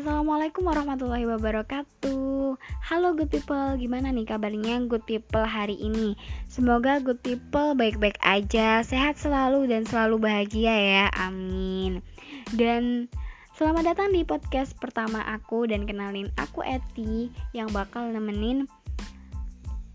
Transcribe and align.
Assalamualaikum 0.00 0.64
warahmatullahi 0.64 1.28
wabarakatuh. 1.28 2.56
Halo 2.88 3.12
good 3.12 3.28
people, 3.28 3.76
gimana 3.76 4.08
nih 4.08 4.24
kabarnya 4.24 4.88
good 4.88 5.04
people 5.04 5.44
hari 5.44 5.76
ini? 5.76 6.16
Semoga 6.48 7.04
good 7.04 7.20
people 7.20 7.76
baik-baik 7.76 8.16
aja, 8.24 8.80
sehat 8.80 9.20
selalu 9.20 9.68
dan 9.68 9.84
selalu 9.84 10.24
bahagia 10.24 10.72
ya, 10.72 11.06
amin. 11.20 12.00
Dan 12.56 13.12
selamat 13.60 13.92
datang 13.92 14.16
di 14.16 14.24
podcast 14.24 14.72
pertama 14.80 15.20
aku 15.20 15.68
dan 15.68 15.84
kenalin 15.84 16.32
aku 16.40 16.64
Eti 16.64 17.28
Yang 17.52 17.68
bakal 17.76 18.08
nemenin 18.08 18.72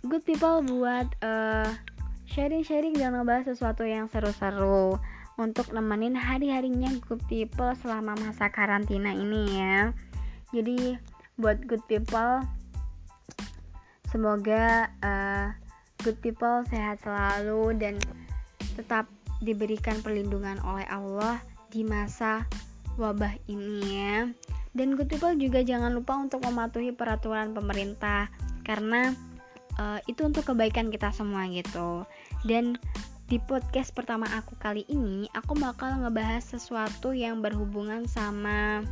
good 0.05 0.21
people 0.21 0.61
buat 0.69 1.09
uh, 1.25 1.73
sharing-sharing 2.29 2.93
dan 2.93 3.17
ngebahas 3.17 3.57
sesuatu 3.57 3.81
yang 3.81 4.05
seru-seru 4.05 5.01
untuk 5.35 5.71
nemenin 5.75 6.15
hari-harinya 6.15 6.95
good 7.03 7.21
people 7.27 7.71
selama 7.83 8.15
masa 8.15 8.47
karantina 8.47 9.11
ini 9.11 9.59
ya. 9.59 9.91
Jadi 10.55 10.95
buat 11.35 11.59
good 11.67 11.83
people 11.91 12.43
semoga 14.07 14.87
uh, 15.03 15.51
good 15.99 16.15
people 16.23 16.63
sehat 16.71 17.03
selalu 17.03 17.75
dan 17.75 17.99
tetap 18.79 19.11
diberikan 19.43 19.99
perlindungan 19.99 20.55
oleh 20.63 20.87
Allah 20.87 21.43
di 21.67 21.83
masa 21.83 22.47
wabah 22.95 23.35
ini 23.51 23.79
ya. 23.83 24.31
Dan 24.71 24.95
good 24.95 25.11
people 25.11 25.35
juga 25.35 25.63
jangan 25.63 25.91
lupa 25.91 26.15
untuk 26.15 26.43
mematuhi 26.47 26.95
peraturan 26.95 27.51
pemerintah 27.51 28.31
karena 28.63 29.11
uh, 29.79 29.99
itu 30.07 30.23
untuk 30.23 30.47
kebaikan 30.47 30.87
kita 30.91 31.11
semua 31.11 31.47
gitu. 31.51 32.07
Dan 32.47 32.79
di 33.25 33.41
podcast 33.41 33.89
pertama 33.89 34.29
aku 34.37 34.53
kali 34.61 34.85
ini, 34.85 35.25
aku 35.33 35.57
bakal 35.57 35.97
ngebahas 35.97 36.45
sesuatu 36.45 37.09
yang 37.09 37.41
berhubungan 37.41 38.05
sama 38.05 38.85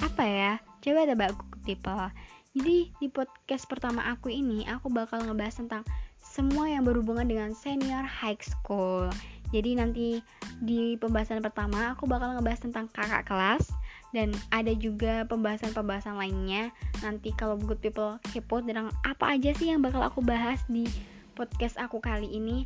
apa 0.00 0.24
ya? 0.24 0.52
Coba 0.80 1.04
tebak 1.04 1.36
people. 1.68 2.08
Jadi 2.56 2.88
di 2.96 3.08
podcast 3.12 3.68
pertama 3.68 4.00
aku 4.08 4.32
ini, 4.32 4.64
aku 4.64 4.88
bakal 4.88 5.20
ngebahas 5.28 5.60
tentang 5.60 5.82
semua 6.16 6.72
yang 6.72 6.88
berhubungan 6.88 7.28
dengan 7.28 7.52
senior 7.52 8.00
high 8.00 8.40
school. 8.40 9.12
Jadi 9.52 9.76
nanti 9.76 10.24
di 10.64 10.96
pembahasan 10.96 11.44
pertama 11.44 11.92
aku 11.92 12.08
bakal 12.08 12.32
ngebahas 12.32 12.64
tentang 12.64 12.88
kakak 12.96 13.28
kelas 13.28 13.68
dan 14.16 14.32
ada 14.56 14.72
juga 14.72 15.28
pembahasan-pembahasan 15.28 16.16
lainnya. 16.16 16.72
Nanti 17.04 17.28
kalau 17.36 17.60
good 17.60 17.84
people 17.84 18.16
kepo 18.32 18.64
tentang 18.64 18.88
apa 19.04 19.36
aja 19.36 19.52
sih 19.52 19.68
yang 19.68 19.84
bakal 19.84 20.00
aku 20.00 20.24
bahas 20.24 20.64
di 20.64 20.88
podcast 21.36 21.76
aku 21.76 22.00
kali 22.00 22.32
ini 22.32 22.64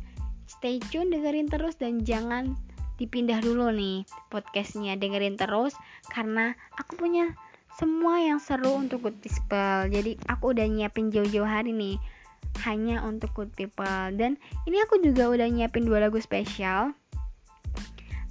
stay 0.61 0.77
tune 0.93 1.09
dengerin 1.09 1.49
terus 1.49 1.73
dan 1.81 2.05
jangan 2.05 2.53
dipindah 3.01 3.41
dulu 3.41 3.73
nih 3.73 4.05
podcastnya. 4.29 4.93
Dengerin 4.93 5.33
terus 5.33 5.73
karena 6.13 6.53
aku 6.77 7.01
punya 7.01 7.33
semua 7.81 8.21
yang 8.21 8.37
seru 8.37 8.77
untuk 8.77 9.09
good 9.09 9.17
people. 9.25 9.89
Jadi 9.89 10.21
aku 10.29 10.53
udah 10.53 10.69
nyiapin 10.69 11.09
jauh-jauh 11.09 11.49
hari 11.49 11.73
nih 11.73 11.97
hanya 12.61 13.01
untuk 13.01 13.33
good 13.33 13.49
people. 13.57 14.05
Dan 14.13 14.37
ini 14.69 14.77
aku 14.85 15.01
juga 15.01 15.33
udah 15.33 15.49
nyiapin 15.49 15.81
dua 15.81 16.05
lagu 16.05 16.21
spesial. 16.21 16.93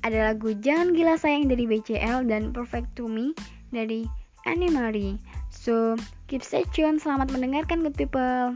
Ada 0.06 0.30
lagu 0.30 0.54
Jangan 0.54 0.94
Gila 0.94 1.18
Sayang 1.18 1.50
dari 1.50 1.66
BCL 1.66 2.30
dan 2.30 2.54
Perfect 2.54 2.94
to 2.94 3.10
Me 3.10 3.34
dari 3.74 4.06
Annie 4.46 4.70
Marie. 4.70 5.18
So 5.50 5.98
keep 6.30 6.46
stay 6.46 6.62
tune. 6.70 7.02
Selamat 7.02 7.34
mendengarkan 7.34 7.82
good 7.82 7.98
people 7.98 8.54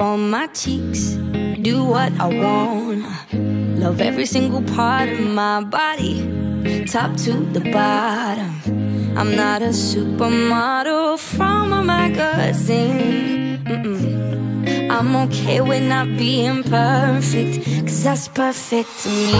on 0.00 0.30
my 0.30 0.46
cheeks. 0.48 1.18
Do 1.60 1.84
what 1.84 2.12
I 2.18 2.26
want. 2.26 3.04
Love 3.78 4.00
every 4.00 4.26
single 4.26 4.62
part 4.74 5.08
of 5.08 5.20
my 5.20 5.62
body, 5.62 6.16
top 6.86 7.16
to 7.18 7.32
the 7.32 7.60
bottom. 7.70 8.52
I'm 9.16 9.36
not 9.36 9.60
a 9.60 9.72
supermodel 9.72 11.18
from 11.18 11.72
a 11.72 11.82
magazine. 11.82 13.58
Mm-mm. 13.64 14.90
I'm 14.90 15.14
okay 15.16 15.60
with 15.60 15.82
not 15.82 16.06
being 16.16 16.62
perfect, 16.62 17.64
cause 17.86 18.02
that's 18.04 18.28
perfect 18.28 18.90
to 19.02 19.08
me. 19.08 19.32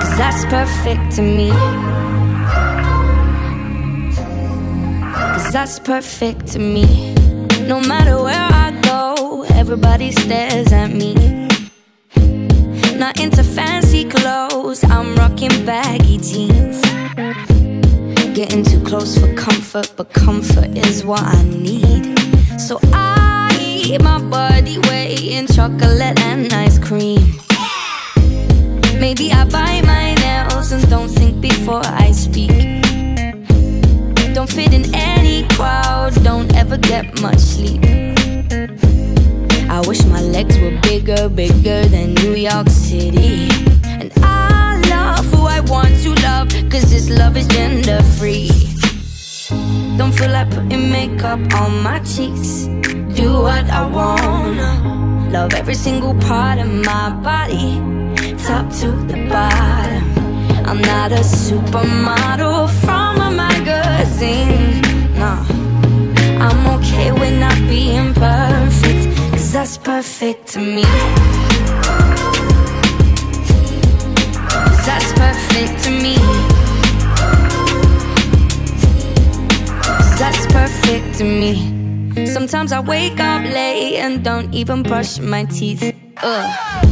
Cause 0.00 0.16
that's 0.18 0.44
perfect 0.46 1.16
to 1.16 1.22
me. 1.22 1.50
Cause 5.44 5.52
that's 5.52 5.78
perfect 5.78 6.46
to 6.52 6.58
me. 6.58 7.12
No 7.68 7.78
matter 7.78 8.16
where 8.16 8.48
I 8.64 8.72
go, 8.80 9.44
everybody 9.50 10.10
stares 10.10 10.72
at 10.72 10.88
me. 10.88 11.14
Not 12.96 13.20
into 13.20 13.44
fancy 13.44 14.08
clothes, 14.08 14.82
I'm 14.84 15.14
rocking 15.16 15.66
baggy 15.66 16.16
jeans. 16.16 16.80
Getting 18.34 18.64
too 18.64 18.82
close 18.84 19.18
for 19.18 19.32
comfort, 19.34 19.92
but 19.98 20.14
comfort 20.14 20.78
is 20.78 21.04
what 21.04 21.22
I 21.22 21.42
need. 21.44 22.18
So 22.58 22.80
I 22.94 23.54
eat 23.60 24.00
my 24.00 24.22
body 24.22 24.78
weight 24.88 25.20
in 25.20 25.46
chocolate 25.46 26.18
and 26.20 26.50
ice 26.54 26.78
cream. 26.78 27.20
Maybe 28.98 29.30
I 29.30 29.44
bite 29.44 29.84
my 29.84 30.14
nails 30.14 30.72
and 30.72 30.88
don't 30.88 31.10
think 31.10 31.42
before 31.42 31.82
I 31.84 32.12
speak. 32.12 32.50
Don't 34.34 34.50
fit 34.50 34.72
in 34.72 34.92
any 34.94 35.23
crowd, 35.54 36.12
don't 36.22 36.54
ever 36.56 36.76
get 36.76 37.20
much 37.20 37.38
sleep. 37.38 37.82
I 39.70 39.82
wish 39.86 40.04
my 40.06 40.20
legs 40.20 40.58
were 40.58 40.76
bigger, 40.82 41.28
bigger 41.28 41.84
than 41.86 42.14
New 42.14 42.34
York 42.34 42.68
City. 42.68 43.48
And 43.84 44.12
I 44.22 44.80
love 44.90 45.24
who 45.32 45.46
I 45.46 45.60
want 45.60 45.94
to 46.02 46.10
love, 46.22 46.48
cause 46.70 46.90
this 46.90 47.08
love 47.08 47.36
is 47.36 47.46
gender 47.48 48.02
free. 48.18 48.50
Don't 49.96 50.12
feel 50.12 50.30
like 50.30 50.50
putting 50.50 50.90
makeup 50.90 51.40
on 51.54 51.82
my 51.82 51.98
cheeks. 52.00 52.66
Do 53.18 53.28
what 53.46 53.64
I 53.70 53.86
wanna. 53.86 55.30
Love 55.30 55.54
every 55.54 55.74
single 55.74 56.14
part 56.20 56.58
of 56.58 56.70
my 56.90 57.10
body, 57.28 57.78
top 58.46 58.70
to 58.80 58.88
the 59.10 59.26
bottom. 59.28 60.04
I'm 60.66 60.80
not 60.80 61.12
a 61.12 61.22
supermodel 61.22 62.68
from 62.84 63.20
a 63.20 63.30
magazine. 63.30 64.93
Nah, 65.16 65.44
I'm 66.40 66.66
okay 66.78 67.12
with 67.12 67.38
not 67.38 67.58
being 67.68 68.12
perfect, 68.14 69.16
cause 69.30 69.52
that's 69.52 69.78
perfect 69.78 70.48
to 70.48 70.58
me. 70.58 70.84
Cause 74.48 74.86
that's 74.86 75.12
perfect 75.12 75.84
to 75.84 75.90
me. 75.90 76.16
That's 80.18 80.46
perfect 80.46 81.18
to 81.18 81.24
me. 81.24 82.26
Sometimes 82.26 82.72
I 82.72 82.80
wake 82.80 83.20
up 83.20 83.42
late 83.42 83.96
and 83.96 84.22
don't 84.24 84.54
even 84.54 84.82
brush 84.82 85.18
my 85.18 85.44
teeth. 85.44 85.94
Ugh. 86.22 86.84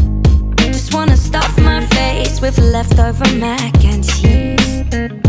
Just 0.56 0.92
wanna 0.94 1.16
stuff 1.16 1.56
my 1.58 1.86
face 1.86 2.40
with 2.40 2.58
leftover 2.58 3.26
mac 3.36 3.84
and 3.84 4.04
cheese. 4.04 5.21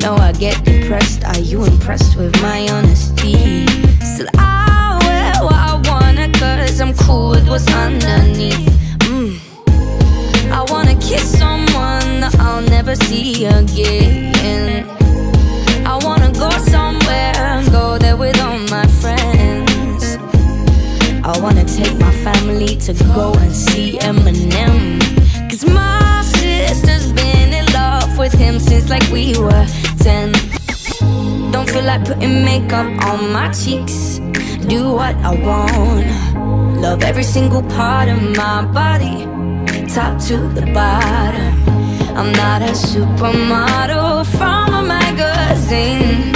Know 0.00 0.14
I 0.14 0.32
get 0.32 0.64
depressed. 0.64 1.24
Are 1.24 1.40
you 1.40 1.64
impressed 1.64 2.16
with 2.16 2.32
my 2.40 2.68
honesty? 2.70 3.66
Still, 4.00 4.28
I 4.34 4.96
wear 5.02 5.32
what 5.42 5.54
I 5.54 5.74
wanna, 5.90 6.30
cause 6.38 6.80
I'm 6.80 6.94
cool 6.94 7.30
with 7.30 7.48
what's 7.48 7.66
underneath. 7.72 8.68
Mm. 9.10 9.40
I 10.52 10.64
wanna 10.70 10.94
kiss 11.00 11.36
someone 11.36 12.20
that 12.20 12.36
I'll 12.38 12.62
never 12.62 12.94
see 12.94 13.44
again. 13.46 14.86
I 15.84 15.98
wanna 16.04 16.30
go 16.32 16.50
somewhere, 16.50 17.64
go 17.72 17.98
there 17.98 18.16
with 18.16 18.40
all 18.40 18.58
my 18.70 18.86
friends. 19.02 20.16
I 21.24 21.38
wanna 21.40 21.64
take 21.64 21.98
my 21.98 22.12
family 22.22 22.76
to 22.86 22.94
go 23.14 23.32
and 23.34 23.54
see 23.54 23.98
Eminem. 23.98 25.00
Cause 25.50 25.64
my 25.64 26.22
sister's 26.22 27.12
been 27.12 27.27
with 28.18 28.32
him 28.32 28.58
since 28.58 28.90
like 28.90 29.08
we 29.12 29.38
were 29.38 29.66
10. 29.98 30.32
Don't 31.52 31.70
feel 31.70 31.84
like 31.84 32.04
putting 32.04 32.44
makeup 32.44 32.86
on 33.06 33.32
my 33.32 33.50
cheeks. 33.52 34.18
Do 34.66 34.92
what 34.92 35.14
I 35.16 35.34
want. 35.48 36.80
Love 36.82 37.02
every 37.04 37.22
single 37.22 37.62
part 37.62 38.08
of 38.08 38.20
my 38.36 38.64
body, 38.64 39.24
top 39.94 40.20
to 40.26 40.36
the 40.58 40.66
bottom. 40.74 41.54
I'm 42.18 42.32
not 42.32 42.62
a 42.62 42.72
supermodel 42.72 44.26
from 44.36 44.74
a 44.74 44.82
magazine. 44.82 46.34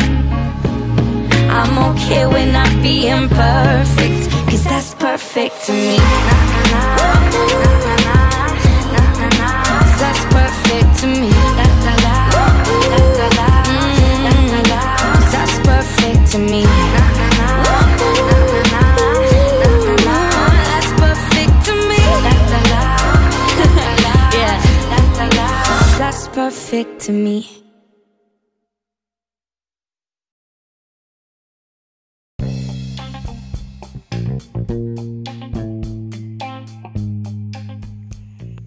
I'm 1.51 1.79
okay 1.91 2.27
with 2.27 2.53
not 2.53 2.71
being 2.83 3.29
perfect, 3.29 4.31
cause 4.49 4.65
that's 4.65 4.95
perfect 4.95 5.65
to 5.67 5.73
me. 5.73 5.99
Cause 9.69 9.95
that's 10.01 10.25
perfect 10.37 10.99
to 11.01 11.07
me. 11.07 11.42
Perfect 26.43 27.07
to 27.07 27.15
me. 27.15 27.47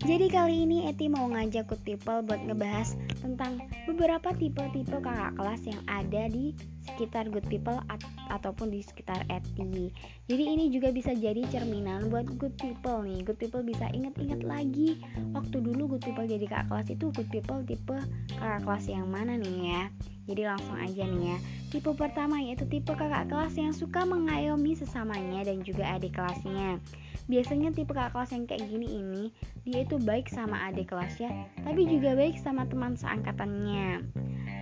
Jadi 0.08 0.32
kali 0.32 0.64
ini 0.64 0.88
Eti 0.88 1.12
mau 1.12 1.28
ngajak 1.28 1.68
good 1.68 1.84
buat 2.00 2.40
ngebahas 2.48 2.96
tentang 3.20 3.60
beberapa 3.84 4.32
tipe-tipe 4.32 4.96
kakak 5.04 5.36
kelas 5.36 5.68
yang 5.68 5.84
ada 5.92 6.32
di 6.32 6.56
sekitar 6.86 7.28
good 7.34 7.46
people 7.50 7.76
at- 7.90 8.06
ataupun 8.30 8.70
di 8.70 8.86
sekitar 8.86 9.26
Eti. 9.28 9.90
Jadi 10.30 10.44
ini 10.46 10.70
juga 10.70 10.94
bisa 10.94 11.12
jadi 11.12 11.42
cerminan 11.50 12.10
buat 12.14 12.30
good 12.38 12.54
people 12.62 13.02
nih. 13.04 13.26
Good 13.26 13.40
people 13.42 13.66
bisa 13.66 13.90
inget-inget 13.92 14.46
lagi 14.46 15.02
waktu 15.34 15.58
dulu 15.62 15.98
good 15.98 16.04
people 16.06 16.26
jadi 16.26 16.46
kakak 16.46 16.68
kelas 16.70 16.88
itu 16.94 17.06
good 17.12 17.30
people 17.34 17.60
tipe 17.66 17.98
kakak 18.38 18.62
kelas 18.64 18.86
yang 18.86 19.08
mana 19.10 19.36
nih 19.38 19.58
ya. 19.74 19.84
Jadi 20.26 20.42
langsung 20.46 20.78
aja 20.78 21.04
nih 21.06 21.24
ya. 21.34 21.38
Tipe 21.70 21.92
pertama 21.94 22.42
yaitu 22.42 22.66
tipe 22.66 22.94
kakak 22.94 23.30
kelas 23.30 23.54
yang 23.58 23.74
suka 23.74 24.06
mengayomi 24.06 24.74
sesamanya 24.74 25.46
dan 25.46 25.62
juga 25.62 25.86
adik 25.98 26.18
kelasnya. 26.18 26.82
Biasanya 27.26 27.74
tipe 27.74 27.94
kakak 27.94 28.14
kelas 28.14 28.32
yang 28.34 28.46
kayak 28.46 28.66
gini 28.70 28.88
ini 29.02 29.24
dia 29.66 29.82
itu 29.82 29.98
baik 29.98 30.30
sama 30.30 30.70
adik 30.70 30.94
kelasnya, 30.94 31.34
tapi 31.66 31.90
juga 31.90 32.14
baik 32.14 32.38
sama 32.38 32.70
teman 32.70 32.94
seangkatannya. 32.94 34.06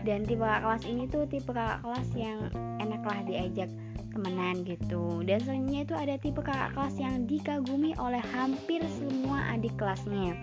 Dan 0.03 0.27
tipe 0.27 0.43
kakak 0.43 0.61
kelas 0.67 0.83
ini 0.83 1.03
tuh 1.07 1.23
tipe 1.27 1.51
kakak 1.55 1.79
kelas 1.79 2.09
yang 2.15 2.51
enaklah 2.83 3.23
diajak 3.23 3.71
temenan 4.13 4.61
gitu. 4.67 5.25
Dan 5.25 5.39
selanjutnya 5.41 5.81
itu 5.87 5.95
ada 5.97 6.15
tipe 6.19 6.41
kakak 6.43 6.71
kelas 6.77 6.95
yang 6.99 7.25
dikagumi 7.25 7.95
oleh 7.97 8.21
hampir 8.35 8.83
semua 8.99 9.47
adik 9.55 9.73
kelasnya. 9.79 10.37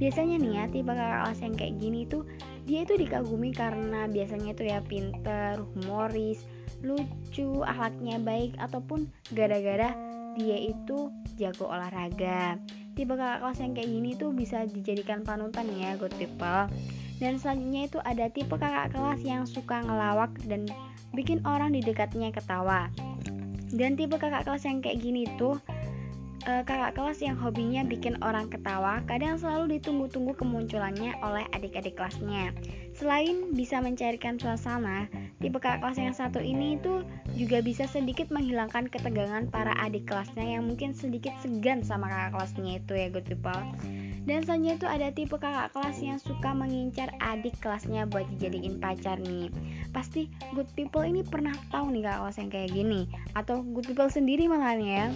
Biasanya 0.00 0.36
nih 0.42 0.52
ya 0.58 0.64
tipe 0.72 0.90
kakak 0.90 1.20
kelas 1.22 1.38
yang 1.44 1.54
kayak 1.54 1.74
gini 1.78 2.00
tuh 2.08 2.26
dia 2.64 2.82
itu 2.82 2.96
dikagumi 2.96 3.52
karena 3.52 4.08
biasanya 4.08 4.56
tuh 4.56 4.66
ya 4.66 4.80
pinter, 4.80 5.60
humoris, 5.76 6.42
lucu, 6.80 7.62
akhlaknya 7.62 8.18
baik 8.18 8.56
ataupun 8.56 9.06
gara-gara 9.36 9.92
dia 10.34 10.58
itu 10.58 11.12
jago 11.38 11.70
olahraga. 11.70 12.58
Tipe 12.98 13.14
kakak 13.14 13.42
kelas 13.44 13.58
yang 13.62 13.72
kayak 13.76 13.90
gini 13.90 14.10
tuh 14.18 14.30
bisa 14.34 14.66
dijadikan 14.66 15.22
panutan 15.22 15.66
ya 15.78 15.94
good 15.94 16.14
people. 16.18 16.66
Dan 17.24 17.40
selanjutnya 17.40 17.88
itu 17.88 17.98
ada 18.04 18.28
tipe 18.28 18.52
kakak 18.52 18.92
kelas 18.92 19.24
yang 19.24 19.48
suka 19.48 19.80
ngelawak 19.80 20.36
dan 20.44 20.68
bikin 21.16 21.40
orang 21.48 21.72
di 21.72 21.80
dekatnya 21.80 22.28
ketawa. 22.28 22.92
Dan 23.72 23.96
tipe 23.96 24.20
kakak 24.20 24.44
kelas 24.44 24.68
yang 24.68 24.84
kayak 24.84 25.00
gini 25.00 25.24
tuh 25.40 25.56
eh, 26.44 26.62
kakak 26.62 26.92
kelas 26.96 27.18
yang 27.24 27.36
hobinya 27.40 27.82
bikin 27.84 28.20
orang 28.20 28.52
ketawa 28.52 29.00
kadang 29.08 29.40
selalu 29.40 29.80
ditunggu-tunggu 29.80 30.36
kemunculannya 30.36 31.16
oleh 31.24 31.44
adik-adik 31.56 31.96
kelasnya. 31.96 32.52
Selain 32.94 33.50
bisa 33.56 33.82
mencairkan 33.82 34.38
suasana, 34.38 35.10
tipe 35.42 35.58
kakak 35.58 35.82
kelas 35.82 35.98
yang 35.98 36.14
satu 36.14 36.38
ini 36.38 36.78
tuh 36.78 37.02
juga 37.34 37.58
bisa 37.64 37.88
sedikit 37.90 38.30
menghilangkan 38.30 38.86
ketegangan 38.86 39.50
para 39.50 39.74
adik 39.82 40.06
kelasnya 40.06 40.44
yang 40.44 40.68
mungkin 40.68 40.94
sedikit 40.94 41.34
segan 41.42 41.82
sama 41.82 42.06
kakak 42.06 42.30
kelasnya 42.38 42.72
itu 42.78 42.92
ya 42.94 43.08
good 43.10 43.26
people. 43.26 43.62
Dan 44.24 44.40
selanjutnya 44.40 44.74
itu 44.80 44.86
ada 44.88 45.08
tipe 45.12 45.36
kakak 45.36 45.76
kelas 45.76 46.00
yang 46.00 46.16
suka 46.16 46.56
mengincar 46.56 47.12
adik 47.20 47.60
kelasnya 47.60 48.08
buat 48.08 48.24
dijadiin 48.36 48.80
pacar 48.80 49.20
nih. 49.20 49.52
Pasti 49.92 50.32
good 50.56 50.68
people 50.72 51.04
ini 51.04 51.20
pernah 51.20 51.52
tahu 51.68 51.92
nih 51.92 52.08
kakak 52.08 52.20
kelas 52.24 52.36
yang 52.40 52.50
kayak 52.52 52.70
gini 52.72 53.00
atau 53.36 53.60
good 53.60 53.84
people 53.84 54.08
sendiri 54.08 54.48
malah 54.48 54.80
ya. 54.80 55.12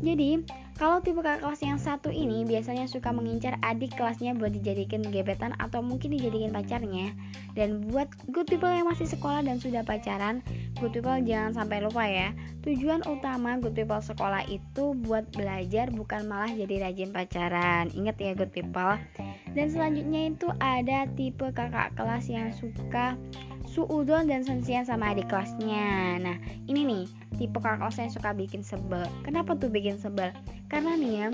Jadi, 0.00 0.44
kalau 0.76 1.02
tipe 1.02 1.20
kakak 1.20 1.42
kelas 1.44 1.60
yang 1.64 1.78
satu 1.80 2.08
ini 2.08 2.46
biasanya 2.46 2.86
suka 2.86 3.10
mengincar 3.10 3.58
adik 3.60 3.96
kelasnya 3.96 4.32
buat 4.32 4.54
dijadikan 4.54 5.04
gebetan 5.04 5.52
atau 5.60 5.84
mungkin 5.84 6.14
dijadikan 6.14 6.54
pacarnya. 6.54 7.12
Dan 7.52 7.90
buat 7.90 8.08
good 8.30 8.46
people 8.46 8.70
yang 8.70 8.86
masih 8.86 9.10
sekolah 9.10 9.42
dan 9.42 9.58
sudah 9.58 9.82
pacaran, 9.82 10.40
good 10.78 10.94
people 10.94 11.18
jangan 11.20 11.52
sampai 11.52 11.82
lupa 11.82 12.06
ya. 12.06 12.30
Tujuan 12.62 13.04
utama 13.08 13.58
good 13.58 13.74
people 13.74 14.00
sekolah 14.00 14.46
itu 14.46 14.94
buat 15.04 15.28
belajar 15.34 15.90
bukan 15.90 16.28
malah 16.30 16.52
jadi 16.52 16.88
rajin 16.88 17.10
pacaran. 17.10 17.90
Ingat 17.92 18.16
ya 18.22 18.32
good 18.38 18.52
people. 18.54 18.96
Dan 19.50 19.66
selanjutnya 19.68 20.30
itu 20.30 20.48
ada 20.62 21.10
tipe 21.18 21.50
kakak 21.52 21.92
kelas 21.98 22.30
yang 22.30 22.54
suka 22.54 23.18
suudon 23.70 24.26
dan 24.26 24.42
sensian 24.42 24.82
sama 24.82 25.14
adik 25.14 25.30
kelasnya. 25.30 26.18
Nah, 26.18 26.36
ini 26.66 26.82
nih 26.82 27.04
tipe 27.38 27.58
kakak 27.60 27.94
yang 27.98 28.10
suka 28.10 28.30
bikin 28.34 28.62
sebel. 28.64 29.06
Kenapa 29.22 29.54
tuh 29.54 29.70
bikin 29.70 30.00
sebel? 30.00 30.34
Karena 30.66 30.96
nih 30.98 31.12
ya, 31.24 31.28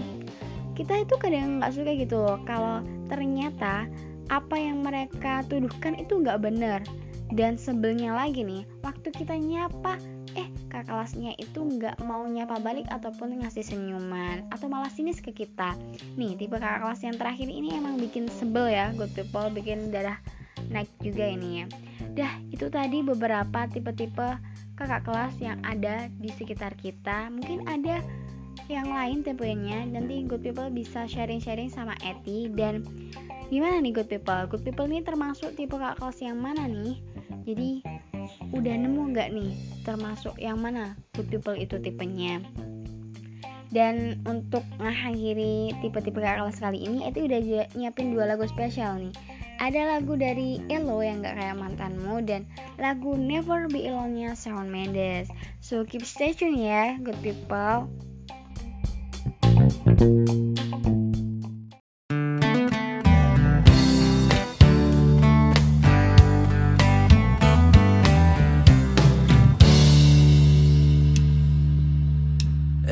kita 0.77 1.07
itu 1.07 1.15
kadang 1.17 1.63
nggak 1.63 1.73
suka 1.73 1.93
gitu 1.97 2.21
loh 2.21 2.39
kalau 2.45 2.85
ternyata 3.09 3.89
apa 4.29 4.57
yang 4.59 4.83
mereka 4.83 5.47
tuduhkan 5.47 5.97
itu 5.97 6.21
nggak 6.21 6.43
bener. 6.43 6.83
Dan 7.27 7.59
sebelnya 7.59 8.15
lagi 8.15 8.47
nih, 8.47 8.63
waktu 8.87 9.11
kita 9.11 9.35
nyapa, 9.35 9.99
eh 10.39 10.47
kakak 10.71 10.95
kelasnya 10.95 11.35
itu 11.43 11.59
nggak 11.59 11.99
mau 12.07 12.23
nyapa 12.23 12.63
balik 12.63 12.87
ataupun 12.87 13.43
ngasih 13.43 13.67
senyuman 13.67 14.47
atau 14.55 14.71
malah 14.71 14.91
sinis 14.93 15.19
ke 15.19 15.35
kita. 15.35 15.75
Nih, 16.15 16.39
tipe 16.39 16.55
kakak 16.55 16.87
kelas 16.87 17.03
yang 17.03 17.17
terakhir 17.19 17.51
ini 17.51 17.75
emang 17.75 17.99
bikin 17.99 18.31
sebel 18.31 18.71
ya, 18.71 18.95
good 18.95 19.11
people, 19.11 19.51
bikin 19.51 19.91
darah 19.91 20.23
naik 20.71 20.91
juga 21.03 21.27
ini 21.27 21.63
ya. 21.63 21.67
Dah, 22.15 22.33
itu 22.55 22.71
tadi 22.71 23.03
beberapa 23.03 23.67
tipe-tipe 23.67 24.39
kakak 24.77 25.09
kelas 25.09 25.35
yang 25.41 25.59
ada 25.65 26.13
di 26.21 26.29
sekitar 26.29 26.77
kita. 26.77 27.33
Mungkin 27.33 27.65
ada 27.65 28.05
yang 28.69 28.93
lain 28.93 29.25
tipenya. 29.25 29.89
Nanti 29.89 30.29
good 30.29 30.45
people 30.45 30.69
bisa 30.69 31.09
sharing-sharing 31.09 31.73
sama 31.73 31.97
Eti 32.05 32.53
dan 32.53 32.85
gimana 33.49 33.81
nih 33.81 33.97
good 33.97 34.13
people? 34.13 34.45
Good 34.53 34.63
people 34.63 34.87
ini 34.87 35.01
termasuk 35.01 35.57
tipe 35.57 35.75
kakak 35.75 35.99
kelas 35.99 36.19
yang 36.21 36.39
mana 36.39 36.69
nih? 36.69 37.01
Jadi 37.49 37.71
udah 38.53 38.75
nemu 38.75 39.03
nggak 39.17 39.29
nih 39.33 39.53
termasuk 39.87 40.37
yang 40.37 40.61
mana 40.61 40.95
good 41.17 41.33
people 41.33 41.57
itu 41.57 41.81
tipenya? 41.81 42.45
Dan 43.67 44.23
untuk 44.25 44.63
mengakhiri 44.79 45.75
tipe-tipe 45.83 46.23
kakak 46.23 46.39
kelas 46.47 46.59
kali 46.63 46.87
ini, 46.87 47.03
itu 47.11 47.27
udah 47.27 47.41
nyiapin 47.75 48.15
dua 48.15 48.31
lagu 48.31 48.47
spesial 48.47 48.95
nih. 48.97 49.13
Ada 49.57 49.99
lagu 49.99 50.15
dari 50.21 50.61
Elo 50.69 51.01
yang 51.01 51.25
gak 51.25 51.41
kayak 51.41 51.57
mantanmu 51.57 52.21
dan 52.23 52.45
lagu 52.77 53.17
Never 53.17 53.67
Be 53.73 53.89
Alone-nya 53.89 54.37
Shawn 54.37 54.69
Mendes. 54.69 55.33
So 55.65 55.83
keep 55.83 56.05
stay 56.05 56.37
tune 56.37 56.61
ya, 56.61 57.01
good 57.01 57.19
people. 57.25 57.89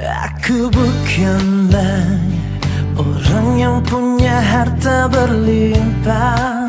Aku 0.04 0.68
bukanlah 0.72 2.23
orang 3.04 3.48
yang 3.60 3.76
punya 3.84 4.40
harta 4.40 5.08
berlimpah. 5.12 6.68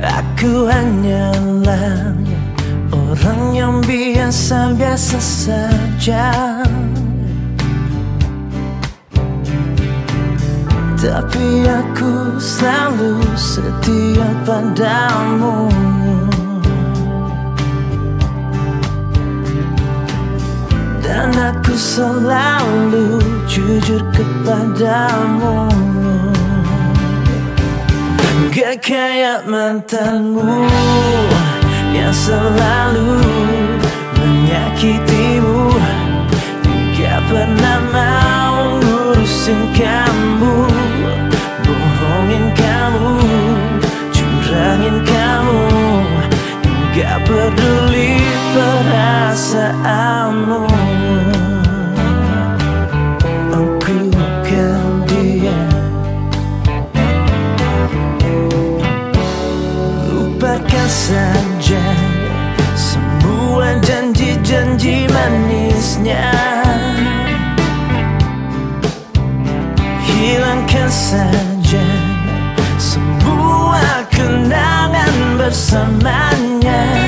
Aku 0.00 0.68
hanyalah 0.68 2.16
orang 2.92 3.42
yang 3.56 3.74
biasa-biasa 3.84 5.18
saja. 5.20 6.28
Tapi 11.00 11.64
aku 11.64 12.36
selalu 12.36 13.24
setia 13.32 14.28
padamu 14.44 15.72
Dan 21.10 21.34
aku 21.34 21.74
selalu 21.74 23.18
jujur 23.50 23.98
kepadamu. 24.14 25.66
Gak 28.54 28.78
kayak 28.78 29.42
mantanmu 29.42 30.70
Yang 31.90 32.30
selalu 32.30 33.18
menyakitimu. 34.22 35.74
Gak 36.94 37.18
pernah 37.26 37.78
mau 37.90 38.78
ngurusin 38.78 39.66
kamu 39.74 40.79
Gak 46.90 47.22
peduli 47.22 48.18
perasaanmu. 48.50 50.66
Aku 53.54 53.94
bukan 54.10 55.06
dia. 55.06 55.54
Lupakan 60.10 60.88
saja 60.90 61.78
Semua 62.74 63.78
janji-janji 63.86 65.06
manisnya. 65.14 66.34
Hilangkan 70.10 70.90
saja 70.90 71.86
Semua 72.82 74.02
kenangan 74.10 75.38
bersamanya 75.38 76.29
Oh, 76.62 76.99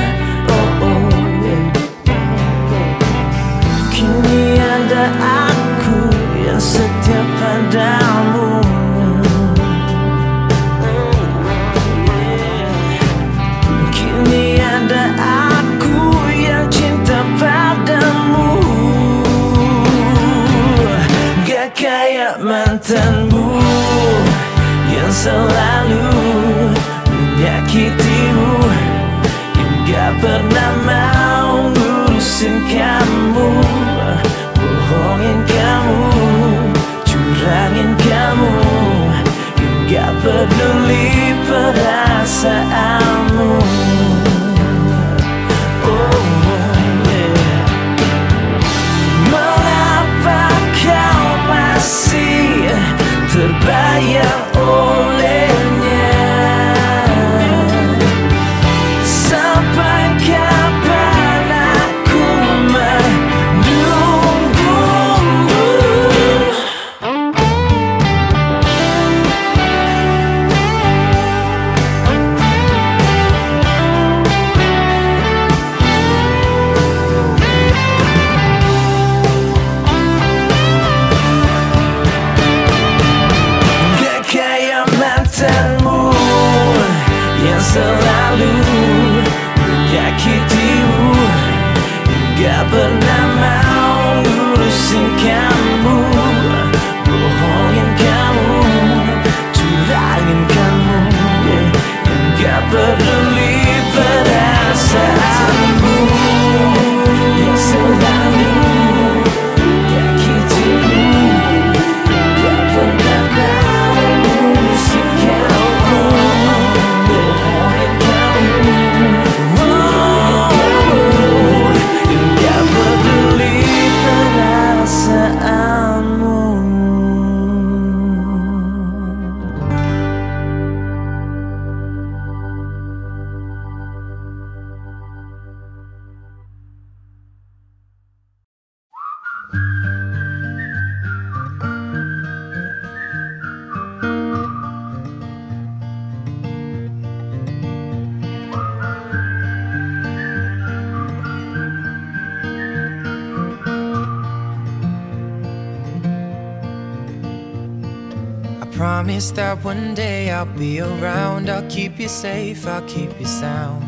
be 160.62 160.78
around. 160.78 161.50
I'll 161.50 161.68
keep 161.68 161.98
you 161.98 162.06
safe, 162.06 162.68
I'll 162.68 162.86
keep 162.86 163.10
you 163.18 163.26
sound. 163.26 163.82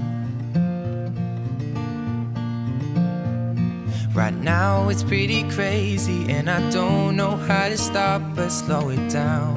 Right 4.12 4.34
now 4.34 4.88
it's 4.88 5.04
pretty 5.04 5.48
crazy, 5.50 6.28
and 6.28 6.50
I 6.50 6.58
don't 6.70 7.14
know 7.14 7.36
how 7.36 7.68
to 7.68 7.78
stop 7.78 8.22
but 8.34 8.48
slow 8.48 8.88
it 8.88 9.08
down. 9.08 9.54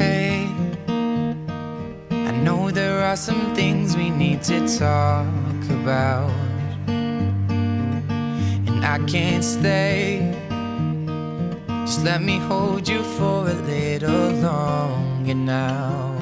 Hey, 0.00 0.48
I 2.10 2.32
know 2.44 2.72
there 2.72 3.00
are 3.00 3.16
some 3.16 3.54
things 3.54 3.96
we 3.96 4.10
need 4.10 4.42
to 4.50 4.58
talk 4.76 5.62
about, 5.80 6.32
and 8.68 8.84
I 8.84 8.98
can't 9.06 9.44
stay. 9.44 10.45
Just 11.86 12.02
let 12.02 12.20
me 12.20 12.38
hold 12.38 12.88
you 12.88 13.00
for 13.16 13.48
a 13.48 13.54
little 13.54 14.32
longer 14.42 15.34
now. 15.34 16.18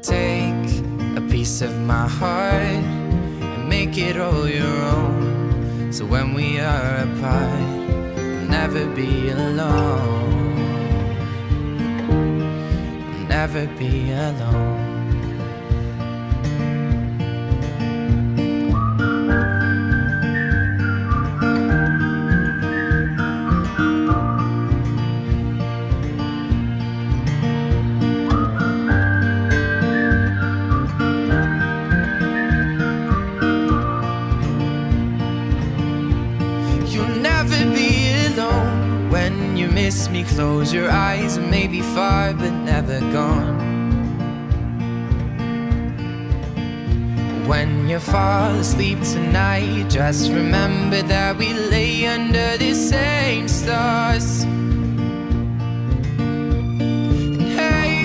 Take 0.00 0.70
a 1.16 1.20
piece 1.28 1.60
of 1.60 1.76
my 1.80 2.06
heart 2.06 2.62
and 2.62 3.68
make 3.68 3.98
it 3.98 4.16
all 4.16 4.48
your 4.48 4.76
own. 4.94 5.92
So 5.92 6.06
when 6.06 6.34
we 6.34 6.60
are 6.60 6.98
apart, 6.98 7.58
you'll 8.16 8.48
never 8.48 8.86
be 8.94 9.30
alone. 9.30 10.56
You'll 13.10 13.28
never 13.28 13.66
be 13.76 14.12
alone. 14.12 14.87
Close 40.38 40.72
your 40.72 40.88
eyes 40.88 41.36
and 41.36 41.50
maybe 41.50 41.82
far, 41.82 42.32
but 42.32 42.52
never 42.52 43.00
gone. 43.10 43.58
When 47.48 47.88
you 47.88 47.98
fall 47.98 48.54
asleep 48.54 49.00
tonight, 49.02 49.90
just 49.90 50.30
remember 50.30 51.02
that 51.02 51.36
we 51.38 51.52
lay 51.54 52.06
under 52.06 52.56
the 52.56 52.72
same 52.72 53.48
stars. 53.48 54.44
And 56.14 57.42
hey, 57.42 58.04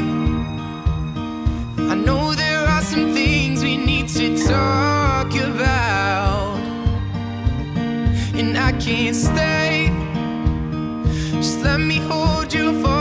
I 1.92 1.94
know 1.94 2.34
there 2.34 2.66
are 2.66 2.82
some 2.82 3.14
things 3.14 3.64
we 3.64 3.78
need 3.78 4.08
to 4.08 4.44
talk 4.48 5.32
about 5.36 6.58
and 8.34 8.58
I 8.58 8.72
can't 8.80 9.16
stay. 9.16 9.53
You 12.54 12.84
for 12.84 12.93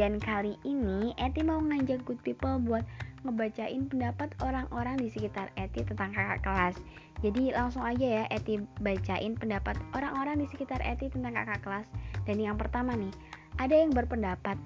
Dan 0.00 0.16
kali 0.16 0.56
ini 0.64 1.12
Eti 1.20 1.44
mau 1.44 1.60
ngajak 1.60 2.08
good 2.08 2.16
people 2.24 2.56
buat 2.64 2.88
ngebacain 3.20 3.84
pendapat 3.84 4.32
orang-orang 4.40 4.96
di 4.96 5.12
sekitar 5.12 5.52
Eti 5.60 5.84
tentang 5.84 6.16
kakak 6.16 6.40
kelas. 6.40 6.76
Jadi 7.20 7.52
langsung 7.52 7.84
aja 7.84 8.24
ya 8.24 8.24
Eti 8.32 8.64
bacain 8.80 9.36
pendapat 9.36 9.76
orang-orang 9.92 10.40
di 10.40 10.48
sekitar 10.48 10.80
Eti 10.80 11.12
tentang 11.12 11.36
kakak 11.36 11.60
kelas. 11.60 11.86
Dan 12.24 12.40
yang 12.40 12.56
pertama 12.56 12.96
nih, 12.96 13.12
ada 13.60 13.76
yang 13.76 13.92
berpendapat. 13.92 14.56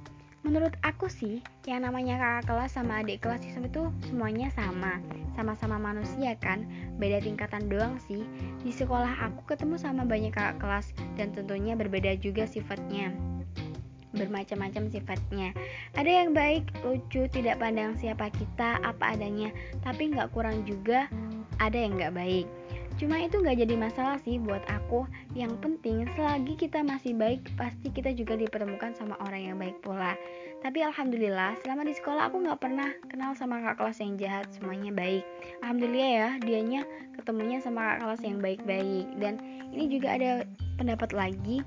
Menurut 0.47 0.79
aku 0.87 1.11
sih, 1.11 1.43
yang 1.67 1.83
namanya 1.83 2.15
kakak 2.15 2.55
kelas 2.55 2.79
sama 2.79 3.03
adik 3.03 3.27
kelas 3.27 3.43
itu 3.43 3.91
semuanya 4.07 4.55
sama. 4.55 5.03
Sama-sama 5.35 5.83
manusia 5.83 6.39
kan, 6.39 6.63
beda 7.03 7.19
tingkatan 7.19 7.67
doang 7.67 7.99
sih. 8.07 8.23
Di 8.63 8.71
sekolah 8.71 9.19
aku 9.19 9.51
ketemu 9.51 9.83
sama 9.83 10.07
banyak 10.07 10.31
kakak 10.31 10.63
kelas 10.63 10.95
dan 11.19 11.35
tentunya 11.35 11.75
berbeda 11.75 12.15
juga 12.23 12.47
sifatnya 12.47 13.34
bermacam-macam 14.15 14.89
sifatnya. 14.89 15.51
Ada 15.99 16.25
yang 16.25 16.31
baik, 16.33 16.71
lucu, 16.87 17.27
tidak 17.29 17.61
pandang 17.61 17.99
siapa 17.99 18.31
kita, 18.33 18.81
apa 18.81 19.19
adanya 19.19 19.51
tapi 19.83 20.15
nggak 20.15 20.33
kurang 20.33 20.63
juga 20.65 21.11
ada 21.59 21.77
yang 21.77 21.99
nggak 21.99 22.15
baik. 22.15 22.47
Cuma 22.95 23.19
itu 23.19 23.43
nggak 23.43 23.59
jadi 23.67 23.75
masalah 23.75 24.23
sih 24.23 24.39
buat 24.39 24.63
aku. 24.71 25.07
Yang 25.35 25.59
penting 25.59 26.07
selagi 26.15 26.55
kita 26.55 26.87
masih 26.87 27.19
baik 27.19 27.43
pasti 27.59 27.91
kita 27.91 28.15
juga 28.15 28.39
dipertemukan 28.39 28.95
sama 28.95 29.19
orang 29.27 29.51
yang 29.51 29.57
baik 29.59 29.83
pula. 29.83 30.15
Tapi 30.63 30.81
alhamdulillah 30.81 31.59
selama 31.61 31.85
di 31.85 31.93
sekolah 31.93 32.31
aku 32.31 32.47
nggak 32.47 32.61
pernah 32.63 32.89
kenal 33.11 33.35
sama 33.35 33.61
kakak 33.61 33.83
kelas 33.83 33.99
yang 33.99 34.15
jahat 34.17 34.47
semuanya 34.55 34.95
baik. 34.95 35.27
Alhamdulillah 35.67 36.13
ya 36.15 36.29
dianya 36.39 36.83
ketemunya 37.19 37.59
sama 37.59 37.83
kakak 37.83 37.99
kelas 38.07 38.23
yang 38.23 38.39
baik-baik. 38.39 39.07
Dan 39.19 39.35
ini 39.75 39.85
juga 39.91 40.15
ada 40.15 40.31
pendapat 40.79 41.11
lagi 41.11 41.67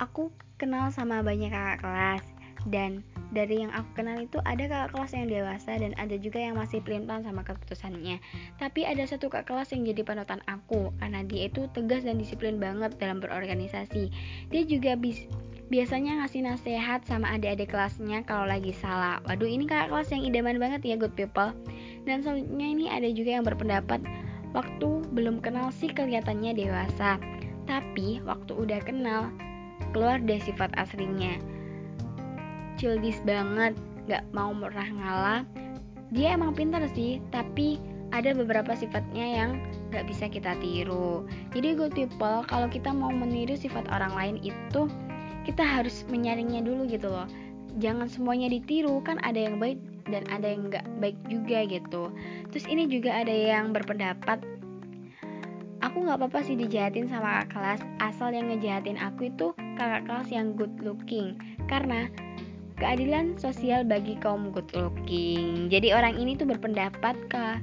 aku 0.00 0.32
kenal 0.56 0.88
sama 0.92 1.20
banyak 1.20 1.52
kakak 1.52 1.84
kelas. 1.84 2.24
Dan 2.66 3.06
dari 3.30 3.62
yang 3.62 3.70
aku 3.70 4.02
kenal 4.02 4.18
itu 4.18 4.42
ada 4.42 4.66
kakak 4.66 4.90
kelas 4.90 5.12
yang 5.14 5.26
dewasa 5.30 5.78
dan 5.78 5.94
ada 6.02 6.18
juga 6.18 6.42
yang 6.42 6.58
masih 6.58 6.82
pelin-pelan 6.82 7.22
sama 7.22 7.46
keputusannya. 7.46 8.18
Tapi 8.58 8.82
ada 8.82 9.06
satu 9.06 9.30
kakak 9.30 9.54
kelas 9.54 9.70
yang 9.70 9.86
jadi 9.86 10.02
panutan 10.02 10.42
aku 10.50 10.90
karena 10.98 11.22
dia 11.22 11.46
itu 11.46 11.70
tegas 11.70 12.02
dan 12.02 12.18
disiplin 12.18 12.58
banget 12.58 12.98
dalam 12.98 13.22
berorganisasi. 13.22 14.10
Dia 14.50 14.62
juga 14.66 14.98
bis 14.98 15.30
biasanya 15.66 16.22
ngasih 16.22 16.46
nasihat 16.46 17.02
sama 17.06 17.34
adik-adik 17.34 17.70
kelasnya 17.70 18.26
kalau 18.26 18.50
lagi 18.50 18.74
salah. 18.74 19.22
Waduh 19.30 19.46
ini 19.46 19.66
kakak 19.70 19.94
kelas 19.94 20.10
yang 20.10 20.22
idaman 20.26 20.58
banget 20.58 20.82
ya 20.82 20.98
good 20.98 21.14
people. 21.14 21.54
Dan 22.02 22.22
selanjutnya 22.22 22.66
ini 22.66 22.84
ada 22.90 23.06
juga 23.10 23.30
yang 23.38 23.46
berpendapat 23.46 24.02
waktu 24.54 24.88
belum 25.14 25.38
kenal 25.38 25.70
sih 25.70 25.90
kelihatannya 25.90 26.54
dewasa. 26.54 27.18
Tapi 27.66 28.22
waktu 28.22 28.52
udah 28.54 28.80
kenal 28.82 29.30
keluar 29.94 30.18
deh 30.22 30.40
sifat 30.40 30.70
aslinya 30.78 31.38
childish 32.80 33.20
banget 33.24 33.74
gak 34.06 34.24
mau 34.30 34.54
pernah 34.54 34.88
ngalah 34.88 35.42
dia 36.14 36.38
emang 36.38 36.54
pintar 36.54 36.86
sih 36.94 37.18
tapi 37.34 37.82
ada 38.14 38.30
beberapa 38.30 38.70
sifatnya 38.78 39.26
yang 39.26 39.50
nggak 39.90 40.06
bisa 40.06 40.30
kita 40.30 40.54
tiru. 40.62 41.26
Jadi 41.54 41.74
good 41.74 41.94
people, 41.94 42.46
kalau 42.46 42.70
kita 42.70 42.94
mau 42.94 43.10
meniru 43.10 43.58
sifat 43.58 43.86
orang 43.90 44.14
lain 44.14 44.36
itu 44.42 44.86
kita 45.42 45.62
harus 45.62 46.06
menyaringnya 46.10 46.62
dulu 46.62 46.86
gitu 46.86 47.10
loh. 47.10 47.26
Jangan 47.82 48.06
semuanya 48.06 48.48
ditiru, 48.50 49.02
kan 49.02 49.18
ada 49.26 49.36
yang 49.36 49.58
baik 49.58 49.78
dan 50.06 50.22
ada 50.30 50.54
yang 50.54 50.70
nggak 50.70 50.86
baik 51.02 51.18
juga 51.26 51.66
gitu. 51.66 52.14
Terus 52.54 52.66
ini 52.70 52.86
juga 52.86 53.26
ada 53.26 53.34
yang 53.34 53.74
berpendapat 53.74 54.38
aku 55.86 56.02
nggak 56.02 56.18
apa-apa 56.18 56.42
sih 56.42 56.58
dijahatin 56.58 57.06
sama 57.06 57.46
kakak 57.46 57.48
kelas. 57.54 57.80
Asal 58.02 58.34
yang 58.34 58.50
ngejahatin 58.50 58.98
aku 58.98 59.30
itu 59.30 59.54
kakak 59.78 60.02
kelas 60.10 60.28
yang 60.34 60.58
good 60.58 60.74
looking. 60.82 61.38
Karena 61.70 62.10
keadilan 62.82 63.38
sosial 63.38 63.86
bagi 63.86 64.18
kaum 64.18 64.50
good 64.50 64.66
looking. 64.74 65.70
Jadi 65.70 65.94
orang 65.94 66.18
ini 66.18 66.34
tuh 66.34 66.50
berpendapat 66.50 67.14
kak 67.30 67.62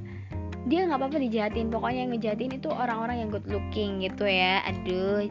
dia 0.64 0.88
nggak 0.88 0.96
apa-apa 0.96 1.20
dijahatin. 1.20 1.68
Pokoknya 1.68 2.08
yang 2.08 2.12
ngejahatin 2.16 2.52
itu 2.56 2.68
orang-orang 2.72 3.16
yang 3.20 3.28
good 3.28 3.44
looking 3.44 4.00
gitu 4.00 4.24
ya. 4.24 4.64
Aduh 4.64 5.28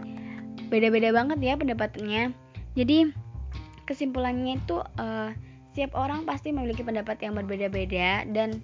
beda-beda 0.69 1.09
banget 1.09 1.41
ya 1.41 1.53
pendapatnya. 1.57 2.29
Jadi 2.77 3.09
kesimpulannya 3.89 4.61
itu 4.61 4.77
uh, 5.01 5.33
setiap 5.73 5.97
orang 5.97 6.29
pasti 6.29 6.53
memiliki 6.53 6.85
pendapat 6.85 7.17
yang 7.25 7.33
berbeda-beda 7.33 8.29
dan 8.29 8.61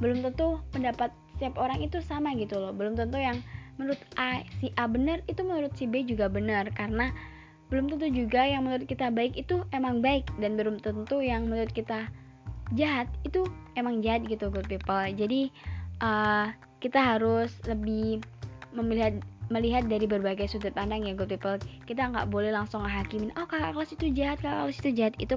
belum 0.00 0.24
tentu 0.24 0.60
pendapat 0.72 1.12
setiap 1.36 1.60
orang 1.60 1.84
itu 1.84 2.00
sama 2.00 2.32
gitu 2.32 2.56
loh. 2.56 2.72
Belum 2.72 2.96
tentu 2.96 3.20
yang 3.20 3.36
menurut 3.76 4.00
A 4.16 4.44
si 4.60 4.72
A 4.80 4.88
benar 4.88 5.20
itu 5.28 5.40
menurut 5.44 5.72
si 5.76 5.84
B 5.88 6.04
juga 6.04 6.28
benar 6.32 6.68
karena 6.72 7.12
belum 7.66 7.90
tentu 7.90 8.06
juga 8.10 8.46
yang 8.46 8.62
menurut 8.62 8.86
kita 8.86 9.10
baik 9.10 9.34
itu 9.34 9.66
emang 9.74 9.98
baik 9.98 10.30
dan 10.38 10.54
belum 10.54 10.78
tentu 10.78 11.18
yang 11.18 11.50
menurut 11.50 11.70
kita 11.74 12.06
jahat 12.74 13.10
itu 13.22 13.46
emang 13.78 14.02
jahat 14.02 14.26
gitu 14.26 14.50
good 14.50 14.66
people. 14.66 15.06
Jadi 15.14 15.50
uh, 16.02 16.50
kita 16.78 16.98
harus 16.98 17.54
lebih 17.66 18.22
melihat 18.74 19.18
melihat 19.46 19.86
dari 19.86 20.10
berbagai 20.10 20.50
sudut 20.50 20.74
pandang 20.74 21.06
ya 21.06 21.14
good 21.14 21.30
people. 21.30 21.58
Kita 21.86 22.10
nggak 22.10 22.30
boleh 22.30 22.50
langsung 22.50 22.82
hakimin 22.82 23.34
oh 23.38 23.46
kakak 23.46 23.74
kelas 23.74 23.90
itu 23.94 24.06
jahat 24.14 24.38
kakak 24.42 24.58
kelas 24.66 24.78
itu 24.82 24.90
jahat. 24.94 25.14
Itu 25.18 25.34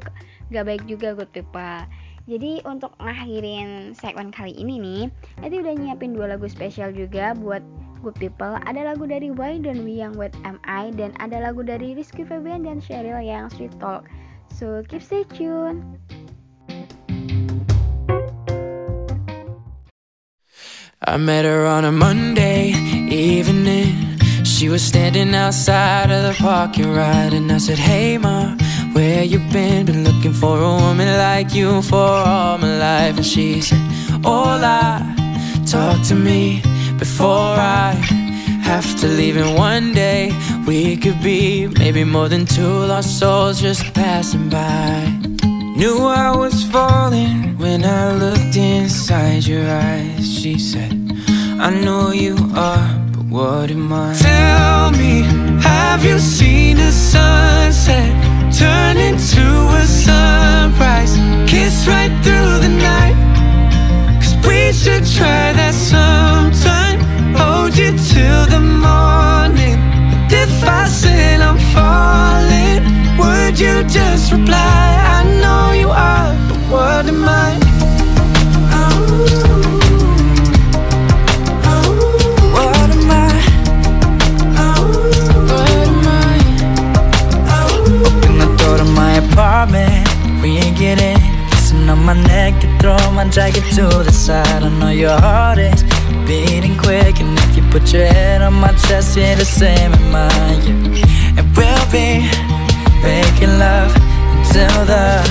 nggak 0.53 0.65
baik 0.65 0.83
juga 0.85 1.17
good 1.17 1.29
people. 1.33 1.81
Jadi 2.29 2.61
untuk 2.61 2.93
ngakhirin 3.01 3.97
segmen 3.97 4.29
kali 4.29 4.53
ini 4.53 4.77
nih 4.77 5.03
nanti 5.41 5.55
udah 5.65 5.73
nyiapin 5.73 6.13
dua 6.13 6.37
lagu 6.37 6.45
spesial 6.45 6.93
juga 6.93 7.33
buat 7.33 7.65
good 8.01 8.15
people 8.15 8.55
ada 8.63 8.95
lagu 8.95 9.03
dari 9.03 9.29
Why 9.31 9.59
Don't 9.59 9.83
We 9.83 9.99
Yang 9.99 10.15
With 10.15 10.35
MI 10.43 10.95
dan 10.95 11.11
ada 11.19 11.43
lagu 11.43 11.61
dari 11.63 11.95
Rizky 11.95 12.23
Febian 12.23 12.63
dan 12.63 12.79
Cheryl 12.79 13.19
yang 13.19 13.51
Sweet 13.51 13.75
Talk 13.79 14.07
so 14.47 14.81
keep 14.87 15.03
stay 15.03 15.27
tune 15.35 15.83
I 20.99 21.17
met 21.17 21.45
her 21.45 21.65
on 21.65 21.85
a 21.85 21.93
Monday 21.93 22.75
evening. 23.09 24.19
She 24.43 24.67
was 24.67 24.83
standing 24.83 25.33
outside 25.33 26.11
of 26.11 26.21
the 26.27 26.35
parking 26.37 26.93
lot, 26.93 27.33
and 27.33 27.49
I 27.49 27.57
said, 27.57 27.79
Hey, 27.79 28.17
ma, 28.17 28.53
where 28.91 29.23
you 29.23 29.39
been? 29.51 29.85
Been 29.85 30.03
looking 30.03 30.33
for 30.33 30.59
a 30.59 30.69
woman 30.75 31.07
like 31.17 31.55
you 31.55 31.81
for 31.81 31.95
all 31.97 32.57
my 32.57 32.77
life. 32.77 33.15
And 33.15 33.25
she 33.25 33.61
said, 33.61 33.79
Hola, 34.23 35.01
talk 35.65 36.05
to 36.09 36.15
me 36.15 36.61
before 36.99 37.55
I 37.87 37.93
have 38.61 38.99
to 38.99 39.07
leave. 39.07 39.37
And 39.37 39.57
one 39.57 39.93
day 39.93 40.31
we 40.67 40.97
could 40.97 41.21
be 41.23 41.67
maybe 41.67 42.03
more 42.03 42.27
than 42.29 42.45
two 42.45 42.73
lost 42.91 43.17
souls 43.19 43.61
just 43.61 43.93
passing 43.93 44.49
by. 44.49 45.19
Knew 45.79 45.99
I 46.05 46.35
was 46.35 46.65
falling 46.65 47.57
when 47.57 47.85
I 47.85 48.13
looked 48.13 48.57
inside 48.57 49.45
your 49.45 49.65
eyes. 49.65 50.25
She 50.39 50.59
said, 50.59 50.91
I 51.67 51.69
know 51.85 52.11
you 52.11 52.35
are, 52.55 52.87
but 53.13 53.25
what 53.35 53.71
am 53.71 53.91
I? 53.93 54.13
Tell 54.15 54.91
me, 54.91 55.21
have 55.61 56.03
you 56.03 56.19
seen 56.19 56.77
a 56.79 56.91
sunset 56.91 58.11
turn 58.53 58.97
into 58.97 59.45
a 59.81 59.85
sunrise? 59.85 61.13
Kiss 61.49 61.87
right 61.87 62.13
through 62.23 62.53
the 62.65 62.73
night. 62.91 63.17
Cause 64.21 64.35
we 64.45 64.73
should 64.73 65.05
try 65.17 65.53
that 65.53 65.73
sometime. 65.73 66.68
You 67.79 67.93
the 67.93 68.59
morning. 68.59 69.79
And 70.11 70.33
if 70.33 70.63
I 70.63 70.85
said 70.85 71.39
I'm 71.39 71.57
falling, 71.73 72.83
would 73.17 73.57
you 73.57 73.83
just 73.87 74.33
reply? 74.33 74.57
I 75.15 75.23
know 75.39 75.71
you 75.71 75.89
are, 75.89 76.35
but 76.49 76.59
what 76.69 77.05
am 77.07 77.23
I? 77.23 77.57
My 88.95 89.13
apartment. 89.13 90.07
We 90.41 90.57
ain't 90.57 90.77
get 90.77 90.99
in. 91.01 91.17
Kissing 91.51 91.89
on 91.89 92.03
my 92.03 92.13
neck, 92.23 92.61
you 92.61 92.77
throw 92.79 92.97
my 93.11 93.29
jacket 93.29 93.63
to 93.75 93.87
the 94.03 94.11
side. 94.11 94.63
I 94.63 94.69
know 94.79 94.89
your 94.89 95.17
heart 95.17 95.59
is 95.59 95.83
beating 96.27 96.77
quick, 96.77 97.21
and 97.21 97.38
you 97.55 97.63
put 97.71 97.93
your 97.93 98.05
head 98.05 98.41
on 98.41 98.53
my 98.53 98.71
chest, 98.87 99.17
you're 99.17 99.35
the 99.35 99.45
same 99.45 99.93
in 99.93 100.11
mine. 100.11 100.61
Yeah. 100.95 101.37
And 101.37 101.45
we'll 101.55 101.87
be 101.91 102.27
making 103.01 103.53
love 103.59 103.91
until 104.35 104.85
the 104.85 105.23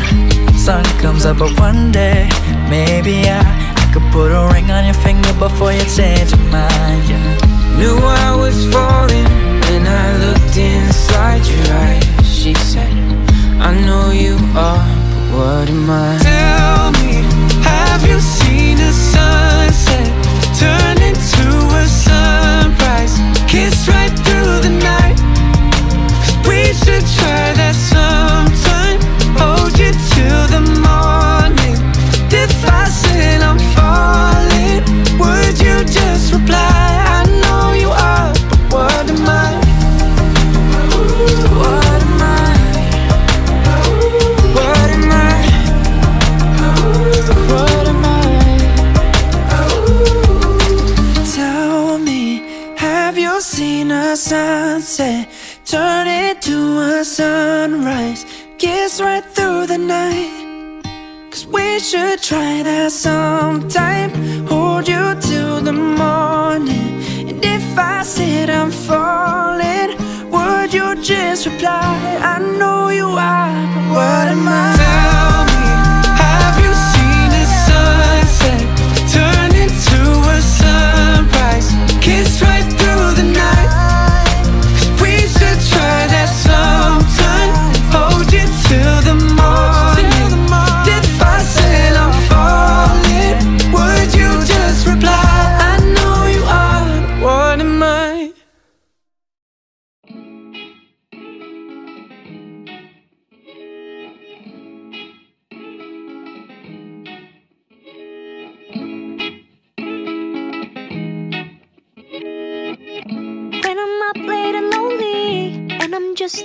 sun 0.57 0.85
comes 1.03 1.25
up. 1.27 1.39
But 1.39 1.59
one 1.61 1.93
day, 1.93 2.29
maybe 2.69 3.29
I, 3.29 3.41
I 3.83 3.91
could 3.93 4.07
put 4.13 4.31
a 4.33 4.49
ring 4.53 4.71
on 4.71 4.85
your 4.85 4.95
finger 5.07 5.33
before 5.35 5.73
you 5.73 5.85
change 5.97 6.31
your 6.33 6.47
mind. 6.51 7.05
Yeah. 7.09 7.79
Knew 7.79 7.97
I 7.97 8.35
was 8.35 8.57
falling 8.73 9.29
when 9.67 9.87
I 9.87 10.07
looked 10.25 10.57
inside 10.57 11.47
your 11.47 11.67
eyes. 11.87 12.05
She 12.27 12.55
said, 12.55 12.95
I 13.61 13.71
know 13.87 14.11
you 14.11 14.35
are, 14.57 14.87
but 15.13 15.27
what 15.37 15.67
am 15.69 15.91
I? 15.91 16.19
Tell 16.23 16.93
me, 16.99 17.23
have 17.63 18.03
you 18.09 18.19
seen 18.21 18.79
a 18.79 18.93
sunset 18.93 20.11
turn? 20.59 20.98
Kiss 23.49 23.89
right 23.89 24.08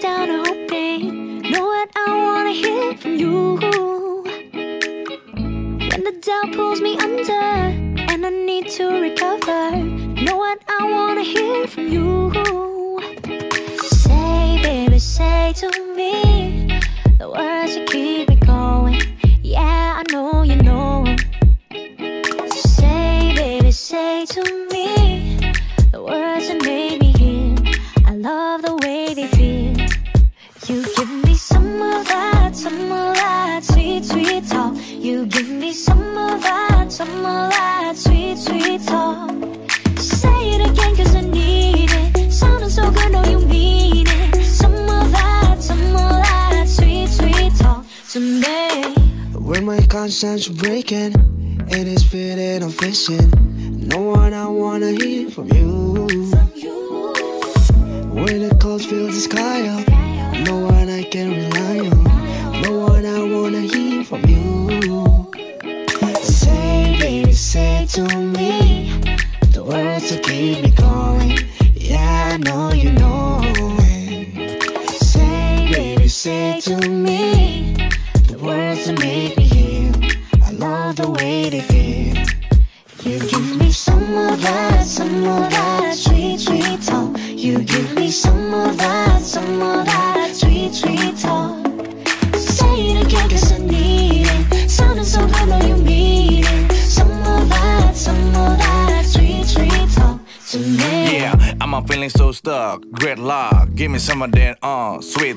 Down 0.04 0.28
hoping, 0.46 1.40
know 1.50 1.66
what 1.66 1.90
I 1.96 2.08
wanna 2.26 2.52
hear 2.52 2.94
from 2.98 3.16
you. 3.16 3.56
When 5.90 6.04
the 6.04 6.12
doubt 6.22 6.54
pulls 6.54 6.82
me 6.82 6.98
under, 6.98 7.32
and 7.32 8.26
and 8.26 8.26
I 8.26 8.30
need 8.30 8.70
to 8.72 8.86
recover. 9.00 9.72
Know 10.26 10.38
what 10.38 10.60
I 10.68 10.92
wanna 10.92 11.24
hear 11.24 11.68
from 11.68 11.88
you. 11.88 12.32
Say, 13.82 14.60
baby, 14.62 15.00
say 15.00 15.54
to 15.62 15.70
me 15.96 16.82
the 17.18 17.30
words 17.30 17.83
Conscience 50.14 50.48
breaking, 50.48 51.12
it 51.70 51.88
is 51.88 52.04
fitting, 52.04 52.62
I'm 52.62 52.70
fishing. 52.70 53.32
No 53.88 53.98
one 54.00 54.32
I 54.32 54.46
wanna 54.46 54.92
hear 54.92 55.28
from. 55.32 55.52
You, 55.52 56.33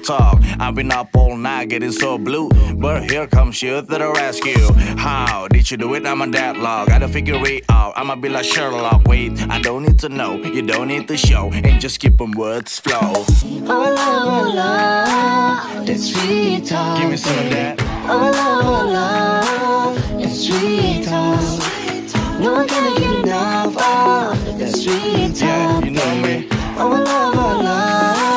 talk. 0.06 0.38
I've 0.60 0.74
been 0.74 0.92
up 0.92 1.14
all 1.16 1.36
night 1.36 1.68
getting 1.68 1.92
so 1.92 2.16
blue, 2.18 2.48
but 2.76 3.10
here 3.10 3.26
comes 3.26 3.62
you 3.62 3.80
to 3.80 3.82
the 3.82 4.12
rescue. 4.12 4.72
How 4.96 5.48
did 5.48 5.70
you 5.70 5.76
do 5.76 5.94
it? 5.94 6.06
I'm 6.06 6.22
a 6.22 6.30
deadlock. 6.30 6.88
Gotta 6.88 7.08
figure 7.08 7.40
it 7.44 7.64
out. 7.68 7.94
I'ma 7.96 8.14
be 8.14 8.28
like 8.28 8.44
Sherlock. 8.44 9.04
Wait, 9.06 9.32
I 9.50 9.60
don't 9.60 9.82
need 9.82 9.98
to 10.00 10.08
know, 10.08 10.36
you 10.36 10.62
don't 10.62 10.88
need 10.88 11.08
to 11.08 11.16
show, 11.16 11.50
and 11.52 11.80
just 11.80 11.98
keep 11.98 12.18
them 12.18 12.32
words 12.32 12.78
flow. 12.78 13.00
Oh, 13.02 13.24
love, 13.66 13.98
oh, 13.98 14.52
love, 14.54 15.86
that 15.86 15.98
sweet 15.98 16.66
talk. 16.66 16.98
Give 16.98 17.10
me 17.10 17.16
some 17.16 17.38
of 17.38 17.50
that. 17.50 17.80
Oh, 18.08 18.30
love, 18.30 18.64
oh, 18.64 18.92
love, 18.92 20.20
that 20.20 20.30
sweet 20.30 21.04
talk. 21.04 22.40
No 22.40 22.52
one 22.52 22.68
can 22.68 22.96
get 23.00 23.24
enough 23.24 23.76
of 23.76 24.58
that 24.58 24.72
sweet 24.76 25.34
talk. 25.34 25.40
Yeah, 25.40 25.84
you 25.84 25.90
know 25.90 26.14
me. 26.22 26.48
Oh, 26.78 26.90
love, 26.90 27.34
oh, 27.34 27.62
love, 27.62 28.35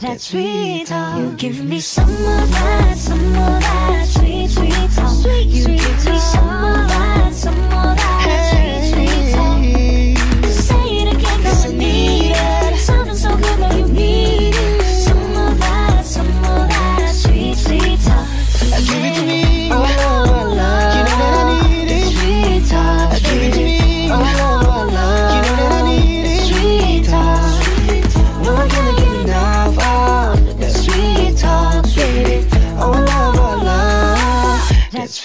that 0.00 0.20
sweet 0.20 0.86
talk. 0.86 1.18
you 1.18 1.32
give 1.36 1.64
me 1.64 1.80
some 1.80 2.08
of 2.08 2.16
that, 2.16 2.96
some 2.96 3.18
of 3.18 3.60
that 3.60 4.06
sweet, 4.06 4.50
sweet 4.50 4.90
talk. 4.90 5.10
Sweet, 5.10 5.46
you 5.46 5.62
sweet 5.64 5.78
give 5.78 6.04
me 6.04 6.18
some 6.18 6.64
of 6.64 6.88
that, 6.88 7.05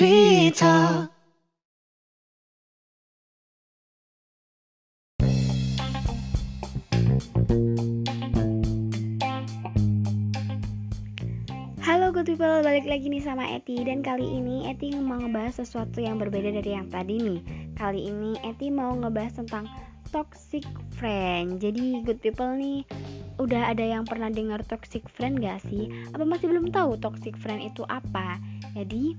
love, 0.02 0.10
that 0.10 0.52
sweet 0.52 0.56
talk. 0.56 1.12
Halo 11.82 12.14
good 12.14 12.26
people, 12.26 12.62
balik 12.64 12.88
lagi 12.88 13.10
nih 13.12 13.20
sama 13.20 13.44
Eti 13.52 13.84
Dan 13.84 14.00
kali 14.00 14.24
ini 14.24 14.70
Eti 14.70 14.96
mau 14.96 15.20
ngebahas 15.20 15.60
sesuatu 15.66 16.00
yang 16.00 16.22
berbeda 16.22 16.54
dari 16.54 16.72
yang 16.72 16.88
tadi 16.88 17.20
nih 17.20 17.40
Kali 17.76 18.08
ini 18.08 18.38
Eti 18.48 18.72
mau 18.72 18.96
ngebahas 18.96 19.44
tentang 19.44 19.68
toxic 20.14 20.64
friend 20.96 21.60
Jadi 21.60 22.06
good 22.08 22.24
people 22.24 22.54
nih 22.56 22.88
Udah 23.42 23.74
ada 23.74 23.82
yang 23.82 24.06
pernah 24.06 24.30
dengar 24.30 24.62
toxic 24.64 25.04
friend 25.10 25.42
gak 25.42 25.66
sih? 25.68 25.90
Apa 26.14 26.24
masih 26.24 26.48
belum 26.48 26.70
tahu 26.70 26.96
toxic 27.02 27.34
friend 27.34 27.66
itu 27.66 27.82
apa? 27.90 28.38
Jadi 28.78 29.18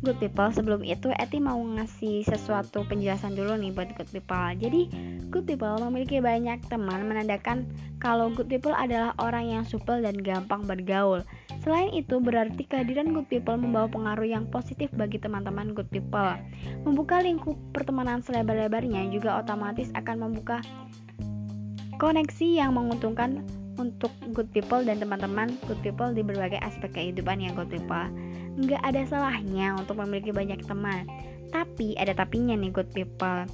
good 0.00 0.16
people. 0.16 0.48
Sebelum 0.48 0.80
itu 0.84 1.12
Eti 1.16 1.38
mau 1.40 1.60
ngasih 1.60 2.24
sesuatu 2.24 2.84
penjelasan 2.88 3.36
dulu 3.36 3.56
nih 3.56 3.72
buat 3.72 3.92
good 3.96 4.10
people. 4.10 4.48
Jadi 4.56 4.88
good 5.28 5.44
people 5.44 5.76
memiliki 5.80 6.18
banyak 6.18 6.64
teman 6.68 7.04
menandakan 7.04 7.68
kalau 8.00 8.32
good 8.32 8.48
people 8.48 8.72
adalah 8.72 9.12
orang 9.20 9.52
yang 9.52 9.64
supel 9.68 10.00
dan 10.00 10.16
gampang 10.20 10.64
bergaul. 10.64 11.20
Selain 11.60 11.92
itu, 11.92 12.16
berarti 12.16 12.64
kehadiran 12.64 13.12
good 13.12 13.28
people 13.28 13.60
membawa 13.60 13.92
pengaruh 13.92 14.24
yang 14.24 14.48
positif 14.48 14.88
bagi 14.96 15.20
teman-teman 15.20 15.76
good 15.76 15.88
people. 15.92 16.32
Membuka 16.88 17.20
lingkup 17.20 17.60
pertemanan 17.76 18.24
selebar-lebarnya 18.24 19.12
juga 19.12 19.36
otomatis 19.36 19.92
akan 19.92 20.16
membuka 20.24 20.64
koneksi 22.00 22.48
yang 22.48 22.72
menguntungkan 22.72 23.44
untuk 23.80 24.12
good 24.36 24.52
people 24.52 24.84
dan 24.84 25.00
teman-teman 25.00 25.56
good 25.64 25.80
people 25.80 26.12
di 26.12 26.20
berbagai 26.20 26.60
aspek 26.60 26.92
kehidupan 26.92 27.40
yang 27.40 27.56
good 27.56 27.72
people. 27.72 28.06
Nggak 28.60 28.84
ada 28.84 29.02
salahnya 29.08 29.80
untuk 29.80 29.96
memiliki 29.96 30.36
banyak 30.36 30.60
teman, 30.68 31.08
tapi 31.48 31.96
ada 31.96 32.12
tapinya 32.12 32.52
nih 32.52 32.68
good 32.68 32.92
people. 32.92 33.48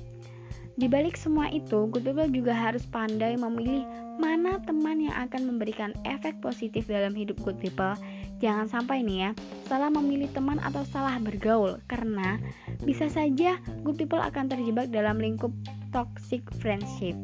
Di 0.76 0.92
balik 0.92 1.16
semua 1.16 1.48
itu, 1.48 1.88
good 1.88 2.04
people 2.04 2.28
juga 2.28 2.52
harus 2.52 2.84
pandai 2.84 3.38
memilih 3.40 3.86
mana 4.20 4.60
teman 4.60 5.00
yang 5.00 5.16
akan 5.24 5.48
memberikan 5.48 5.96
efek 6.04 6.36
positif 6.44 6.84
dalam 6.84 7.16
hidup 7.16 7.40
good 7.40 7.56
people. 7.56 7.96
Jangan 8.44 8.68
sampai 8.68 9.00
nih 9.00 9.18
ya, 9.24 9.30
salah 9.64 9.88
memilih 9.88 10.28
teman 10.36 10.60
atau 10.60 10.84
salah 10.84 11.16
bergaul 11.16 11.80
karena 11.88 12.36
bisa 12.84 13.08
saja 13.08 13.56
good 13.80 13.96
people 13.96 14.20
akan 14.20 14.52
terjebak 14.52 14.92
dalam 14.92 15.16
lingkup 15.16 15.48
toxic 15.96 16.44
friendship. 16.60 17.16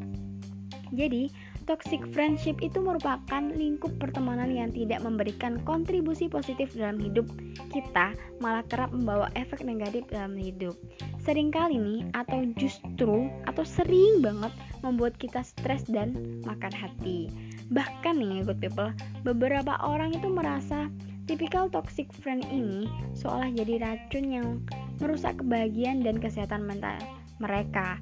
Jadi, 0.92 1.28
toxic 1.72 2.04
friendship 2.12 2.60
itu 2.60 2.84
merupakan 2.84 3.40
lingkup 3.56 3.96
pertemanan 3.96 4.52
yang 4.52 4.68
tidak 4.76 5.00
memberikan 5.00 5.56
kontribusi 5.64 6.28
positif 6.28 6.68
dalam 6.76 7.00
hidup 7.00 7.24
kita, 7.72 8.12
malah 8.44 8.60
kerap 8.68 8.92
membawa 8.92 9.32
efek 9.40 9.64
negatif 9.64 10.04
dalam 10.12 10.36
hidup. 10.36 10.76
Seringkali 11.24 11.80
nih, 11.80 12.12
atau 12.12 12.44
justru 12.60 13.32
atau 13.48 13.64
sering 13.64 14.20
banget 14.20 14.52
membuat 14.84 15.16
kita 15.16 15.40
stres 15.40 15.88
dan 15.88 16.12
makan 16.44 16.76
hati. 16.76 17.32
Bahkan 17.72 18.20
nih, 18.20 18.44
good 18.44 18.60
people, 18.60 18.92
beberapa 19.24 19.80
orang 19.80 20.12
itu 20.12 20.28
merasa 20.28 20.92
tipikal 21.24 21.72
toxic 21.72 22.12
friend 22.12 22.44
ini 22.52 22.84
seolah 23.16 23.48
jadi 23.48 23.80
racun 23.80 24.28
yang 24.28 24.60
merusak 25.00 25.40
kebahagiaan 25.40 26.04
dan 26.04 26.20
kesehatan 26.20 26.68
mental 26.68 27.00
mereka 27.40 27.96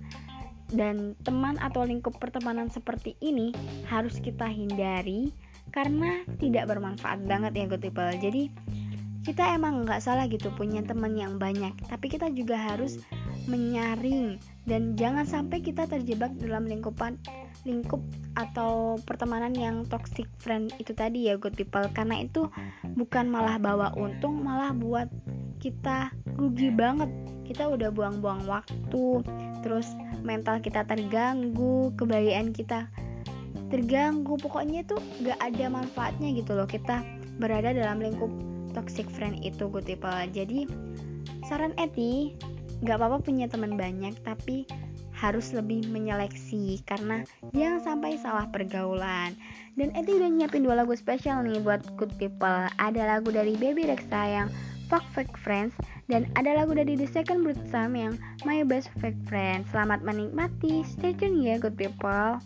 dan 0.70 1.18
teman 1.26 1.58
atau 1.58 1.82
lingkup 1.82 2.18
pertemanan 2.18 2.70
seperti 2.70 3.18
ini 3.20 3.54
harus 3.90 4.18
kita 4.22 4.46
hindari 4.46 5.34
karena 5.70 6.26
tidak 6.42 6.66
bermanfaat 6.70 7.22
banget 7.26 7.52
ya 7.54 7.64
good 7.70 7.82
people. 7.82 8.10
Jadi 8.18 8.50
kita 9.20 9.54
emang 9.54 9.84
nggak 9.84 10.00
salah 10.00 10.24
gitu 10.26 10.48
punya 10.56 10.80
teman 10.80 11.12
yang 11.12 11.36
banyak 11.36 11.76
tapi 11.92 12.08
kita 12.08 12.32
juga 12.32 12.56
harus 12.56 12.96
menyaring 13.44 14.40
dan 14.64 14.96
jangan 14.96 15.28
sampai 15.28 15.60
kita 15.60 15.84
terjebak 15.84 16.32
dalam 16.40 16.64
lingkupan 16.64 17.20
lingkup 17.68 18.00
atau 18.36 18.96
pertemanan 19.04 19.52
yang 19.52 19.84
toxic 19.84 20.24
friend 20.40 20.72
itu 20.80 20.96
tadi 20.96 21.28
ya 21.28 21.36
good 21.36 21.56
people. 21.56 21.84
Karena 21.92 22.24
itu 22.24 22.48
bukan 22.96 23.28
malah 23.28 23.60
bawa 23.60 23.92
untung 23.96 24.40
malah 24.40 24.72
buat 24.72 25.08
kita 25.60 26.14
rugi 26.40 26.72
banget. 26.72 27.10
Kita 27.44 27.66
udah 27.68 27.90
buang-buang 27.90 28.46
waktu 28.46 29.04
terus 29.60 29.86
mental 30.24 30.60
kita 30.60 30.84
terganggu 30.84 31.92
kebahagiaan 31.96 32.52
kita 32.52 32.88
terganggu. 33.70 34.36
Pokoknya 34.36 34.84
tuh 34.84 35.00
gak 35.22 35.38
ada 35.40 35.66
manfaatnya 35.70 36.34
gitu 36.34 36.58
loh 36.58 36.66
kita 36.66 37.04
berada 37.40 37.72
dalam 37.72 38.02
lingkup 38.02 38.30
toxic 38.76 39.06
friend 39.08 39.40
itu 39.40 39.70
good 39.70 39.86
people. 39.86 40.12
Jadi 40.30 40.66
saran 41.46 41.74
Eti 41.78 42.34
gak 42.84 43.00
apa-apa 43.00 43.24
punya 43.24 43.46
teman 43.46 43.76
banyak 43.76 44.14
tapi 44.24 44.64
harus 45.20 45.52
lebih 45.52 45.84
menyeleksi 45.92 46.80
karena 46.88 47.20
jangan 47.52 47.80
sampai 47.84 48.16
salah 48.16 48.48
pergaulan. 48.48 49.36
Dan 49.76 49.92
Eti 49.92 50.16
udah 50.16 50.32
nyiapin 50.32 50.64
dua 50.64 50.80
lagu 50.80 50.96
spesial 50.96 51.44
nih 51.44 51.60
buat 51.60 51.84
good 52.00 52.12
people. 52.16 52.66
Ada 52.80 53.18
lagu 53.18 53.28
dari 53.28 53.54
Baby 53.60 53.84
Rexha 53.84 54.22
yang 54.24 54.48
Fuck 54.90 55.06
Fake 55.14 55.38
Friends 55.38 55.70
dan 56.10 56.26
ada 56.34 56.50
lagu 56.58 56.74
dari 56.74 56.98
The 56.98 57.06
Second 57.06 57.46
Sam 57.70 57.94
yang 57.94 58.18
My 58.42 58.66
Best 58.66 58.90
Fake 58.98 59.22
Friend. 59.30 59.62
Selamat 59.70 60.02
menikmati, 60.02 60.82
stay 60.82 61.14
tune 61.14 61.46
ya 61.46 61.62
good 61.62 61.78
people. 61.78 62.42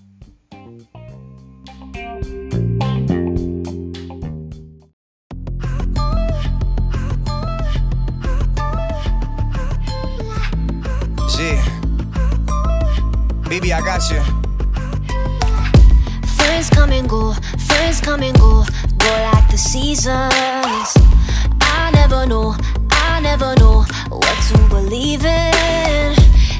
G. 11.33 11.57
Baby, 13.49 13.73
I 13.73 13.81
got 13.81 14.05
you. 14.13 14.21
Friends 16.37 16.69
come 16.69 16.93
and 16.93 17.09
go, 17.09 17.33
friends 17.73 18.05
come 18.05 18.21
and 18.21 18.37
go, 18.37 18.69
go 19.01 19.11
like 19.33 19.49
the 19.49 19.57
seasons. 19.57 20.93
I 21.85 21.91
never 21.91 22.25
know, 22.25 22.57
I 22.93 23.21
never 23.21 23.55
know 23.57 23.85
what 24.09 24.39
to 24.49 24.57
believe 24.71 25.23
in. 25.23 26.15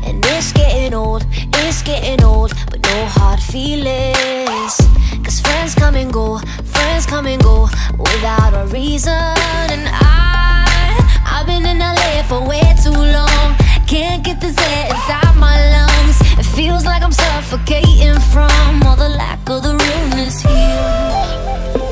And 0.05 0.23
it's 0.23 0.53
getting 0.53 0.93
old, 0.93 1.25
it's 1.33 1.83
getting 1.83 2.23
old, 2.23 2.53
but 2.71 2.83
no 2.83 3.07
hard 3.07 3.41
feelings. 3.41 4.77
Cause 5.25 5.41
friends 5.41 5.75
come 5.75 5.95
and 5.95 6.13
go, 6.13 6.41
friends 6.65 7.07
come 7.07 7.27
and 7.27 7.43
go 7.43 7.71
without 7.99 8.53
a 8.53 8.67
reason. 8.67 9.35
And 9.73 9.89
I, 9.89 10.95
I've 11.25 11.47
been 11.47 11.65
in 11.65 11.79
LA 11.79 12.23
for 12.29 12.47
way 12.47 12.61
too 12.85 12.91
long. 12.91 13.57
Can't 13.87 14.23
get 14.23 14.43
this 14.43 14.59
air 14.59 14.89
inside 14.91 15.37
my 15.39 15.57
lungs. 15.75 16.21
It 16.39 16.45
feels 16.55 16.85
like 16.85 17.03
I'm 17.03 17.13
suffocating 17.13 18.21
from 18.31 18.83
all 18.85 18.97
the 18.97 19.09
lack 19.09 19.49
of 19.49 19.63
the 19.63 19.75
realness 19.75 20.43
here. 20.43 21.84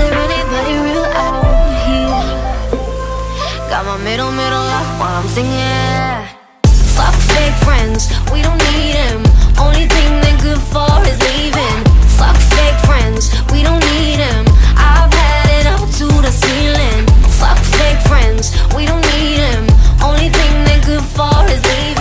There 0.00 0.14
anybody 0.14 0.74
real 0.86 1.04
out 1.04 1.44
here? 1.84 2.24
Got 3.68 3.84
my 3.84 3.98
middle, 3.98 4.32
middle 4.32 4.66
up 4.78 4.88
while 4.98 5.20
I'm 5.20 5.28
singing. 5.28 6.24
Fuck 6.96 7.14
fake 7.32 7.58
friends, 7.66 8.08
we 8.32 8.40
don't 8.40 8.60
need 8.72 8.94
them. 8.96 9.20
Only 9.60 9.84
thing 9.94 10.10
they're 10.22 10.40
good 10.40 10.62
for 10.72 10.88
is 11.10 11.18
leaving. 11.28 11.78
Fuck 12.16 12.38
fake 12.56 12.80
friends, 12.88 13.28
we 13.52 13.62
don't 13.62 13.84
need 13.92 14.16
them. 14.24 14.44
I've 14.74 15.12
had 15.12 15.46
it 15.58 15.66
up 15.74 15.84
to 16.00 16.06
the 16.24 16.32
ceiling. 16.32 17.04
Fuck 17.40 17.60
fake 17.76 18.00
friends, 18.08 18.56
we 18.74 18.86
don't 18.86 19.04
need 19.12 19.36
them. 19.44 19.64
Only 20.02 20.30
thing 20.30 20.52
they're 20.64 20.84
good 20.90 21.04
for 21.16 21.44
is 21.52 21.62
leaving. 21.72 21.99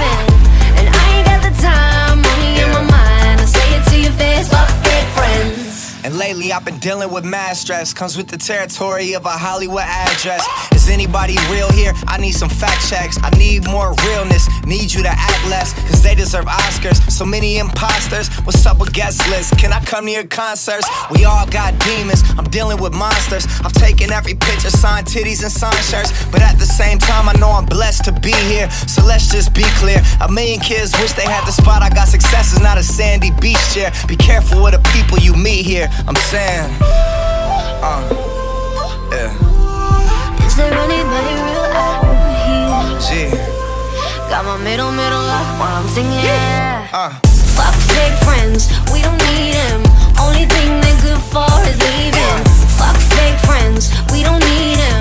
And 6.09 6.17
lately 6.17 6.51
I've 6.51 6.65
been 6.65 6.79
dealing 6.79 7.13
with 7.13 7.23
mad 7.23 7.55
stress. 7.55 7.93
Comes 7.93 8.17
with 8.17 8.29
the 8.29 8.37
territory 8.37 9.13
of 9.13 9.25
a 9.25 9.29
Hollywood 9.29 9.83
address. 9.85 10.43
Is 10.73 10.89
anybody 10.89 11.37
real 11.51 11.71
here? 11.71 11.93
I 12.07 12.17
need 12.17 12.31
some 12.31 12.49
fact 12.49 12.89
checks. 12.89 13.19
I 13.21 13.29
need 13.37 13.67
more 13.67 13.93
realness. 14.07 14.49
Need 14.65 14.91
you 14.91 15.03
to 15.03 15.09
act 15.09 15.45
less, 15.49 15.73
cause 15.87 16.01
they 16.01 16.15
deserve 16.15 16.45
Oscars. 16.45 16.97
So 17.11 17.25
many 17.25 17.59
imposters. 17.59 18.33
What's 18.41 18.65
up 18.65 18.79
with 18.79 18.91
guest 18.91 19.21
lists? 19.29 19.53
Can 19.61 19.71
I 19.71 19.85
come 19.85 20.05
to 20.05 20.11
your 20.11 20.25
concerts? 20.25 20.89
We 21.11 21.25
all 21.25 21.45
got 21.45 21.77
demons. 21.85 22.23
I'm 22.39 22.49
dealing 22.49 22.81
with 22.81 22.93
monsters. 22.93 23.45
I've 23.63 23.73
taken 23.73 24.11
every 24.11 24.33
picture, 24.33 24.71
signed 24.71 25.05
titties 25.05 25.43
and 25.43 25.51
signed 25.51 25.85
shirts. 25.85 26.09
But 26.31 26.41
at 26.41 26.57
the 26.57 26.65
same 26.65 26.97
time, 26.97 27.29
I 27.29 27.33
know 27.33 27.51
I'm 27.51 27.67
blessed 27.67 28.05
to 28.05 28.13
be 28.13 28.33
here. 28.49 28.67
So 28.89 29.05
let's 29.05 29.29
just 29.29 29.53
be 29.53 29.65
clear. 29.77 30.01
A 30.21 30.31
million 30.31 30.59
kids 30.59 30.91
wish 30.97 31.13
they 31.13 31.29
had 31.29 31.45
the 31.45 31.51
spot. 31.51 31.83
I 31.83 31.89
got 31.89 32.07
success 32.07 32.51
is 32.51 32.61
not 32.61 32.79
a 32.79 32.83
sandy 32.83 33.29
beach 33.39 33.61
chair. 33.75 33.91
Be 34.07 34.15
careful 34.15 34.63
with 34.63 34.73
the 34.73 34.81
people 34.89 35.19
you 35.19 35.35
meet 35.35 35.65
here. 35.67 35.87
I'm 36.07 36.15
saying, 36.31 36.69
uh, 37.81 38.01
yeah, 39.11 40.45
Is 40.45 40.55
there 40.55 40.73
anybody 40.73 41.33
real 41.45 41.65
out 41.73 42.03
here? 42.45 43.29
G, 43.29 43.35
Got 44.29 44.45
my 44.45 44.57
middle, 44.63 44.91
middle 44.91 45.25
up 45.39 45.59
while 45.59 45.81
I'm 45.81 45.87
singing. 45.89 46.11
Yeah. 46.23 46.87
uh. 46.93 47.09
Fuck 47.57 47.75
fake 47.91 48.17
friends, 48.23 48.69
we 48.93 49.01
don't 49.01 49.17
need 49.29 49.53
them. 49.53 49.81
Only 50.19 50.45
thing 50.45 50.69
they're 50.81 51.01
good 51.01 51.21
for 51.33 51.49
is 51.67 51.77
leaving. 51.77 52.39
Fuck 52.79 52.95
fake 53.17 53.39
friends, 53.45 53.91
we 54.13 54.23
don't 54.23 54.39
need 54.39 54.77
them. 54.77 54.98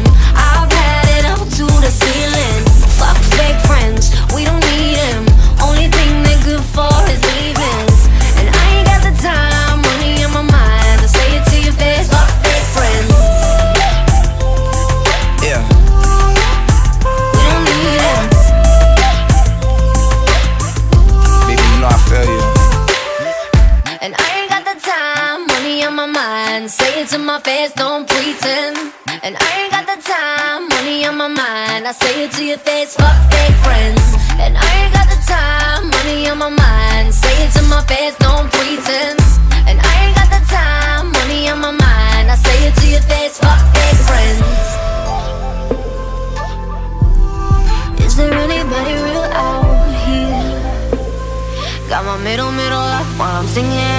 Singing. 53.48 53.97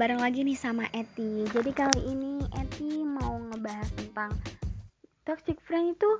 Bareng 0.00 0.24
lagi 0.24 0.40
nih 0.40 0.56
sama 0.56 0.88
Eti 0.96 1.44
Jadi 1.52 1.76
kali 1.76 2.00
ini 2.08 2.40
Eti 2.56 3.04
mau 3.04 3.36
ngebahas 3.36 3.84
tentang 3.92 4.32
Toxic 5.28 5.60
friend 5.60 5.92
itu 5.92 6.10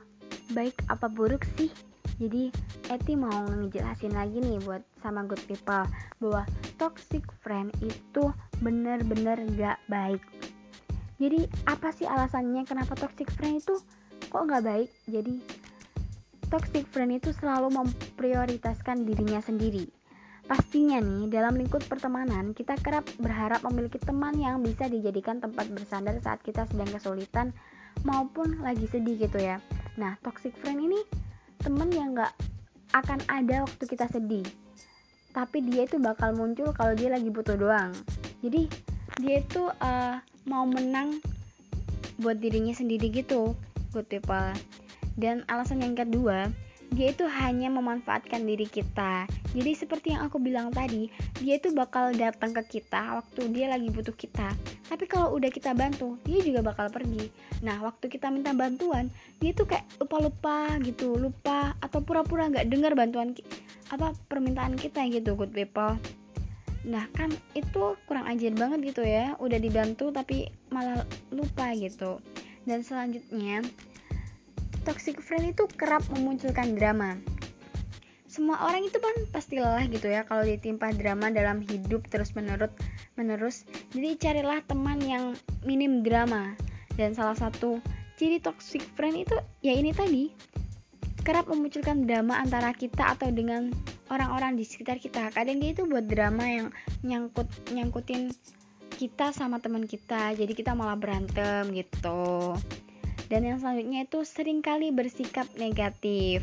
baik 0.52 0.76
apa 0.92 1.08
buruk 1.08 1.48
sih? 1.56 1.72
Jadi 2.20 2.52
Eti 2.92 3.16
mau 3.16 3.32
ngejelasin 3.48 4.12
lagi 4.12 4.36
nih 4.36 4.60
buat 4.68 4.84
sama 5.00 5.24
good 5.24 5.40
people 5.48 5.88
Bahwa 6.20 6.44
toxic 6.76 7.24
friend 7.40 7.72
itu 7.80 8.28
bener-bener 8.60 9.40
gak 9.56 9.80
baik 9.88 10.20
Jadi 11.16 11.48
apa 11.64 11.88
sih 11.88 12.04
alasannya 12.04 12.68
kenapa 12.68 12.92
toxic 13.00 13.32
friend 13.32 13.64
itu 13.64 13.80
kok 14.28 14.44
gak 14.44 14.60
baik? 14.60 14.92
Jadi 15.08 15.40
toxic 16.52 16.84
friend 16.92 17.16
itu 17.16 17.32
selalu 17.32 17.72
memprioritaskan 17.72 19.08
dirinya 19.08 19.40
sendiri 19.40 19.88
Pastinya 20.50 20.98
nih, 20.98 21.30
dalam 21.30 21.54
lingkup 21.54 21.86
pertemanan, 21.86 22.58
kita 22.58 22.74
kerap 22.82 23.06
berharap 23.22 23.62
memiliki 23.70 24.02
teman 24.02 24.34
yang 24.34 24.58
bisa 24.58 24.90
dijadikan 24.90 25.38
tempat 25.38 25.70
bersandar 25.70 26.18
saat 26.18 26.42
kita 26.42 26.66
sedang 26.66 26.90
kesulitan 26.90 27.54
maupun 28.02 28.58
lagi 28.58 28.90
sedih 28.90 29.14
gitu 29.14 29.38
ya. 29.38 29.62
Nah, 29.94 30.18
toxic 30.26 30.50
friend 30.58 30.90
ini 30.90 31.06
teman 31.62 31.94
yang 31.94 32.18
gak 32.18 32.34
akan 32.90 33.22
ada 33.30 33.62
waktu 33.62 33.84
kita 33.86 34.10
sedih. 34.10 34.42
Tapi 35.30 35.62
dia 35.70 35.86
itu 35.86 36.02
bakal 36.02 36.34
muncul 36.34 36.74
kalau 36.74 36.98
dia 36.98 37.14
lagi 37.14 37.30
butuh 37.30 37.54
doang. 37.54 37.94
Jadi, 38.42 38.66
dia 39.22 39.46
itu 39.46 39.70
uh, 39.70 40.18
mau 40.50 40.66
menang 40.66 41.22
buat 42.18 42.42
dirinya 42.42 42.74
sendiri 42.74 43.06
gitu, 43.14 43.54
good 43.94 44.10
people. 44.10 44.50
Dan 45.14 45.46
alasan 45.46 45.86
yang 45.86 45.94
kedua, 45.94 46.50
dia 46.90 47.14
itu 47.14 47.22
hanya 47.26 47.70
memanfaatkan 47.70 48.42
diri 48.42 48.66
kita. 48.66 49.26
Jadi 49.54 49.70
seperti 49.78 50.14
yang 50.14 50.26
aku 50.26 50.42
bilang 50.42 50.74
tadi, 50.74 51.06
dia 51.38 51.58
itu 51.58 51.70
bakal 51.70 52.10
datang 52.14 52.50
ke 52.50 52.78
kita 52.78 53.22
waktu 53.22 53.46
dia 53.54 53.70
lagi 53.70 53.88
butuh 53.94 54.14
kita. 54.14 54.50
Tapi 54.90 55.06
kalau 55.06 55.38
udah 55.38 55.50
kita 55.54 55.70
bantu, 55.70 56.18
dia 56.26 56.42
juga 56.42 56.66
bakal 56.66 56.90
pergi. 56.90 57.30
Nah, 57.62 57.78
waktu 57.78 58.10
kita 58.10 58.26
minta 58.34 58.50
bantuan, 58.50 59.06
dia 59.38 59.54
tuh 59.54 59.70
kayak 59.70 59.86
lupa-lupa 60.02 60.74
gitu, 60.82 61.14
lupa 61.14 61.78
atau 61.78 62.02
pura-pura 62.02 62.50
nggak 62.50 62.66
dengar 62.66 62.92
bantuan 62.98 63.38
apa 63.90 64.14
permintaan 64.26 64.74
kita 64.74 65.06
gitu, 65.10 65.38
good 65.38 65.54
people. 65.54 65.94
Nah, 66.80 67.06
kan 67.12 67.30
itu 67.52 67.94
kurang 68.08 68.26
ajar 68.26 68.50
banget 68.56 68.94
gitu 68.94 69.06
ya. 69.06 69.36
Udah 69.38 69.60
dibantu 69.60 70.10
tapi 70.10 70.48
malah 70.72 71.06
lupa 71.30 71.70
gitu. 71.76 72.18
Dan 72.64 72.82
selanjutnya, 72.82 73.62
toxic 74.82 75.20
friend 75.20 75.52
itu 75.52 75.64
kerap 75.76 76.02
memunculkan 76.12 76.74
drama. 76.74 77.16
Semua 78.30 78.62
orang 78.62 78.86
itu 78.86 78.98
kan 79.02 79.16
pasti 79.34 79.58
lelah 79.58 79.90
gitu 79.90 80.06
ya 80.06 80.22
kalau 80.22 80.46
ditimpa 80.46 80.94
drama 80.94 81.34
dalam 81.34 81.58
hidup 81.66 82.06
terus 82.06 82.30
menerus 82.38 82.70
menerus. 83.18 83.66
Jadi 83.90 84.14
carilah 84.16 84.62
teman 84.64 85.02
yang 85.02 85.34
minim 85.66 86.06
drama. 86.06 86.54
Dan 86.94 87.16
salah 87.16 87.34
satu 87.34 87.82
ciri 88.14 88.38
toxic 88.38 88.84
friend 88.94 89.26
itu 89.26 89.34
ya 89.66 89.74
ini 89.74 89.90
tadi 89.90 90.30
kerap 91.20 91.50
memunculkan 91.50 92.08
drama 92.08 92.40
antara 92.40 92.72
kita 92.72 93.18
atau 93.18 93.28
dengan 93.34 93.72
orang-orang 94.10 94.56
di 94.56 94.64
sekitar 94.64 94.98
kita. 94.98 95.30
Kadang 95.30 95.60
dia 95.60 95.72
itu 95.72 95.86
buat 95.86 96.04
drama 96.08 96.44
yang 96.44 96.68
nyangkut 97.04 97.46
nyangkutin 97.70 98.32
kita 99.00 99.32
sama 99.32 99.56
teman 99.64 99.88
kita, 99.88 100.36
jadi 100.36 100.52
kita 100.52 100.76
malah 100.76 100.98
berantem 100.98 101.72
gitu. 101.72 102.52
Dan 103.30 103.46
yang 103.46 103.62
selanjutnya 103.62 104.04
itu 104.04 104.26
sering 104.26 104.58
kali 104.60 104.90
bersikap 104.90 105.46
negatif. 105.54 106.42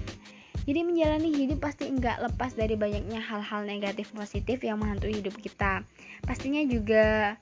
Jadi 0.63 0.83
menjalani 0.83 1.31
hidup 1.31 1.63
pasti 1.63 1.87
enggak 1.87 2.19
lepas 2.19 2.55
dari 2.55 2.75
banyaknya 2.79 3.23
hal-hal 3.23 3.63
negatif 3.63 4.11
positif 4.11 4.63
yang 4.63 4.79
menghantui 4.79 5.19
hidup 5.19 5.35
kita. 5.39 5.83
Pastinya 6.23 6.63
juga 6.63 7.35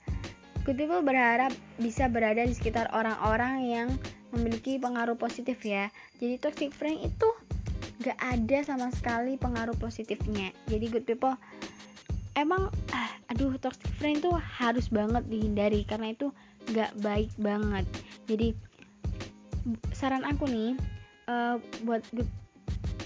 people 0.66 1.06
berharap 1.06 1.54
bisa 1.78 2.10
berada 2.10 2.42
di 2.42 2.58
sekitar 2.58 2.90
orang-orang 2.90 3.70
yang 3.70 3.88
memiliki 4.34 4.82
pengaruh 4.82 5.14
positif 5.18 5.62
ya. 5.62 5.94
Jadi 6.18 6.42
toxic 6.42 6.74
friend 6.74 7.06
itu 7.06 7.30
gak 8.02 8.18
ada 8.18 8.66
sama 8.66 8.90
sekali 8.94 9.38
pengaruh 9.38 9.78
positifnya. 9.78 10.50
Jadi 10.66 10.86
good 10.90 11.06
people 11.06 11.38
emang 12.34 12.74
ah, 12.92 13.10
aduh 13.30 13.54
toxic 13.62 13.90
friend 14.02 14.26
itu 14.26 14.34
harus 14.34 14.90
banget 14.90 15.24
dihindari 15.30 15.86
karena 15.86 16.14
itu 16.18 16.34
gak 16.74 16.94
baik 17.00 17.30
banget. 17.38 17.86
Jadi 18.26 18.58
saran 19.94 20.22
aku 20.26 20.46
nih 20.46 20.78
uh, 21.30 21.58
buat 21.86 22.02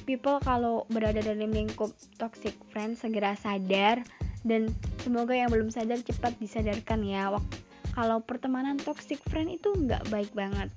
people 0.03 0.41
kalau 0.41 0.89
berada 0.89 1.21
dalam 1.21 1.53
lingkup 1.53 1.93
toxic 2.17 2.57
friend 2.73 2.97
segera 2.97 3.37
sadar 3.37 4.01
dan 4.47 4.71
semoga 5.03 5.35
yang 5.35 5.51
belum 5.51 5.69
sadar 5.69 5.99
cepat 6.01 6.35
disadarkan 6.39 7.03
ya. 7.03 7.29
Kalau 7.93 8.23
pertemanan 8.23 8.79
toxic 8.79 9.19
friend 9.27 9.51
itu 9.51 9.69
nggak 9.75 10.07
baik 10.09 10.31
banget. 10.31 10.71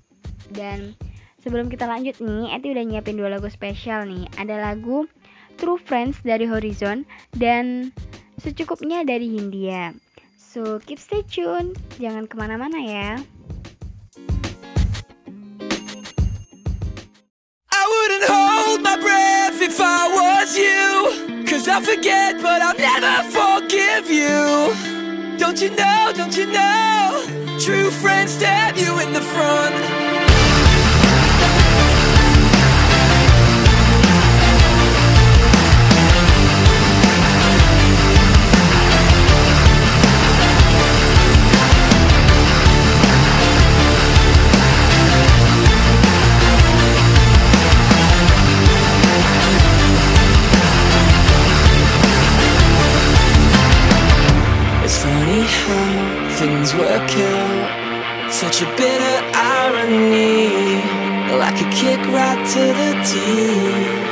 Dan 0.51 0.99
sebelum 1.41 1.70
kita 1.70 1.87
lanjut 1.87 2.18
nih 2.18 2.53
Eti 2.59 2.74
udah 2.74 2.85
nyiapin 2.85 3.16
dua 3.16 3.30
lagu 3.30 3.47
spesial 3.47 4.05
nih. 4.05 4.26
Ada 4.37 4.59
lagu 4.59 5.07
True 5.61 5.78
Friends 5.78 6.18
dari 6.26 6.49
Horizon 6.49 7.07
dan 7.37 7.95
secukupnya 8.41 9.07
dari 9.07 9.30
Hindia. 9.39 9.95
So 10.37 10.83
keep 10.83 10.99
stay 10.99 11.22
tune. 11.24 11.78
Jangan 12.03 12.26
ke 12.26 12.35
mana-mana 12.35 12.83
ya 12.83 13.16
if 19.73 19.81
I 19.81 20.03
was 20.20 20.49
you. 20.57 21.45
Cause 21.47 21.66
I 21.66 21.81
forget 21.81 22.41
but 22.43 22.61
I'll 22.61 22.77
never 22.77 23.16
forgive 23.39 24.11
you. 24.11 25.39
Don't 25.39 25.61
you 25.62 25.70
know, 25.70 26.12
don't 26.14 26.37
you 26.37 26.47
know? 26.47 27.25
True 27.59 27.91
friends 27.91 28.33
stab 28.33 28.77
you 28.77 29.01
in 29.01 29.12
the 29.12 29.20
front 29.20 30.01
Such 58.43 58.62
a 58.62 58.66
bitter 58.76 59.18
irony 59.36 60.49
Like 61.38 61.61
a 61.61 61.70
kick 61.70 62.01
right 62.09 62.45
to 62.55 62.59
the 62.59 62.90
teeth 63.07 64.12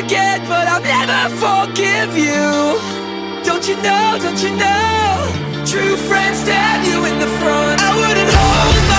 forget, 0.00 0.40
but 0.46 0.68
I'll 0.68 0.80
never 0.80 1.22
forgive 1.42 2.16
you. 2.16 2.78
Don't 3.42 3.66
you 3.66 3.76
know, 3.82 4.18
don't 4.22 4.40
you 4.40 4.50
know? 4.54 5.64
True 5.66 5.96
friends 6.08 6.38
stab 6.38 6.84
you 6.86 7.04
in 7.04 7.18
the 7.18 7.26
front. 7.40 7.82
I 7.82 7.90
wouldn't 7.98 8.32
hold 8.38 8.97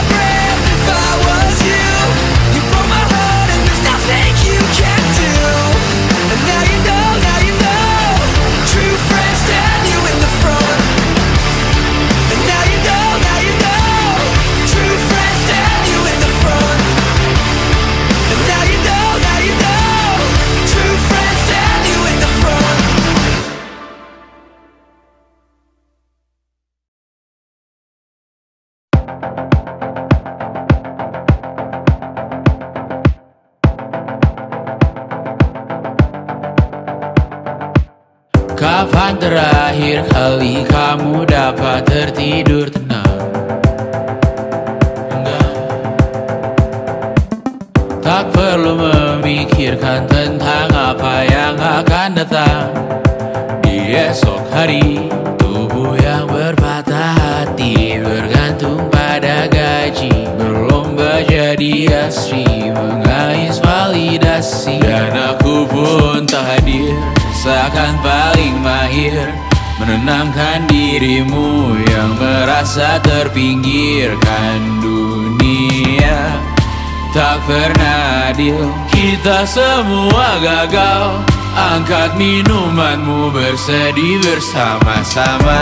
semua 79.49 80.37
gagal. 80.37 81.25
Angkat 81.57 82.13
minumanmu 82.15 83.33
bersedih 83.33 84.21
bersama-sama. 84.21 85.59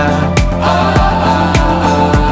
Sia-sia 0.59 2.26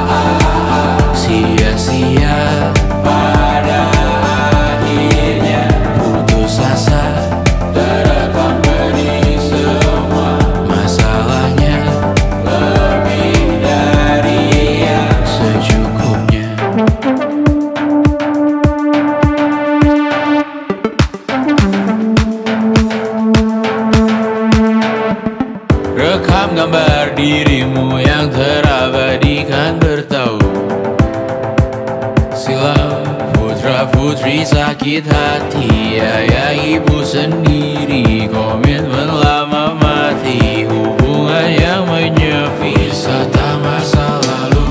sakit 34.85 35.09
hati 35.09 35.97
Ayah 35.97 36.53
ibu 36.53 37.01
sendiri. 37.01 38.29
Komitmen 38.29 39.09
lama 39.17 39.73
mati 39.73 40.61
Hubungan 40.61 41.49
yang 41.57 41.89
menyepi. 41.89 42.93
Wisata 42.93 43.57
masa 43.65 44.21
lalu 44.21 44.69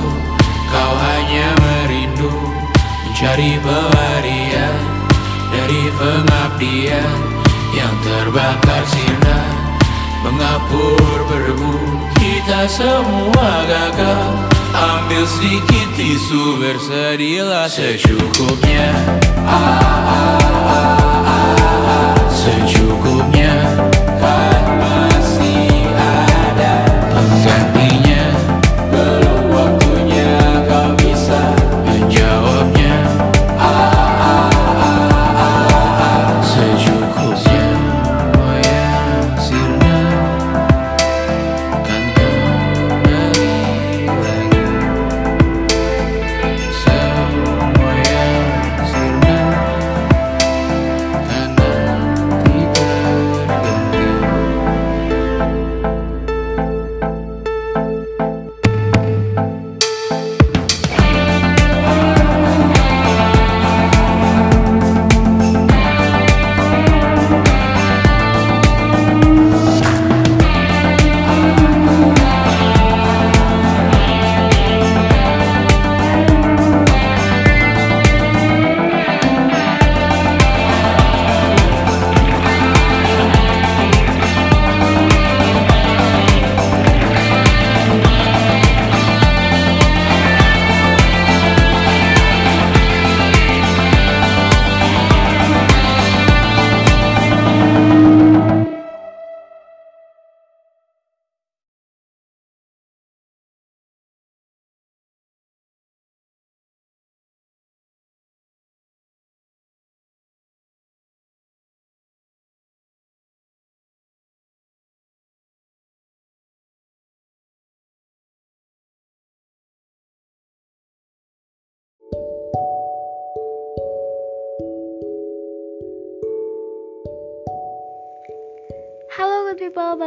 Kau 0.70 0.94
hanya 1.02 1.50
merindu. 1.58 2.30
Mencari 3.10 3.58
pelarian 3.58 4.76
Dari 5.50 5.82
pengabdian 5.98 7.14
Yang 7.74 7.94
terbakar 8.06 8.82
sinar 8.86 9.50
Mengapur 10.22 11.18
berdebu 11.26 11.74
Kita 12.44 12.68
semua 12.68 13.64
gagal 13.64 14.36
Ambil 14.76 15.24
sedikit 15.24 15.96
tisu 15.96 16.60
Bersedihlah 16.60 17.64
secukupnya 17.72 18.92
Ah, 19.48 19.56
ah, 19.56 20.36
ah, 20.68 21.24
ah, 21.24 21.88
ah. 21.88 22.12
Secukupnya 22.28 23.64
Kan 24.20 24.60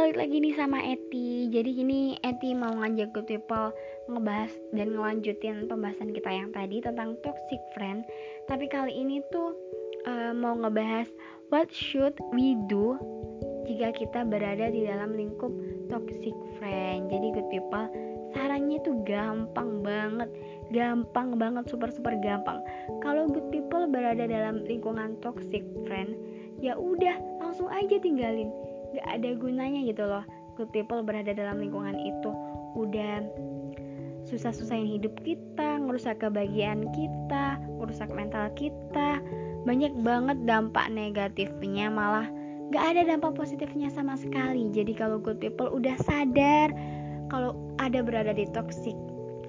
balik 0.08 0.24
lagi 0.24 0.40
nih 0.40 0.56
sama 0.56 0.80
Eti. 0.88 1.52
Jadi 1.52 1.84
gini, 1.84 2.16
Eti 2.24 2.56
mau 2.56 2.72
ngajak 2.80 3.12
good 3.12 3.28
people 3.28 3.68
ngebahas 4.08 4.56
dan 4.72 4.96
ngelanjutin 4.96 5.68
pembahasan 5.68 6.16
kita 6.16 6.32
yang 6.32 6.48
tadi 6.48 6.80
tentang 6.80 7.12
toxic 7.20 7.60
friend. 7.76 8.08
Tapi 8.48 8.72
kali 8.72 8.88
ini 8.88 9.20
tuh 9.28 9.52
eh, 10.08 10.32
mau 10.32 10.56
ngebahas 10.56 11.12
what 11.52 11.68
should 11.68 12.16
we 12.32 12.56
do 12.72 12.96
jika 13.68 13.92
kita 13.92 14.24
berada 14.24 14.72
di 14.72 14.88
dalam 14.88 15.12
lingkup 15.12 15.52
toxic 15.92 16.32
friend. 16.56 17.12
Jadi 17.12 17.28
good 17.36 17.48
people, 17.52 17.92
sarannya 18.32 18.80
tuh 18.88 18.96
gampang 19.04 19.84
banget. 19.84 20.32
Gampang 20.72 21.36
banget, 21.36 21.68
super 21.68 21.92
super 21.92 22.16
gampang. 22.24 22.64
Kalau 23.04 23.28
good 23.28 23.52
people 23.52 23.84
berada 23.84 24.24
dalam 24.24 24.64
lingkungan 24.64 25.20
toxic 25.20 25.68
friend 25.84 26.16
ya 26.58 26.74
udah 26.74 27.14
langsung 27.38 27.70
aja 27.70 27.96
tinggalin 28.02 28.50
gak 28.96 29.06
ada 29.20 29.30
gunanya 29.36 29.80
gitu 29.84 30.04
loh. 30.04 30.24
Good 30.56 30.74
people 30.74 31.04
berada 31.04 31.30
dalam 31.34 31.60
lingkungan 31.62 31.96
itu. 31.98 32.30
Udah 32.76 33.22
susah-susahin 34.28 35.00
hidup 35.00 35.16
kita 35.24 35.80
ngerusak 35.80 36.20
kebahagiaan 36.20 36.88
kita 36.92 37.56
ngerusak 37.80 38.10
mental 38.12 38.50
kita. 38.56 39.22
Banyak 39.64 39.92
banget 40.04 40.38
dampak 40.48 40.88
negatifnya 40.92 41.88
malah 41.92 42.28
gak 42.72 42.96
ada 42.96 43.16
dampak 43.16 43.36
positifnya 43.36 43.88
sama 43.88 44.16
sekali. 44.16 44.68
Jadi 44.72 44.92
kalau 44.96 45.16
good 45.20 45.40
people 45.40 45.68
udah 45.72 45.96
sadar 46.04 46.72
kalau 47.28 47.56
ada 47.80 48.00
berada 48.00 48.32
di 48.32 48.48
toxic 48.52 48.96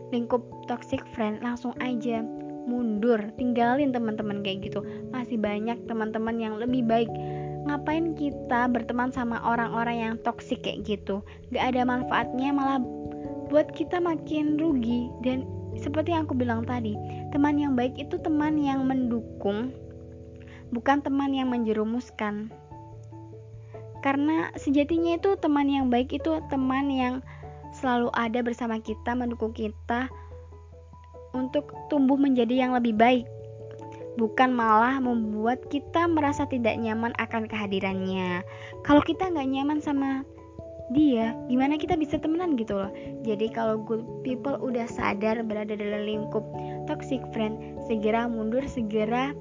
lingkup 0.09 0.41
toxic 0.65 1.01
friend 1.13 1.39
langsung 1.43 1.75
aja 1.81 2.23
mundur. 2.69 3.17
Tinggalin 3.35 3.89
teman-teman 3.89 4.45
kayak 4.45 4.69
gitu. 4.69 4.85
Masih 5.09 5.41
banyak 5.41 5.77
teman-teman 5.89 6.37
yang 6.37 6.55
lebih 6.61 6.85
baik 6.85 7.09
ngapain 7.67 8.15
kita 8.15 8.71
berteman 8.71 9.11
sama 9.11 9.41
orang-orang 9.43 9.97
yang 9.99 10.13
toksik 10.23 10.63
kayak 10.63 10.85
gitu? 10.87 11.25
Gak 11.51 11.75
ada 11.75 11.83
manfaatnya 11.83 12.55
malah 12.55 12.79
buat 13.49 13.73
kita 13.75 13.99
makin 13.99 14.55
rugi. 14.55 15.11
Dan 15.25 15.43
seperti 15.75 16.15
yang 16.15 16.29
aku 16.29 16.35
bilang 16.37 16.63
tadi 16.63 16.95
teman 17.35 17.59
yang 17.59 17.75
baik 17.75 17.97
itu 17.99 18.15
teman 18.21 18.57
yang 18.59 18.85
mendukung 18.85 19.73
bukan 20.69 21.01
teman 21.01 21.33
yang 21.33 21.49
menjerumuskan. 21.49 22.53
Karena 23.99 24.53
sejatinya 24.55 25.19
itu 25.19 25.35
teman 25.35 25.67
yang 25.67 25.91
baik 25.91 26.15
itu 26.15 26.39
teman 26.47 26.87
yang 26.87 27.19
selalu 27.75 28.09
ada 28.15 28.39
bersama 28.39 28.79
kita, 28.79 29.11
mendukung 29.11 29.51
kita 29.51 30.07
untuk 31.35 31.75
tumbuh 31.91 32.15
menjadi 32.15 32.65
yang 32.65 32.71
lebih 32.73 32.95
baik. 32.95 33.27
Bukan 34.19 34.51
malah 34.51 34.99
membuat 34.99 35.71
kita 35.71 36.11
merasa 36.11 36.43
tidak 36.43 36.75
nyaman 36.75 37.15
akan 37.15 37.47
kehadirannya. 37.47 38.43
Kalau 38.83 38.99
kita 38.99 39.31
nggak 39.31 39.47
nyaman 39.47 39.79
sama 39.79 40.27
dia, 40.91 41.31
gimana 41.47 41.79
kita 41.79 41.95
bisa 41.95 42.19
temenan 42.19 42.59
gitu 42.59 42.75
loh. 42.75 42.91
Jadi 43.23 43.47
kalau 43.55 43.79
good 43.79 44.03
people 44.27 44.59
udah 44.59 44.91
sadar 44.91 45.39
berada 45.47 45.71
dalam 45.71 46.03
lingkup 46.03 46.43
toxic 46.91 47.23
friend, 47.31 47.79
segera 47.87 48.27
mundur, 48.27 48.67
segera 48.67 49.31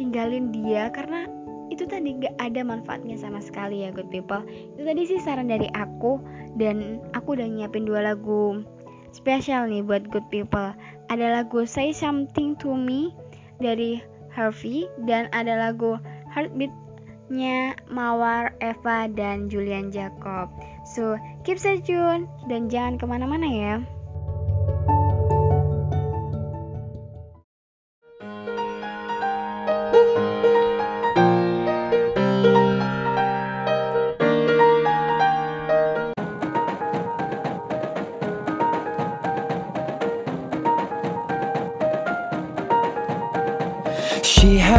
tinggalin 0.00 0.52
dia 0.52 0.88
karena 0.92 1.28
itu 1.72 1.82
tadi 1.88 2.14
gak 2.22 2.36
ada 2.38 2.62
manfaatnya 2.62 3.18
sama 3.18 3.42
sekali 3.42 3.82
ya 3.82 3.90
good 3.90 4.06
people 4.12 4.38
itu 4.78 4.82
tadi 4.86 5.02
sih 5.02 5.18
saran 5.18 5.50
dari 5.50 5.66
aku 5.74 6.22
dan 6.54 7.02
aku 7.10 7.34
udah 7.34 7.48
nyiapin 7.48 7.88
dua 7.88 8.06
lagu 8.06 8.62
spesial 9.10 9.66
nih 9.66 9.82
buat 9.82 10.06
good 10.12 10.24
people 10.30 10.70
ada 11.10 11.26
lagu 11.32 11.66
Say 11.66 11.90
Something 11.90 12.54
to 12.62 12.70
Me 12.76 13.10
dari 13.62 14.02
Harvey 14.32 14.84
dan 15.08 15.32
ada 15.32 15.56
lagu 15.56 15.96
Heartbeat-nya 16.32 17.76
Mawar, 17.88 18.52
Eva, 18.60 19.08
dan 19.08 19.48
Julian 19.48 19.88
Jacob. 19.88 20.52
So 20.84 21.16
keep 21.42 21.56
stay 21.56 21.80
tune 21.80 22.28
dan 22.46 22.68
jangan 22.68 23.00
ke 23.00 23.04
mana-mana 23.08 23.48
ya 23.48 23.74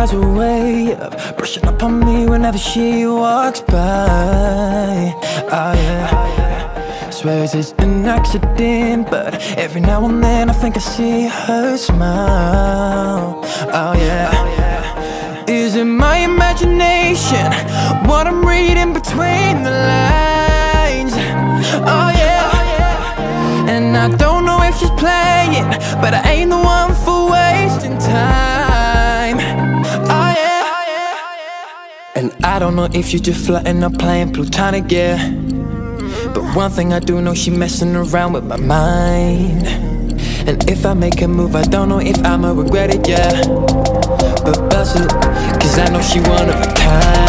has 0.07 0.13
a 0.13 0.29
way 0.29 0.95
of 0.95 1.35
brushing 1.35 1.65
up 1.65 1.83
on 1.83 1.99
me 1.99 2.27
whenever 2.27 2.57
she 2.57 3.05
walks 3.05 3.61
by. 3.61 5.13
Oh 5.51 5.73
yeah. 5.85 7.09
Swears 7.09 7.53
it's 7.53 7.73
an 7.79 8.05
accident, 8.05 9.09
but 9.09 9.33
every 9.57 9.81
now 9.81 10.05
and 10.05 10.23
then 10.23 10.49
I 10.49 10.53
think 10.53 10.77
I 10.77 10.79
see 10.79 11.27
her 11.27 11.77
smile. 11.77 13.41
Oh 13.79 13.93
yeah. 13.97 15.45
Is 15.47 15.75
it 15.75 15.85
my 15.85 16.17
imagination? 16.19 17.47
What 18.07 18.27
I'm 18.27 18.45
reading 18.45 18.93
between 18.93 19.63
the 19.67 19.75
lines? 19.93 21.13
Oh 21.93 22.09
yeah. 22.23 23.69
And 23.73 23.97
I 23.97 24.07
don't 24.15 24.45
know 24.45 24.61
if 24.63 24.75
she's 24.77 24.91
playing, 24.91 25.67
but 26.01 26.13
I 26.13 26.21
ain't 26.33 26.51
the 26.51 26.57
one 26.57 26.93
for 27.03 27.31
wasting 27.31 27.97
time. 27.97 28.46
And 32.17 32.33
I 32.43 32.57
don't 32.57 32.75
know 32.75 32.89
if 32.95 33.05
she's 33.05 33.21
just 33.21 33.45
flirting 33.45 33.83
or 33.83 33.91
playing 33.91 34.33
platonic, 34.33 34.91
yeah. 34.91 35.29
But 36.33 36.55
one 36.55 36.71
thing 36.71 36.91
I 36.91 36.97
do 36.97 37.21
know, 37.21 37.35
she 37.35 37.51
messing 37.51 37.95
around 37.95 38.33
with 38.33 38.43
my 38.43 38.57
mind. 38.57 39.67
And 40.47 40.67
if 40.67 40.83
I 40.83 40.95
make 40.95 41.21
a 41.21 41.27
move, 41.27 41.55
I 41.55 41.61
don't 41.61 41.89
know 41.89 41.99
if 41.99 42.17
I'ma 42.25 42.53
regret 42.53 42.89
it, 42.89 43.07
yeah. 43.07 43.39
But 44.43 44.67
bust 44.67 44.95
it, 44.95 45.11
cause 45.61 45.77
I 45.77 45.89
know 45.91 46.01
she 46.01 46.19
one 46.21 46.49
of 46.49 46.59
a 46.59 46.73
kind. 46.73 47.26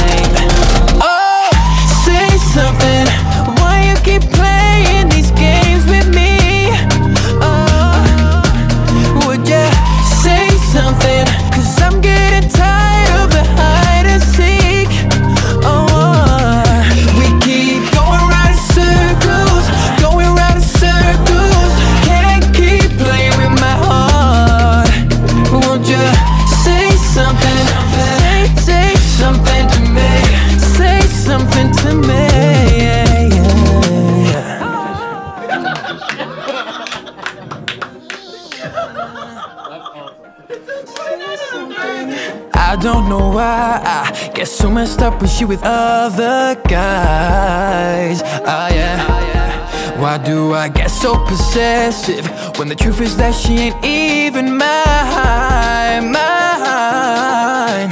I 42.68 42.76
don't 42.76 43.08
know 43.08 43.30
why 43.30 43.80
I 43.82 44.30
get 44.34 44.46
so 44.46 44.70
messed 44.70 45.00
up 45.00 45.22
with 45.22 45.40
you 45.40 45.46
with 45.46 45.62
other 45.62 46.54
guys. 46.68 48.20
Ah 48.44 48.68
yeah. 48.68 49.98
Why 49.98 50.18
do 50.18 50.52
I 50.52 50.68
get 50.68 50.90
so 50.90 51.16
possessive 51.24 52.26
when 52.58 52.68
the 52.68 52.74
truth 52.74 53.00
is 53.00 53.16
that 53.16 53.34
she 53.34 53.54
ain't 53.54 53.82
even 53.82 54.58
mine? 54.58 56.12
Mine. 56.12 57.90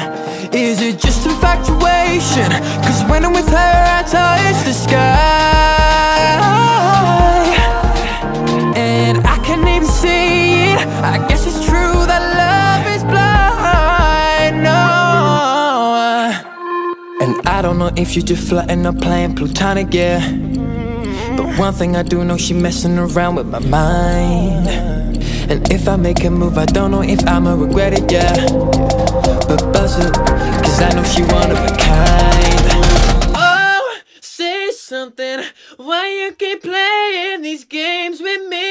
Is 0.53 0.83
it 0.83 0.99
just 0.99 1.25
infatuation? 1.25 2.51
Cause 2.85 3.03
when 3.09 3.25
I'm 3.25 3.33
with 3.33 3.49
her, 3.49 3.57
I 3.57 4.03
touch 4.03 4.63
the 4.67 4.75
sky. 4.75 5.46
Don't 17.79 17.95
know 17.95 18.03
if 18.03 18.09
she's 18.09 18.25
just 18.25 18.49
flirting 18.49 18.87
or 18.87 18.93
playing 18.95 19.35
plutonic, 19.35 19.93
yeah. 19.93 20.21
But 21.37 21.59
one 21.59 21.75
thing 21.75 21.95
I 21.95 22.03
do 22.03 22.25
know, 22.25 22.39
she 22.39 22.55
messing 22.55 22.97
around 22.97 23.35
with 23.35 23.49
my 23.49 23.59
mind. 23.59 24.67
And 25.51 25.71
if 25.71 25.87
I 25.87 25.97
make 25.97 26.25
a 26.25 26.31
move, 26.31 26.57
I 26.57 26.65
don't 26.65 26.91
know 26.91 27.03
if 27.03 27.27
I'ma 27.29 27.53
regret 27.53 27.93
it, 27.93 28.11
yeah. 28.11 28.35
But 29.47 29.61
buzz 29.75 29.95
cause 29.95 30.81
I 30.81 30.91
know 30.95 31.05
she 31.05 31.23
one 31.25 31.51
of 31.51 31.59
a 31.59 31.77
kind. 31.77 32.67
Oh, 33.37 33.99
say 34.21 34.71
something. 34.71 35.43
Why 35.77 36.09
you 36.09 36.33
keep 36.33 36.63
playing 36.63 37.43
these 37.43 37.65
games 37.67 38.23
with 38.23 38.49
me? 38.49 38.66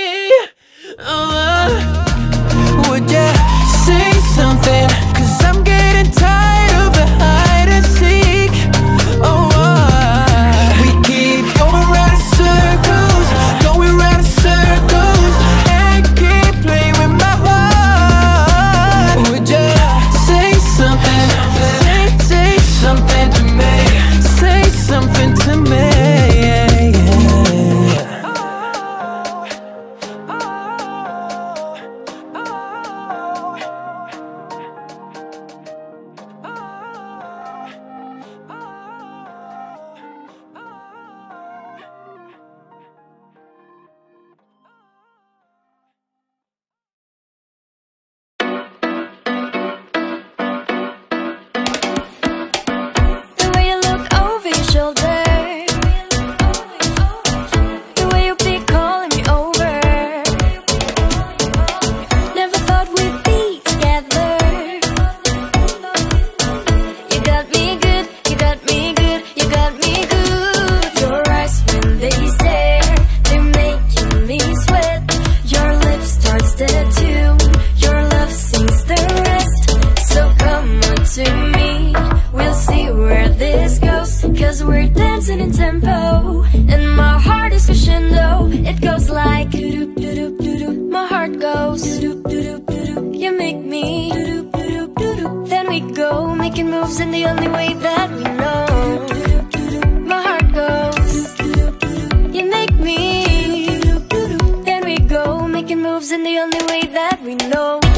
Moves 105.96 106.12
in 106.12 106.24
the 106.24 106.38
only 106.40 106.62
way 106.66 106.82
that 106.94 107.22
we 107.24 107.36
know. 107.36 107.95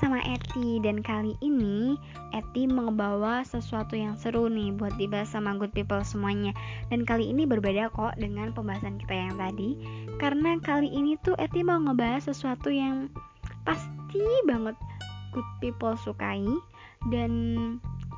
Sama 0.00 0.24
Eti. 0.24 0.80
Dan 0.80 1.04
kali 1.04 1.36
ini 1.44 2.00
Eti 2.32 2.64
membawa 2.64 3.44
sesuatu 3.44 3.92
yang 3.92 4.16
seru 4.16 4.48
nih 4.48 4.72
Buat 4.72 4.96
dibahas 4.96 5.28
sama 5.36 5.52
good 5.60 5.76
people 5.76 6.00
semuanya. 6.00 6.56
Dan 6.88 7.04
kali 7.04 7.28
ini 7.28 7.44
berbeda 7.44 7.92
kok 7.92 8.16
dengan 8.16 8.56
pembahasan 8.56 8.96
kita 8.96 9.12
yang 9.12 9.36
tadi. 9.36 9.76
Karena 10.16 10.56
kali 10.64 10.88
ini 10.88 11.20
tuh 11.20 11.36
Eti 11.36 11.60
mau 11.60 11.76
ngebahas 11.76 12.32
sesuatu 12.32 12.72
yang 12.72 13.12
Pasti 13.68 14.24
banget 14.48 14.74
good 15.36 15.46
people 15.60 15.94
sukai. 16.00 16.48
Dan 17.12 17.32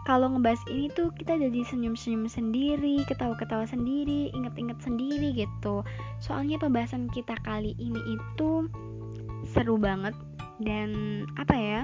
kalau 0.03 0.35
ngebahas 0.35 0.59
ini 0.67 0.91
tuh 0.91 1.15
kita 1.15 1.39
jadi 1.39 1.63
senyum-senyum 1.63 2.27
sendiri, 2.27 3.07
ketawa-ketawa 3.07 3.63
sendiri, 3.71 4.35
inget-inget 4.35 4.79
sendiri 4.83 5.31
gitu. 5.35 5.87
Soalnya 6.19 6.59
pembahasan 6.59 7.07
kita 7.11 7.39
kali 7.47 7.79
ini 7.79 8.19
itu 8.19 8.67
seru 9.47 9.79
banget 9.79 10.15
dan 10.63 10.89
apa 11.37 11.55
ya 11.55 11.81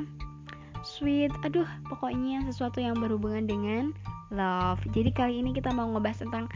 sweet 0.86 1.34
aduh 1.42 1.66
pokoknya 1.90 2.46
sesuatu 2.48 2.78
yang 2.78 2.96
berhubungan 2.98 3.44
dengan 3.44 3.92
love. 4.32 4.80
Jadi 4.92 5.10
kali 5.12 5.40
ini 5.40 5.56
kita 5.56 5.72
mau 5.72 5.88
ngebahas 5.92 6.24
tentang 6.24 6.46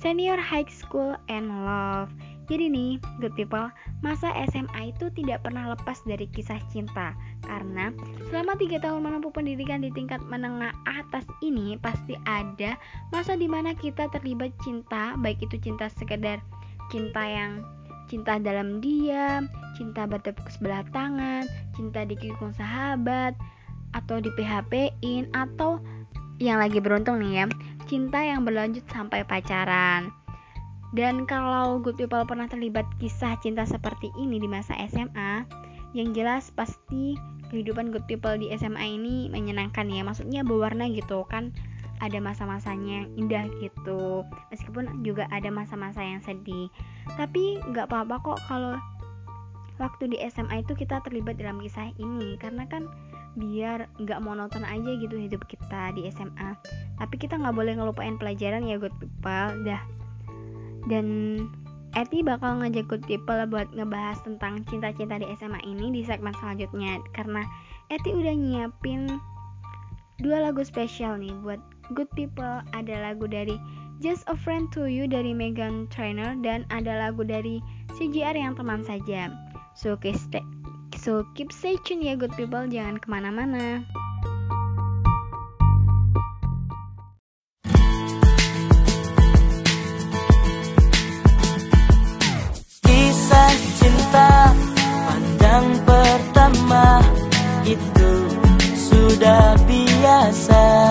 senior 0.00 0.40
high 0.40 0.68
school 0.68 1.16
and 1.28 1.48
love. 1.64 2.08
Jadi 2.50 2.66
nih 2.66 2.98
good 3.22 3.30
people 3.38 3.70
masa 4.02 4.34
SMA 4.50 4.90
itu 4.90 5.06
tidak 5.14 5.46
pernah 5.46 5.70
lepas 5.70 6.02
dari 6.02 6.26
kisah 6.34 6.58
cinta. 6.72 7.14
Karena 7.46 7.94
selama 8.26 8.58
tiga 8.58 8.82
tahun 8.82 9.06
menempuh 9.06 9.30
pendidikan 9.30 9.86
di 9.86 9.94
tingkat 9.94 10.18
menengah 10.26 10.74
atas 10.88 11.22
ini 11.46 11.78
pasti 11.78 12.18
ada 12.26 12.74
masa 13.14 13.38
di 13.38 13.46
mana 13.46 13.70
kita 13.76 14.10
terlibat 14.10 14.50
cinta 14.66 15.14
baik 15.22 15.38
itu 15.46 15.62
cinta 15.62 15.86
sekedar 15.94 16.42
cinta 16.90 17.22
yang 17.22 17.62
cinta 18.10 18.42
dalam 18.42 18.82
diam, 18.82 19.46
cinta 19.78 20.02
bertepuk 20.02 20.50
sebelah 20.50 20.82
tangan, 20.90 21.46
cinta 21.78 22.02
dikikung 22.02 22.50
sahabat, 22.58 23.38
atau 23.94 24.18
di 24.18 24.34
PHP-in, 24.34 25.30
atau 25.30 25.78
yang 26.42 26.58
lagi 26.58 26.82
beruntung 26.82 27.22
nih 27.22 27.32
ya, 27.40 27.46
cinta 27.86 28.18
yang 28.18 28.42
berlanjut 28.42 28.82
sampai 28.90 29.22
pacaran. 29.22 30.10
Dan 30.90 31.22
kalau 31.22 31.78
good 31.78 31.94
people 31.94 32.26
pernah 32.26 32.50
terlibat 32.50 32.82
kisah 32.98 33.38
cinta 33.38 33.62
seperti 33.62 34.10
ini 34.18 34.42
di 34.42 34.50
masa 34.50 34.74
SMA, 34.90 35.46
yang 35.94 36.10
jelas 36.10 36.50
pasti 36.50 37.14
kehidupan 37.54 37.94
good 37.94 38.06
people 38.10 38.34
di 38.34 38.50
SMA 38.58 38.98
ini 38.98 39.30
menyenangkan 39.30 39.86
ya, 39.86 40.02
maksudnya 40.02 40.42
berwarna 40.42 40.90
gitu 40.90 41.22
kan 41.30 41.54
ada 42.00 42.18
masa-masanya 42.18 43.04
yang 43.04 43.08
indah 43.16 43.44
gitu. 43.60 44.24
Meskipun 44.48 45.04
juga 45.04 45.28
ada 45.28 45.48
masa-masa 45.52 46.00
yang 46.00 46.20
sedih. 46.24 46.72
Tapi 47.14 47.60
nggak 47.70 47.88
apa-apa 47.92 48.16
kok 48.24 48.40
kalau 48.48 48.76
waktu 49.80 50.12
di 50.12 50.16
SMA 50.28 50.64
itu 50.64 50.76
kita 50.76 51.00
terlibat 51.04 51.36
dalam 51.36 51.60
kisah 51.60 51.92
ini. 52.00 52.40
Karena 52.40 52.64
kan 52.68 52.88
biar 53.38 53.86
nggak 54.00 54.20
monoton 54.26 54.66
aja 54.66 54.90
gitu 54.98 55.14
hidup 55.14 55.46
kita 55.46 55.94
di 55.94 56.10
SMA 56.10 56.58
tapi 57.00 57.16
kita 57.16 57.40
nggak 57.40 57.56
boleh 57.56 57.72
ngelupain 57.78 58.20
pelajaran 58.20 58.68
ya 58.68 58.76
good 58.76 58.92
people. 59.00 59.48
Dah. 59.64 59.80
Dan 60.84 61.06
Eti 61.90 62.22
bakal 62.22 62.62
ngajak 62.62 62.86
good 62.86 63.02
people 63.08 63.40
buat 63.50 63.66
ngebahas 63.74 64.22
tentang 64.22 64.62
cinta-cinta 64.68 65.18
di 65.18 65.26
SMA 65.34 65.58
ini 65.66 65.90
di 65.90 66.04
segmen 66.04 66.36
selanjutnya. 66.38 67.00
Karena 67.16 67.42
Eti 67.88 68.12
udah 68.14 68.36
nyiapin 68.36 69.08
dua 70.20 70.44
lagu 70.44 70.60
spesial 70.60 71.16
nih 71.16 71.32
buat 71.40 71.58
good 71.94 72.10
people 72.14 72.62
ada 72.70 72.94
lagu 73.02 73.26
dari 73.26 73.58
Just 74.00 74.24
a 74.32 74.36
Friend 74.38 74.72
to 74.72 74.88
You 74.88 75.04
dari 75.04 75.36
Megan 75.36 75.84
Trainor 75.92 76.40
dan 76.40 76.64
ada 76.72 76.96
lagu 76.96 77.20
dari 77.20 77.60
CGR 78.00 78.32
yang 78.32 78.56
teman 78.56 78.80
saja. 78.80 79.28
So 79.76 79.92
keep 80.00 80.16
stay, 80.16 80.40
so 80.96 81.28
keep 81.36 81.52
stay 81.52 81.76
tune 81.84 82.00
ya 82.00 82.16
good 82.16 82.32
people. 82.32 82.64
Jangan 82.64 82.96
ke 82.96 83.06
mana-mana. 83.12 83.84
Kisah 92.80 93.52
cinta 93.76 94.56
pandang 95.04 95.66
pertama 95.84 97.04
itu 97.68 98.10
sudah 98.72 99.60
biasa 99.68 100.89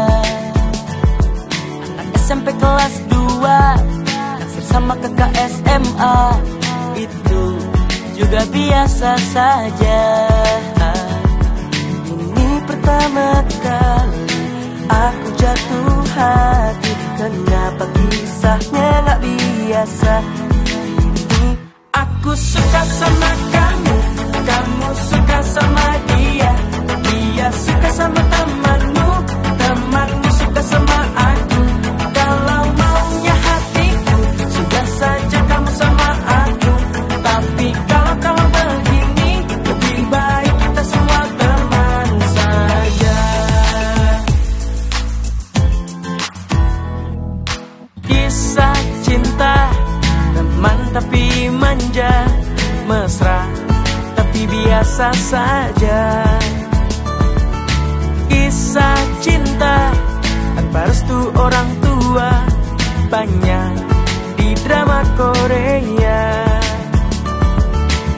SMP 2.30 2.54
kelas 2.62 2.96
2 3.10 3.42
Naksir 4.06 4.64
sama 4.70 4.94
kakak 5.02 5.34
SMA 5.50 6.18
Itu 6.94 7.42
juga 8.14 8.46
biasa 8.54 9.18
saja. 9.34 10.02
Ini 12.06 12.58
pertama 12.70 13.42
kali 13.66 14.30
aku 14.94 15.28
jatuh 15.42 16.06
hati. 16.14 16.94
Kenapa 17.18 17.86
kisahnya 17.98 18.90
gak 19.10 19.20
biasa? 19.26 20.14
Ini 21.10 21.50
aku 21.98 22.32
suka 22.38 22.82
sama 22.94 23.32
kamu. 23.50 23.98
Kamu 24.38 24.90
suka 25.10 25.38
sama 25.50 25.88
dia. 26.14 26.54
Dia 27.10 27.48
suka 27.50 27.90
sama 27.90 28.22
temanmu 28.22 28.69
biasa 54.90 55.14
saja. 55.14 56.02
Kisah 58.26 59.02
cinta 59.22 59.94
Tanpa 60.58 60.90
restu 60.90 61.30
orang 61.38 61.70
tua 61.78 62.30
Banyak 63.14 63.74
di 64.42 64.50
drama 64.66 65.06
Korea. 65.14 66.26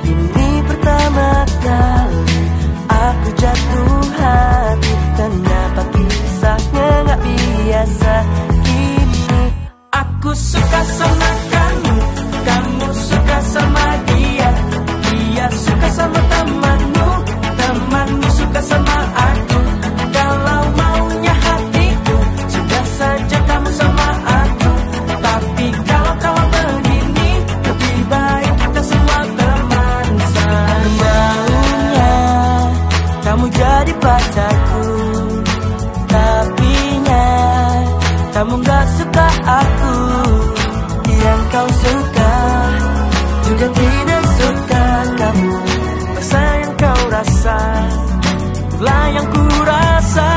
Ini 0.08 0.50
pertama 0.64 1.44
kali 1.60 2.40
Aku 2.88 3.30
jatuh 3.36 4.04
hati 4.16 4.94
Kenapa 5.20 5.82
kisahnya 5.92 6.90
gak 7.12 7.20
biasa. 7.20 8.14
Kini 8.64 9.44
aku 9.92 10.32
suka 10.32 10.82
sama 10.88 11.32
kamu 11.52 11.96
Kamu 12.48 12.88
suka 12.96 13.38
sama 13.52 13.81
kau 41.52 41.68
suka 41.68 42.34
Juga 43.52 43.68
tidak 43.76 44.24
suka 44.40 44.86
kamu. 45.20 45.52
Rasa 46.16 46.42
yang 46.64 46.74
kau 46.80 47.02
rasa 47.12 47.58
yang 49.12 49.28
ku 49.30 49.44
rasa. 49.68 50.30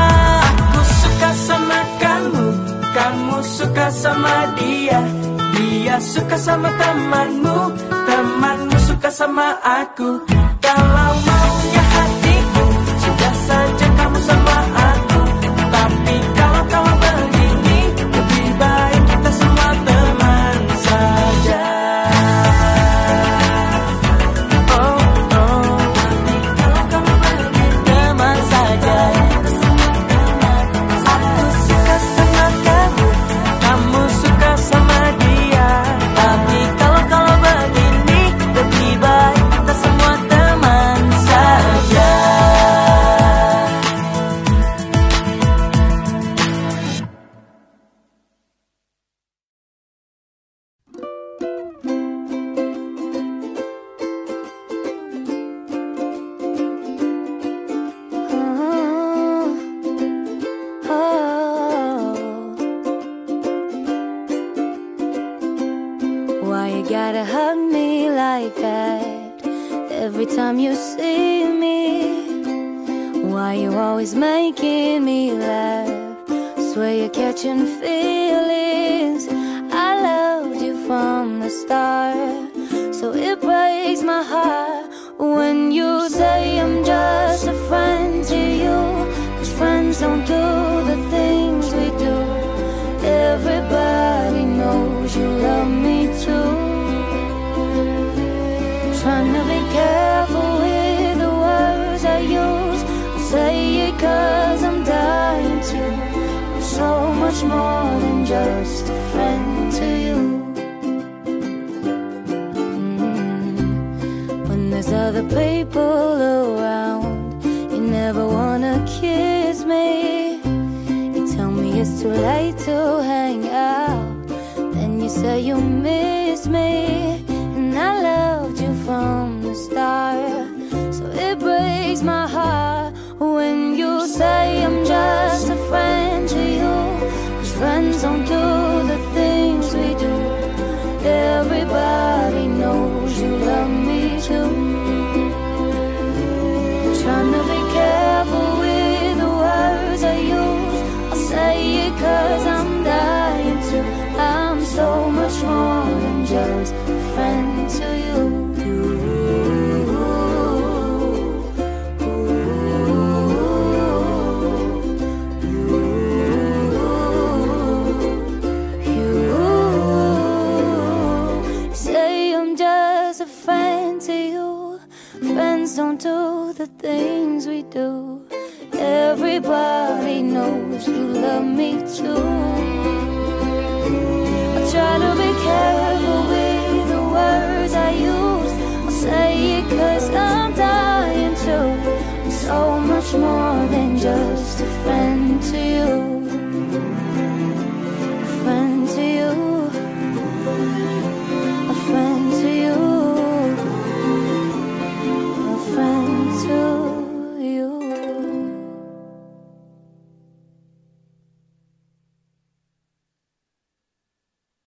Aku 0.45 0.81
suka 0.83 1.29
sama 1.33 1.79
kamu 2.03 2.45
Kamu 2.91 3.37
suka 3.41 3.85
sama 3.89 4.35
dia. 4.59 4.99
Dia 5.55 5.95
suka 6.03 6.35
sama 6.35 6.69
temanmu 6.75 7.59
Temanmu 7.89 8.77
suka 8.85 9.09
sama 9.09 9.47
aku. 9.63 10.21
Kalau 10.59 10.85
maunya 10.91 11.34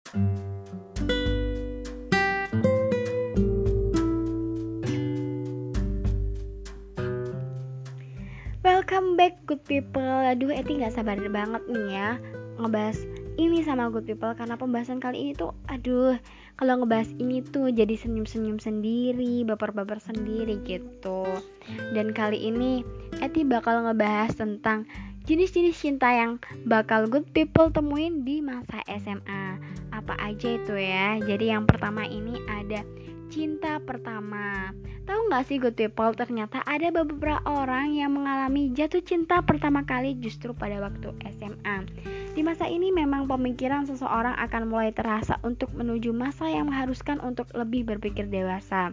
Welcome 0.07 0.39
back 9.19 9.43
good 9.43 9.59
people. 9.67 9.99
Aduh 9.99 10.55
Eti 10.55 10.79
gak 10.79 10.95
sabar 10.95 11.19
banget 11.19 11.59
nih 11.67 11.87
ya 11.91 12.15
Ngebahas 12.55 13.03
ini 13.35 13.67
sama 13.67 13.91
good 13.91 14.07
people 14.07 14.31
Karena 14.31 14.55
pembahasan 14.55 15.03
kali 15.03 15.27
ini 15.27 15.31
tuh 15.35 15.51
Aduh 15.67 16.15
kalau 16.55 16.79
ngebahas 16.79 17.11
ini 17.19 17.43
tuh 17.43 17.75
jadi 17.75 17.99
senyum-senyum 17.99 18.63
sendiri 18.63 19.43
Baper-baper 19.43 19.99
sendiri 19.99 20.63
gitu. 20.63 21.27
Dan 21.91 22.15
kali 22.15 22.47
ini 22.47 22.87
Eti 23.19 23.43
bakal 23.43 23.83
ngebahas 23.83 24.39
tentang 24.39 24.87
Jenis-jenis 25.27 25.75
cinta 25.75 26.07
yang 26.15 26.39
bakal 26.63 27.11
good 27.11 27.27
people 27.35 27.67
temuin 27.67 28.23
di 28.23 28.39
masa 28.39 28.79
SMA 28.87 29.59
Apa 30.07 30.31
aja 30.31 30.55
itu 30.55 30.71
ya 30.71 31.19
Jadi 31.19 31.51
yang 31.51 31.67
pertama 31.67 32.07
ini 32.07 32.39
ada 32.47 32.79
cinta 33.27 33.75
pertama 33.83 34.71
Tahu 35.03 35.31
nggak 35.31 35.43
sih 35.47 35.59
good 35.59 35.75
people 35.75 36.11
ternyata 36.15 36.63
ada 36.67 36.91
beberapa 36.91 37.39
orang 37.43 37.95
yang 37.95 38.15
mengalami 38.15 38.71
jatuh 38.75 38.99
cinta 38.99 39.39
pertama 39.39 39.87
kali 39.87 40.19
justru 40.19 40.51
pada 40.51 40.83
waktu 40.83 41.15
SMA. 41.31 41.87
Di 42.35 42.43
masa 42.43 42.67
ini 42.67 42.91
memang 42.91 43.23
pemikiran 43.23 43.87
seseorang 43.87 44.35
akan 44.35 44.67
mulai 44.67 44.91
terasa 44.91 45.39
untuk 45.47 45.71
menuju 45.71 46.11
masa 46.11 46.51
yang 46.51 46.67
mengharuskan 46.67 47.23
untuk 47.23 47.47
lebih 47.55 47.87
berpikir 47.87 48.27
dewasa. 48.27 48.91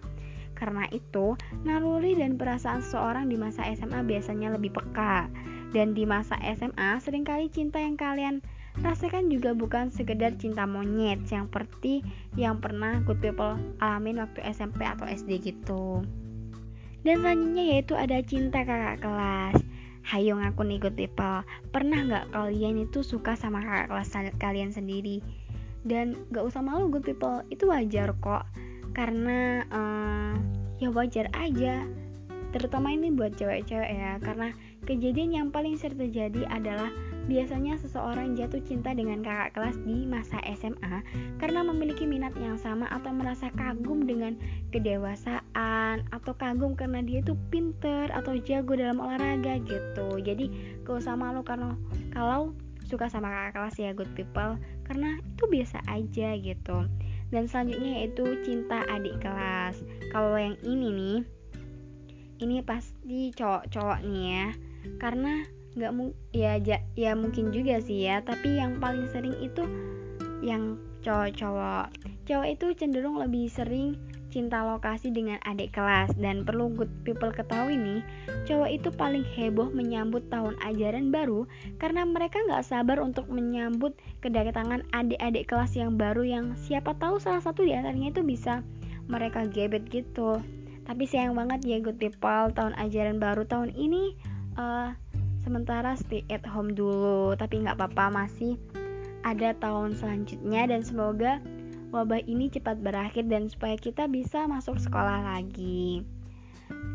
Karena 0.54 0.86
itu, 0.94 1.34
naluri 1.66 2.14
dan 2.14 2.38
perasaan 2.38 2.78
seseorang 2.78 3.26
di 3.26 3.34
masa 3.34 3.66
SMA 3.74 4.06
biasanya 4.06 4.54
lebih 4.54 4.70
peka. 4.70 5.26
Dan 5.74 5.98
di 5.98 6.06
masa 6.06 6.38
SMA, 6.54 7.02
sering 7.02 7.26
kali 7.26 7.50
cinta 7.50 7.82
yang 7.82 7.98
kalian 7.98 8.38
rasakan 8.82 9.30
juga 9.30 9.54
bukan 9.54 9.94
sekedar 9.94 10.34
cinta 10.34 10.66
monyet 10.66 11.22
yang 11.30 11.46
seperti 11.46 12.02
yang 12.34 12.58
pernah 12.58 12.98
good 13.06 13.22
people 13.22 13.54
alamin 13.78 14.18
waktu 14.18 14.42
SMP 14.50 14.82
atau 14.82 15.06
SD 15.06 15.38
gitu. 15.38 16.02
Dan 17.04 17.20
selanjutnya 17.20 17.64
yaitu 17.76 17.94
ada 17.94 18.18
cinta 18.24 18.64
kakak 18.64 19.04
kelas. 19.04 19.60
Hayo 20.04 20.36
ngaku 20.36 20.68
nih 20.68 20.80
good 20.80 20.96
people, 20.96 21.44
pernah 21.72 22.00
nggak 22.04 22.26
kalian 22.32 22.84
itu 22.88 23.00
suka 23.04 23.36
sama 23.36 23.60
kakak 23.60 23.88
kelas 23.92 24.10
kalian 24.40 24.72
sendiri? 24.72 25.20
Dan 25.84 26.16
gak 26.32 26.48
usah 26.48 26.64
malu 26.64 26.88
good 26.88 27.04
people, 27.04 27.44
itu 27.52 27.68
wajar 27.68 28.16
kok. 28.24 28.48
Karena 28.96 29.64
eh, 29.68 30.32
ya 30.80 30.88
wajar 30.92 31.28
aja. 31.36 31.84
Terutama 32.56 32.92
ini 32.92 33.12
buat 33.12 33.36
cewek-cewek 33.36 33.90
ya, 33.92 34.16
karena 34.24 34.56
kejadian 34.88 35.30
yang 35.32 35.48
paling 35.52 35.76
sering 35.76 36.08
terjadi 36.08 36.48
adalah 36.48 36.88
Biasanya 37.24 37.80
seseorang 37.80 38.36
jatuh 38.36 38.60
cinta 38.60 38.92
dengan 38.92 39.24
kakak 39.24 39.56
kelas 39.56 39.80
di 39.80 40.04
masa 40.04 40.36
SMA 40.52 41.00
karena 41.40 41.64
memiliki 41.64 42.04
minat 42.04 42.36
yang 42.36 42.60
sama 42.60 42.84
atau 42.92 43.16
merasa 43.16 43.48
kagum 43.56 44.04
dengan 44.04 44.36
kedewasaan 44.76 46.04
atau 46.12 46.32
kagum 46.36 46.76
karena 46.76 47.00
dia 47.00 47.24
itu 47.24 47.32
pinter 47.48 48.12
atau 48.12 48.36
jago 48.36 48.76
dalam 48.76 49.00
olahraga 49.00 49.56
gitu. 49.64 50.20
Jadi 50.20 50.52
gak 50.84 51.00
usah 51.00 51.16
malu 51.16 51.40
karena 51.40 51.72
kalau 52.12 52.52
suka 52.84 53.08
sama 53.08 53.32
kakak 53.32 53.52
kelas 53.56 53.76
ya 53.80 53.90
good 53.96 54.12
people 54.12 54.60
karena 54.84 55.16
itu 55.24 55.44
biasa 55.48 55.80
aja 55.88 56.36
gitu. 56.36 56.84
Dan 57.32 57.48
selanjutnya 57.48 58.04
yaitu 58.04 58.36
cinta 58.44 58.84
adik 58.92 59.16
kelas. 59.24 59.80
Kalau 60.12 60.36
yang 60.36 60.60
ini 60.60 60.88
nih, 60.92 61.18
ini 62.44 62.60
pasti 62.60 63.32
cowok-cowok 63.32 64.04
nih 64.06 64.24
ya, 64.28 64.46
karena 65.00 65.42
nggak 65.74 65.92
mu 65.94 66.14
ya 66.30 66.58
ja, 66.62 66.78
ya 66.94 67.18
mungkin 67.18 67.50
juga 67.50 67.82
sih 67.82 68.06
ya 68.06 68.22
tapi 68.22 68.62
yang 68.62 68.78
paling 68.78 69.10
sering 69.10 69.34
itu 69.42 69.66
yang 70.44 70.78
cowok-cowok. 71.04 71.92
Cowok 72.24 72.48
itu 72.48 72.66
cenderung 72.80 73.20
lebih 73.20 73.52
sering 73.52 74.00
cinta 74.32 74.66
lokasi 74.66 75.14
dengan 75.14 75.38
adik 75.46 75.76
kelas. 75.76 76.10
Dan 76.16 76.42
perlu 76.42 76.72
good 76.72 76.90
people 77.04 77.30
ketahui 77.30 77.76
nih 77.76 78.00
cowok 78.48 78.70
itu 78.72 78.88
paling 78.90 79.22
heboh 79.22 79.70
menyambut 79.70 80.26
tahun 80.32 80.58
ajaran 80.64 81.14
baru 81.14 81.46
karena 81.78 82.02
mereka 82.02 82.40
nggak 82.48 82.66
sabar 82.66 82.98
untuk 82.98 83.30
menyambut 83.30 83.94
kedatangan 84.24 84.82
adik-adik 84.90 85.46
kelas 85.46 85.76
yang 85.78 85.94
baru 85.94 86.26
yang 86.26 86.46
siapa 86.58 86.96
tahu 86.98 87.22
salah 87.22 87.44
satu 87.44 87.62
di 87.62 87.76
antaranya 87.76 88.10
itu 88.10 88.26
bisa 88.26 88.64
mereka 89.06 89.44
gebet 89.46 89.86
gitu. 89.92 90.40
Tapi 90.84 91.08
sayang 91.08 91.32
banget 91.32 91.64
ya 91.64 91.78
good 91.80 91.96
people 91.96 92.52
tahun 92.52 92.76
ajaran 92.76 93.16
baru 93.16 93.48
tahun 93.48 93.72
ini 93.72 94.18
uh, 94.60 94.92
sementara 95.44 95.92
stay 96.00 96.24
at 96.32 96.42
home 96.48 96.72
dulu 96.72 97.36
tapi 97.36 97.60
nggak 97.60 97.76
apa-apa 97.76 98.24
masih 98.24 98.56
ada 99.24 99.52
tahun 99.60 99.92
selanjutnya 99.96 100.68
dan 100.68 100.80
semoga 100.80 101.40
wabah 101.94 102.24
ini 102.26 102.50
cepat 102.50 102.82
berakhir 102.82 103.30
dan 103.30 103.46
supaya 103.46 103.78
kita 103.78 104.10
bisa 104.10 104.50
masuk 104.50 104.82
sekolah 104.82 105.22
lagi. 105.22 106.02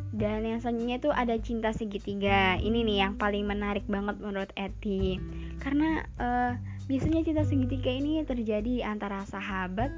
Dan 0.09 0.43
yang 0.43 0.59
selanjutnya 0.59 0.99
itu 0.99 1.09
ada 1.13 1.35
cinta 1.39 1.71
segitiga. 1.71 2.59
Ini 2.59 2.83
nih 2.83 2.97
yang 3.07 3.13
paling 3.15 3.47
menarik 3.47 3.87
banget 3.87 4.19
menurut 4.19 4.51
Eti. 4.59 5.21
Karena 5.63 6.03
uh, 6.19 6.59
biasanya 6.91 7.23
cinta 7.23 7.47
segitiga 7.47 7.93
ini 7.93 8.19
terjadi 8.27 8.83
antara 8.83 9.23
sahabat 9.23 9.93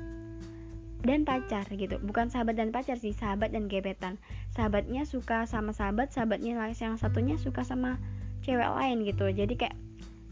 dan 1.01 1.25
pacar 1.25 1.65
gitu. 1.73 1.97
Bukan 1.97 2.29
sahabat 2.29 2.59
dan 2.59 2.69
pacar 2.69 2.99
sih 3.01 3.15
sahabat 3.15 3.55
dan 3.55 3.65
gebetan. 3.65 4.21
Sahabatnya 4.53 5.07
suka 5.09 5.49
sama 5.49 5.73
sahabat 5.73 6.13
sahabatnya 6.13 6.53
yang 6.53 6.99
satunya 7.01 7.39
suka 7.41 7.65
sama 7.65 7.97
cewek 8.41 8.69
lain 8.69 9.05
gitu. 9.05 9.29
Jadi 9.29 9.53
kayak 9.57 9.75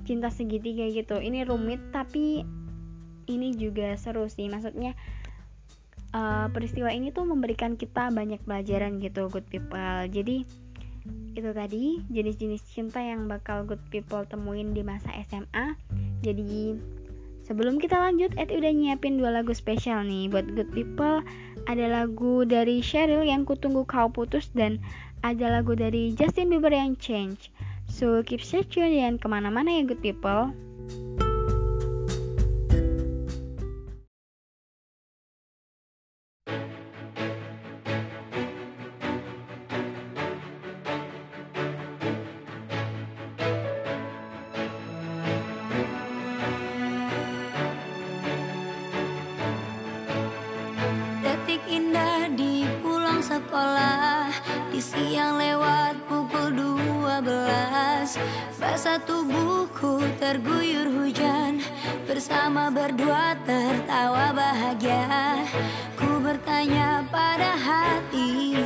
cinta 0.04 0.30
segitiga 0.34 0.90
gitu. 0.90 1.18
Ini 1.22 1.46
rumit 1.46 1.80
tapi 1.94 2.44
ini 3.30 3.54
juga 3.56 3.94
seru 3.96 4.26
sih. 4.26 4.50
Maksudnya 4.50 4.98
uh, 6.14 6.50
peristiwa 6.50 6.90
ini 6.90 7.14
tuh 7.14 7.26
memberikan 7.26 7.78
kita 7.78 8.10
banyak 8.10 8.42
pelajaran 8.46 8.98
gitu 9.02 9.30
good 9.30 9.46
people. 9.48 10.06
Jadi 10.10 10.46
itu 11.34 11.50
tadi 11.56 12.04
jenis-jenis 12.12 12.62
cinta 12.68 13.00
yang 13.00 13.30
bakal 13.32 13.64
good 13.64 13.82
people 13.88 14.22
temuin 14.28 14.76
di 14.76 14.84
masa 14.84 15.08
SMA 15.26 15.74
jadi 16.20 16.76
sebelum 17.48 17.80
kita 17.80 17.96
lanjut 17.96 18.36
Ed 18.36 18.52
udah 18.52 18.72
nyiapin 18.76 19.16
dua 19.16 19.32
lagu 19.32 19.56
spesial 19.56 20.04
nih. 20.04 20.28
Buat 20.28 20.52
good 20.56 20.72
people 20.76 21.24
ada 21.68 21.86
lagu 21.88 22.44
dari 22.44 22.84
Cheryl 22.84 23.24
yang 23.24 23.48
kutunggu 23.48 23.88
kau 23.88 24.12
putus 24.12 24.52
dan 24.52 24.84
ada 25.24 25.52
lagu 25.52 25.76
dari 25.76 26.12
Justin 26.16 26.52
Bieber 26.52 26.72
yang 26.72 26.96
change 27.00 27.52
So 28.00 28.24
keep 28.24 28.40
stay 28.40 28.64
tune 28.64 28.96
dan 28.96 29.20
ke 29.20 29.28
mana-mana 29.28 29.76
ya 29.76 29.84
good 29.84 30.00
people. 30.00 30.56
Detik 51.20 51.60
indah 51.68 52.32
di 52.32 52.64
pulang 52.80 53.20
sekolah 53.20 54.32
Di 54.72 54.80
siang 54.80 55.39
12 58.10 58.58
Basah 58.58 58.98
tubuhku 59.06 60.02
terguyur 60.18 60.90
hujan. 60.90 61.62
Bersama 62.10 62.74
berdua 62.74 63.38
tertawa 63.46 64.34
bahagia. 64.34 65.46
Ku 65.94 66.18
bertanya 66.18 67.06
pada 67.14 67.54
hati 67.54 68.66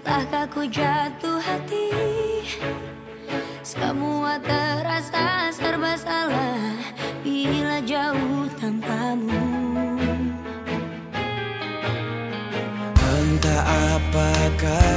Telah 0.00 0.48
ku 0.48 0.64
jatuh 0.64 1.36
hati? 1.44 1.92
Semua 3.60 4.40
terasa 4.40 5.52
serba 5.52 5.92
salah 6.00 6.80
Bila 7.20 7.84
jauh 7.84 8.48
tanpamu. 8.56 9.44
Entah 12.96 13.62
apakah 13.92 14.88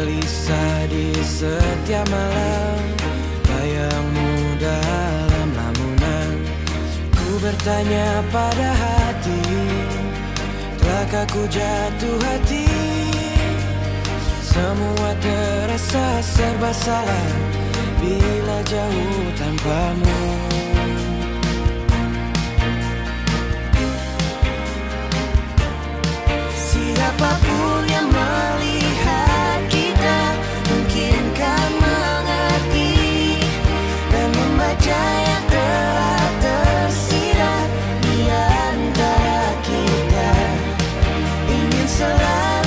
gerak 0.00 1.20
setiap 1.24 2.06
malam. 2.08 3.00
Bayangmu 3.60 4.56
dalam 4.56 5.48
lamunan 5.52 6.32
Ku 7.12 7.36
bertanya 7.44 8.24
pada 8.32 8.72
hati 8.72 9.42
Telah 10.80 11.28
ku 11.28 11.44
jatuh 11.44 12.16
hati? 12.24 12.64
Semua 14.40 15.12
terasa 15.20 16.24
serba 16.24 16.72
salah 16.72 17.28
Bila 18.00 18.64
jauh 18.64 19.28
tanpamu. 19.36 20.24
Siapa 26.56 27.30
pun 27.44 27.89
Ingin 41.50 41.86
selalu 41.86 42.59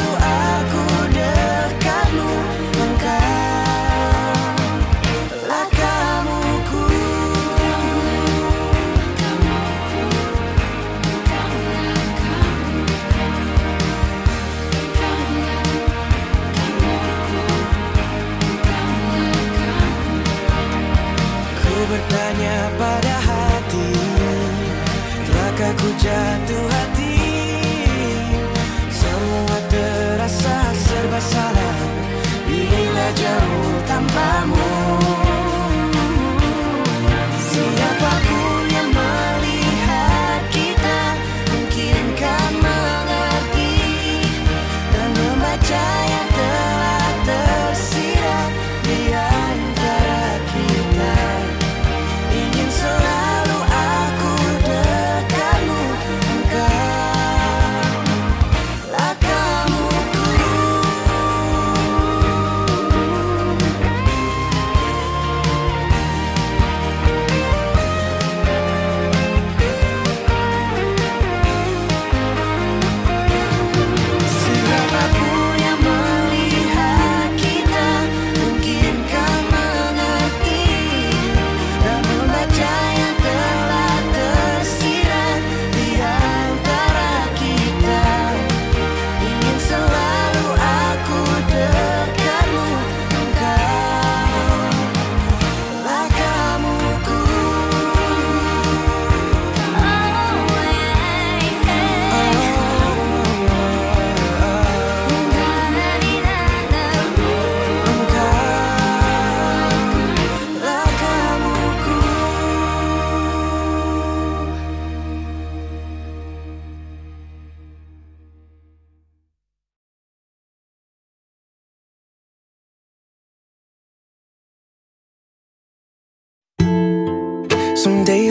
Yeah. 26.03 26.42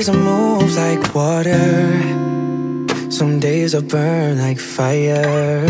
Days 0.03 0.09
I 0.09 0.19
move 0.19 0.75
like 0.75 1.15
water. 1.15 1.63
Some 3.09 3.39
days 3.39 3.73
I 3.73 3.81
burn 3.83 4.39
like 4.39 4.59
fire. 4.59 5.63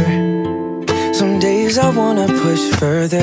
Some 1.12 1.38
days 1.38 1.76
I 1.76 1.90
wanna 1.90 2.26
push 2.28 2.62
further. 2.80 3.20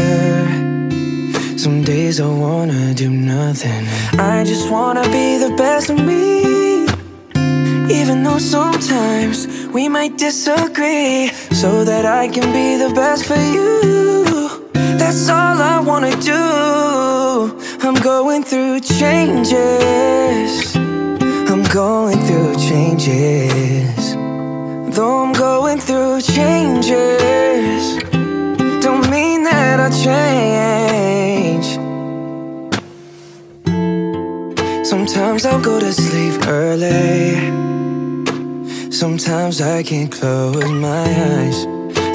Some 1.57 1.83
days 1.83 2.19
I 2.19 2.27
wanna 2.27 2.93
do 2.93 3.09
nothing. 3.09 3.87
I 4.19 4.43
just 4.45 4.69
wanna 4.69 5.03
be 5.09 5.37
the 5.45 5.51
best 5.57 5.89
of 5.89 5.97
me. 5.97 6.85
Even 7.99 8.21
though 8.21 8.37
sometimes 8.37 9.47
we 9.73 9.89
might 9.89 10.15
disagree. 10.15 11.31
So 11.61 11.83
that 11.85 12.05
I 12.05 12.27
can 12.27 12.47
be 12.53 12.77
the 12.83 12.93
best 12.93 13.25
for 13.25 13.41
you. 13.55 13.71
That's 14.99 15.27
all 15.27 15.57
I 15.75 15.79
wanna 15.79 16.15
do. 16.21 16.45
I'm 17.81 17.95
going 17.95 18.43
through 18.43 18.81
changes. 18.81 20.68
Going 21.71 22.17
through 22.25 22.55
changes. 22.55 24.15
Though 24.95 25.23
I'm 25.23 25.33
going 25.33 25.77
through 25.77 26.21
changes, 26.21 27.95
don't 28.83 29.07
mean 29.11 29.43
that 29.43 29.79
I 29.79 29.89
change. 29.91 31.67
Sometimes 34.83 35.45
I'll 35.45 35.61
go 35.61 35.79
to 35.79 35.93
sleep 35.93 36.47
early. 36.47 37.37
Sometimes 38.91 39.61
I 39.61 39.83
can't 39.83 40.11
close 40.11 40.71
my 40.71 41.05
eyes. 41.37 41.67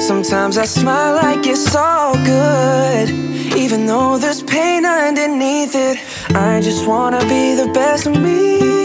Sometimes 0.05 0.57
I 0.57 0.65
smile 0.65 1.15
like 1.15 1.47
it's 1.47 1.73
all 1.73 2.15
good. 2.25 3.09
Even 3.55 3.85
though 3.85 4.17
there's 4.17 4.43
pain 4.43 4.85
underneath 4.85 5.75
it, 5.75 5.97
I 6.35 6.59
just 6.59 6.85
wanna 6.85 7.21
be 7.21 7.55
the 7.55 7.71
best 7.73 8.05
of 8.05 8.21
me. 8.21 8.84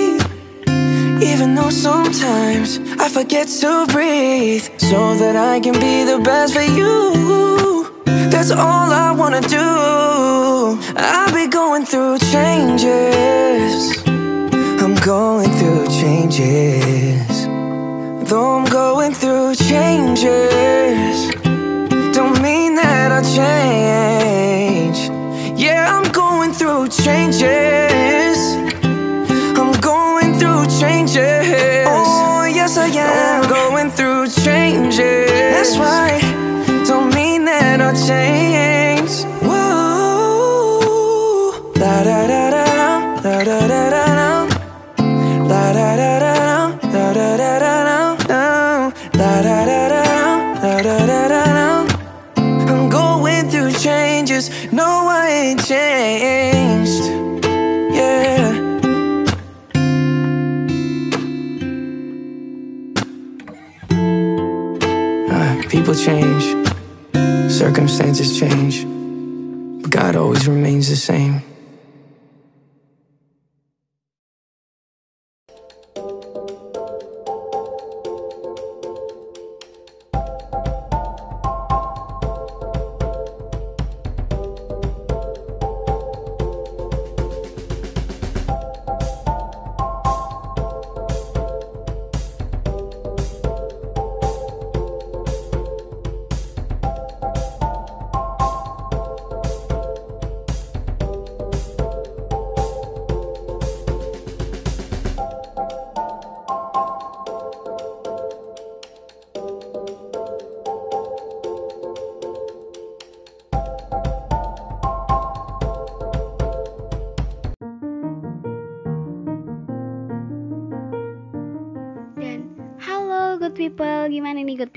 Even 1.22 1.54
though 1.54 1.70
sometimes 1.70 2.78
I 2.98 3.08
forget 3.08 3.46
to 3.60 3.86
breathe, 3.92 4.64
so 4.78 5.14
that 5.16 5.36
I 5.36 5.60
can 5.60 5.74
be 5.74 6.04
the 6.04 6.18
best 6.18 6.54
for 6.54 6.62
you. 6.62 7.92
That's 8.30 8.50
all 8.50 8.90
I 8.90 9.12
wanna 9.12 9.42
do. 9.42 10.78
I'll 10.96 11.34
be 11.34 11.46
going 11.46 11.84
through 11.84 12.18
changes. 12.32 14.02
I'm 14.82 14.94
going 15.04 15.50
through 15.58 15.88
changes. 15.88 17.46
Though 18.28 18.58
I'm 18.58 18.64
going 18.64 19.12
through 19.12 19.56
changes, 19.56 21.30
don't 22.16 22.40
mean 22.40 22.76
that 22.76 23.12
I 23.12 23.20
change. 23.38 24.98
Yeah, 25.60 25.98
I'm 25.98 26.10
going 26.12 26.52
through 26.52 26.88
changes. 26.88 27.89
Circumstances 67.60 68.40
change, 68.40 68.86
but 69.82 69.90
God 69.90 70.16
always 70.16 70.48
remains 70.48 70.88
the 70.88 70.96
same. 70.96 71.49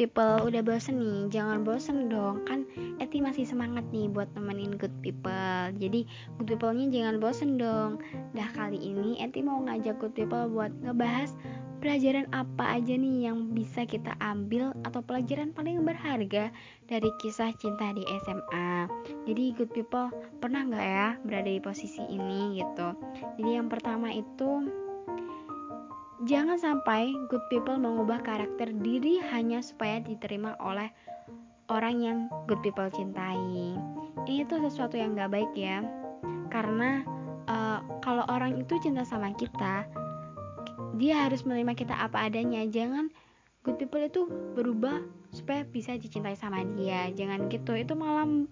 People? 0.03 0.43
Udah 0.43 0.59
bosen 0.59 0.99
nih? 0.99 1.31
Jangan 1.31 1.63
bosen 1.63 2.11
dong, 2.11 2.43
kan 2.43 2.67
Eti 2.99 3.23
masih 3.23 3.47
semangat 3.47 3.87
nih 3.95 4.11
buat 4.11 4.27
nemenin 4.35 4.75
good 4.75 4.91
people. 4.99 5.71
Jadi 5.79 6.03
good 6.35 6.47
people-nya 6.51 6.91
jangan 6.91 7.23
bosen 7.23 7.55
dong. 7.55 8.03
Dah 8.35 8.51
kali 8.51 8.75
ini 8.75 9.23
Eti 9.23 9.39
mau 9.39 9.63
ngajak 9.63 10.03
good 10.03 10.11
people 10.11 10.51
buat 10.51 10.75
ngebahas 10.83 11.31
pelajaran 11.83 12.31
apa 12.31 12.79
aja 12.79 12.95
nih 12.95 13.27
yang 13.27 13.51
bisa 13.51 13.83
kita 13.83 14.15
ambil 14.23 14.71
atau 14.87 15.03
pelajaran 15.03 15.51
paling 15.51 15.83
berharga 15.83 16.47
dari 16.87 17.11
kisah 17.19 17.51
cinta 17.59 17.91
di 17.91 18.07
SMA. 18.23 18.87
Jadi 19.27 19.51
good 19.55 19.71
people 19.75 20.07
pernah 20.39 20.63
nggak 20.63 20.87
ya 20.87 21.09
berada 21.27 21.51
di 21.51 21.59
posisi 21.59 21.99
ini 22.07 22.55
gitu. 22.55 22.95
Jadi 23.39 23.59
yang 23.59 23.67
pertama 23.67 24.15
itu 24.15 24.82
Jangan 26.23 26.55
sampai 26.55 27.11
good 27.27 27.43
people 27.51 27.75
mengubah 27.75 28.23
karakter 28.23 28.71
diri 28.79 29.19
hanya 29.35 29.59
supaya 29.59 29.99
diterima 29.99 30.55
oleh 30.63 30.87
orang 31.67 31.99
yang 31.99 32.17
good 32.47 32.63
people 32.63 32.87
cintai. 32.87 33.75
Ini 34.23 34.47
tuh 34.47 34.63
sesuatu 34.63 34.95
yang 34.95 35.19
gak 35.19 35.35
baik 35.35 35.51
ya. 35.51 35.83
Karena 36.47 37.03
uh, 37.51 37.83
kalau 37.99 38.23
orang 38.31 38.55
itu 38.55 38.79
cinta 38.79 39.03
sama 39.03 39.35
kita, 39.35 39.83
dia 40.95 41.27
harus 41.27 41.43
menerima 41.43 41.75
kita 41.75 41.91
apa 41.91 42.31
adanya. 42.31 42.63
Jangan 42.71 43.11
good 43.67 43.75
people 43.75 43.99
itu 43.99 44.23
berubah 44.55 45.03
supaya 45.35 45.67
bisa 45.67 45.99
dicintai 45.99 46.39
sama 46.39 46.63
dia. 46.79 47.11
Jangan 47.11 47.51
gitu. 47.51 47.75
Itu 47.75 47.99
malah 47.99 48.47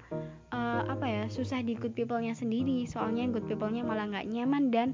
uh, 0.51 0.91
apa 0.91 1.07
ya 1.07 1.23
susah 1.31 1.63
di 1.63 1.79
good 1.79 1.95
people-nya 1.95 2.35
sendiri. 2.35 2.83
Soalnya 2.83 3.31
good 3.31 3.47
people-nya 3.47 3.87
malah 3.87 4.11
nggak 4.11 4.27
nyaman 4.27 4.75
dan 4.75 4.91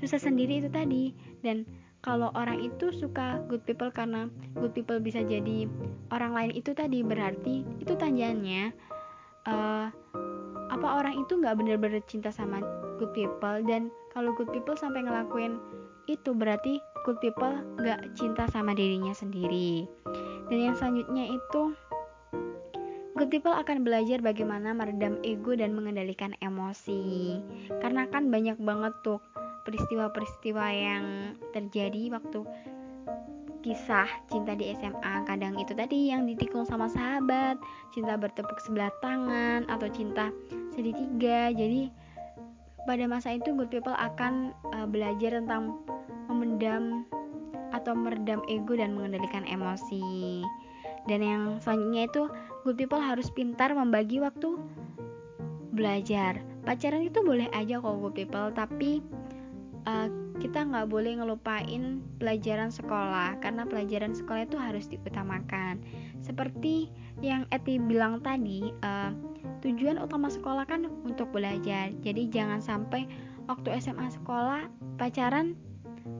susah 0.00 0.16
sendiri 0.16 0.64
itu 0.64 0.72
tadi. 0.72 1.12
Dan 1.44 1.83
kalau 2.04 2.28
orang 2.36 2.60
itu 2.60 2.92
suka 2.92 3.40
good 3.48 3.64
people 3.64 3.88
karena 3.88 4.28
good 4.60 4.76
people 4.76 5.00
bisa 5.00 5.24
jadi 5.24 5.64
orang 6.12 6.36
lain 6.36 6.52
itu 6.52 6.76
tadi 6.76 7.00
berarti 7.00 7.64
itu 7.80 7.96
tandanya 7.96 8.76
uh, 9.48 9.88
apa 10.68 10.86
orang 11.00 11.16
itu 11.24 11.40
nggak 11.40 11.56
benar-benar 11.56 12.04
cinta 12.04 12.28
sama 12.28 12.60
good 13.00 13.10
people 13.16 13.56
dan 13.64 13.88
kalau 14.12 14.36
good 14.36 14.52
people 14.52 14.76
sampai 14.76 15.00
ngelakuin 15.00 15.56
itu 16.04 16.36
berarti 16.36 16.76
good 17.08 17.16
people 17.20 17.52
nggak 17.80 18.12
cinta 18.16 18.44
sama 18.52 18.76
dirinya 18.76 19.12
sendiri. 19.12 19.88
Dan 20.48 20.58
yang 20.60 20.76
selanjutnya 20.76 21.32
itu 21.32 21.62
good 23.16 23.30
people 23.32 23.52
akan 23.52 23.84
belajar 23.84 24.20
bagaimana 24.20 24.76
meredam 24.76 25.20
ego 25.24 25.56
dan 25.56 25.72
mengendalikan 25.72 26.36
emosi. 26.44 27.40
Karena 27.80 28.08
kan 28.08 28.28
banyak 28.28 28.60
banget 28.60 28.92
tuh 29.04 29.20
peristiwa-peristiwa 29.64 30.66
yang 30.70 31.04
terjadi 31.56 32.12
waktu 32.14 32.44
kisah 33.64 34.04
cinta 34.28 34.52
di 34.52 34.76
SMA 34.76 35.24
kadang 35.24 35.56
itu 35.56 35.72
tadi 35.72 36.12
yang 36.12 36.28
ditikung 36.28 36.68
sama 36.68 36.84
sahabat 36.84 37.56
cinta 37.96 38.12
bertepuk 38.20 38.60
sebelah 38.60 38.92
tangan 39.00 39.64
atau 39.72 39.88
cinta 39.88 40.28
segitiga. 40.76 41.48
Jadi 41.48 41.88
pada 42.84 43.08
masa 43.08 43.32
itu 43.32 43.56
good 43.56 43.72
people 43.72 43.96
akan 43.96 44.52
uh, 44.76 44.84
belajar 44.84 45.40
tentang 45.40 45.80
memendam 46.28 47.08
atau 47.72 47.96
meredam 47.96 48.44
ego 48.52 48.76
dan 48.76 48.92
mengendalikan 48.92 49.48
emosi. 49.48 50.44
Dan 51.08 51.24
yang 51.24 51.42
selanjutnya 51.64 52.04
itu 52.04 52.22
good 52.68 52.76
people 52.76 53.00
harus 53.00 53.32
pintar 53.32 53.72
membagi 53.72 54.20
waktu 54.20 54.60
belajar. 55.72 56.36
Pacaran 56.68 57.00
itu 57.00 57.24
boleh 57.24 57.48
aja 57.56 57.80
kok 57.80 57.96
good 57.96 58.12
people 58.12 58.52
tapi 58.52 59.00
uh, 59.86 60.08
kita 60.42 60.66
nggak 60.66 60.90
boleh 60.90 61.20
ngelupain 61.20 62.02
pelajaran 62.18 62.68
sekolah 62.72 63.38
karena 63.38 63.62
pelajaran 63.68 64.12
sekolah 64.16 64.48
itu 64.48 64.58
harus 64.58 64.90
diutamakan. 64.90 65.80
Seperti 66.20 66.90
yang 67.22 67.46
Eti 67.54 67.78
bilang 67.78 68.20
tadi 68.24 68.72
uh, 68.82 69.14
tujuan 69.62 70.00
utama 70.00 70.28
sekolah 70.28 70.66
kan 70.66 70.88
untuk 71.06 71.30
belajar. 71.30 71.94
Jadi 72.02 72.28
jangan 72.28 72.58
sampai 72.58 73.06
waktu 73.46 73.76
SMA 73.78 74.08
sekolah 74.10 74.68
pacaran 74.96 75.54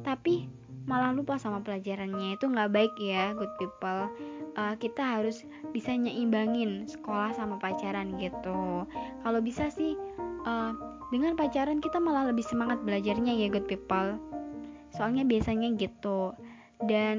tapi 0.05 0.49
malah 0.85 1.13
lupa 1.13 1.41
sama 1.41 1.65
pelajarannya. 1.65 2.37
Itu 2.37 2.53
nggak 2.53 2.71
baik 2.73 2.95
ya 3.01 3.33
good 3.35 3.51
people. 3.59 4.09
Uh, 4.55 4.79
kita 4.79 5.03
harus 5.03 5.43
bisa 5.75 5.91
nyimbangin 5.91 6.87
sekolah 6.87 7.35
sama 7.35 7.59
pacaran 7.59 8.15
gitu. 8.23 8.87
Kalau 9.27 9.41
bisa 9.43 9.67
sih 9.67 9.99
uh, 10.47 10.94
dengan 11.15 11.39
pacaran 11.39 11.79
kita 11.79 12.03
malah 12.03 12.27
lebih 12.27 12.43
semangat 12.43 12.83
belajarnya 12.83 13.31
ya 13.39 13.47
good 13.47 13.71
people. 13.71 14.19
Soalnya 14.91 15.23
biasanya 15.23 15.71
gitu. 15.79 16.35
Dan 16.83 17.19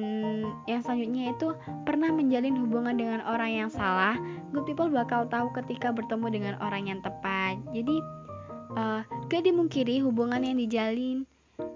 yang 0.67 0.83
selanjutnya 0.83 1.31
itu 1.31 1.55
pernah 1.87 2.11
menjalin 2.11 2.59
hubungan 2.59 2.99
dengan 2.99 3.23
orang 3.23 3.55
yang 3.55 3.69
salah 3.71 4.19
good 4.51 4.67
people 4.67 4.91
bakal 4.91 5.23
tahu 5.31 5.47
ketika 5.55 5.95
bertemu 5.95 6.27
dengan 6.27 6.53
orang 6.59 6.91
yang 6.91 6.99
tepat. 6.99 7.55
Jadi 7.71 8.03
uh, 8.75 9.01
gak 9.31 9.47
dimungkiri 9.47 10.03
hubungan 10.03 10.43
yang 10.43 10.59
dijalin 10.59 11.23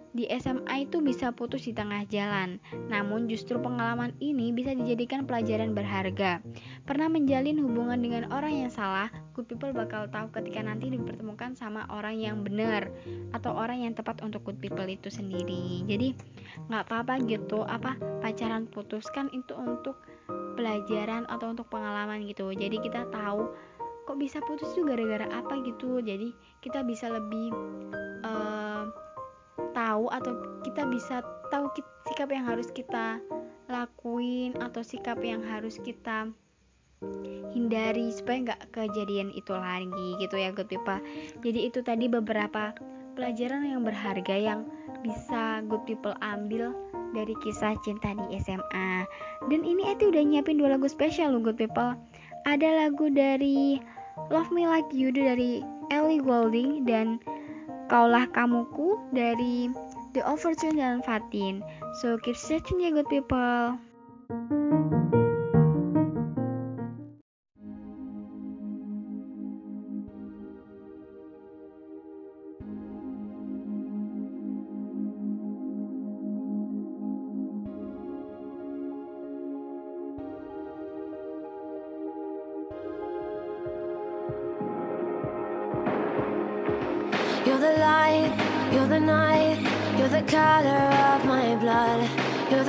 di 0.10 0.26
SMA 0.42 0.90
itu 0.90 1.06
bisa 1.06 1.30
putus 1.30 1.70
di 1.70 1.74
tengah 1.74 2.02
jalan, 2.10 2.58
namun 2.90 3.30
justru 3.30 3.62
pengalaman 3.62 4.10
ini 4.18 4.50
bisa 4.50 4.74
dijadikan 4.74 5.30
pelajaran 5.30 5.78
berharga. 5.78 6.42
Pernah 6.90 7.14
menjalin 7.14 7.62
hubungan 7.62 8.02
dengan 8.02 8.26
orang 8.34 8.66
yang 8.66 8.72
salah, 8.74 9.14
good 9.38 9.46
people 9.46 9.70
bakal 9.70 10.10
tahu 10.10 10.34
ketika 10.34 10.66
nanti 10.66 10.90
dipertemukan 10.90 11.54
sama 11.54 11.86
orang 11.94 12.18
yang 12.18 12.42
benar 12.42 12.90
atau 13.38 13.54
orang 13.54 13.86
yang 13.86 13.94
tepat 13.94 14.18
untuk 14.26 14.42
good 14.42 14.58
people 14.58 14.90
itu 14.90 15.14
sendiri. 15.14 15.86
Jadi 15.86 16.18
nggak 16.74 16.90
apa-apa 16.90 17.22
gitu, 17.30 17.62
apa 17.70 17.94
pacaran 18.26 18.66
putuskan 18.66 19.30
itu 19.30 19.54
untuk 19.54 20.02
pelajaran 20.58 21.30
atau 21.30 21.54
untuk 21.54 21.70
pengalaman 21.70 22.26
gitu. 22.26 22.50
Jadi 22.50 22.82
kita 22.82 23.06
tahu 23.14 23.54
kok 24.10 24.18
bisa 24.18 24.42
putus 24.42 24.74
tuh 24.74 24.90
gara-gara 24.90 25.30
apa 25.30 25.62
gitu. 25.62 26.02
Jadi 26.02 26.34
kita 26.66 26.82
bisa 26.82 27.14
lebih 27.14 27.54
uh, 28.26 28.90
tahu 29.76 30.12
atau 30.12 30.34
kita 30.66 30.84
bisa 30.88 31.22
tahu 31.50 31.70
sikap 32.10 32.30
yang 32.30 32.46
harus 32.46 32.70
kita 32.72 33.20
lakuin 33.70 34.58
atau 34.58 34.82
sikap 34.82 35.22
yang 35.22 35.46
harus 35.46 35.78
kita 35.82 36.30
hindari 37.56 38.12
supaya 38.12 38.52
nggak 38.52 38.62
kejadian 38.76 39.32
itu 39.32 39.54
lagi 39.56 40.08
gitu 40.20 40.36
ya 40.36 40.52
good 40.52 40.68
people. 40.68 41.00
Jadi 41.40 41.60
itu 41.72 41.80
tadi 41.80 42.12
beberapa 42.12 42.76
pelajaran 43.16 43.68
yang 43.68 43.84
berharga 43.84 44.36
yang 44.36 44.68
bisa 45.00 45.64
good 45.68 45.84
people 45.88 46.16
ambil 46.20 46.76
dari 47.16 47.34
kisah 47.42 47.74
cinta 47.82 48.14
di 48.14 48.38
SMA 48.38 49.08
dan 49.50 49.62
ini 49.64 49.90
Eti 49.90 50.12
udah 50.12 50.22
nyiapin 50.22 50.60
dua 50.62 50.76
lagu 50.76 50.86
spesial 50.92 51.34
loh 51.34 51.42
good 51.42 51.58
people. 51.58 51.96
Ada 52.48 52.88
lagu 52.88 53.12
dari 53.12 53.80
Love 54.28 54.52
Me 54.52 54.68
Like 54.68 54.92
You 54.92 55.12
dari 55.16 55.64
Ellie 55.90 56.22
Goulding 56.22 56.86
dan 56.86 57.18
Kaulah 57.90 58.30
Kamuku 58.30 59.02
dari 59.12 59.68
The 60.14 60.22
Overtune 60.22 60.78
dan 60.78 61.02
Fatin. 61.02 61.66
So 62.00 62.22
keep 62.22 62.38
searching 62.38 62.86
ya 62.86 62.94
good 62.94 63.10
people. 63.10 63.82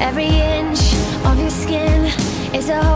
Every 0.00 0.26
inch 0.26 0.94
of 1.24 1.38
your 1.38 1.50
skin 1.50 2.04
is 2.54 2.68
a 2.68 2.93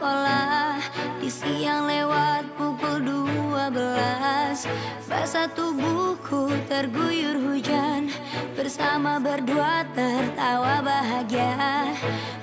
sekolah. 0.00 0.80
Di 1.20 1.28
siang 1.28 1.84
lewat 1.84 2.56
pukul 2.56 3.04
12 3.04 4.64
Basah 5.04 5.44
tubuhku 5.52 6.48
terguyur 6.64 7.36
hujan. 7.36 8.08
Bersama 8.56 9.20
berdua 9.20 9.84
tertawa 9.92 10.80
bahagia. 10.80 11.92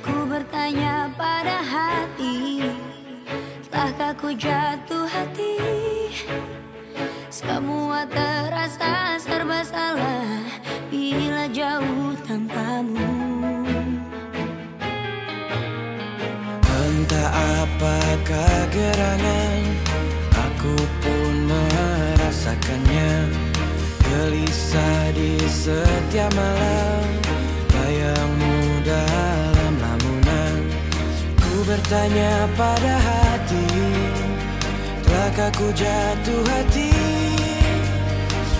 Ku 0.06 0.30
bertanya 0.30 1.10
pada 1.18 1.66
hati 1.66 2.62
Tahkah 3.74 4.14
ku 4.14 4.30
jatuh 4.38 5.10
hati? 5.10 5.58
Semua 7.34 8.06
terasa 8.06 9.18
serba 9.20 9.66
salah 9.66 10.46
Bila 10.88 11.50
jauh 11.52 12.16
tanpa 12.24 12.47
apakah 17.78 18.66
gerangan? 18.74 19.62
Aku 20.34 20.74
pun 21.06 21.34
merasakannya. 21.46 23.30
Gelisah 24.02 25.14
di 25.14 25.38
setiap 25.46 26.34
malam 26.34 27.06
bayangmu 27.70 28.82
dalam 28.82 29.74
lamunan 29.78 30.58
ku 31.38 31.62
bertanya 31.70 32.50
pada 32.58 32.98
hati 32.98 33.68
telahkah 35.06 35.52
ku 35.54 35.70
jatuh 35.76 36.42
hati. 36.50 36.96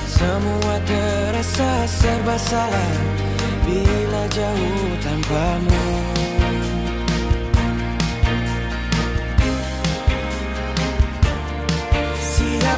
Semua 0.06 0.78
terasa 0.86 1.90
serba 1.90 2.38
salah 2.38 2.94
bila 3.66 4.24
jauh 4.30 4.94
tanpamu. 5.02 6.17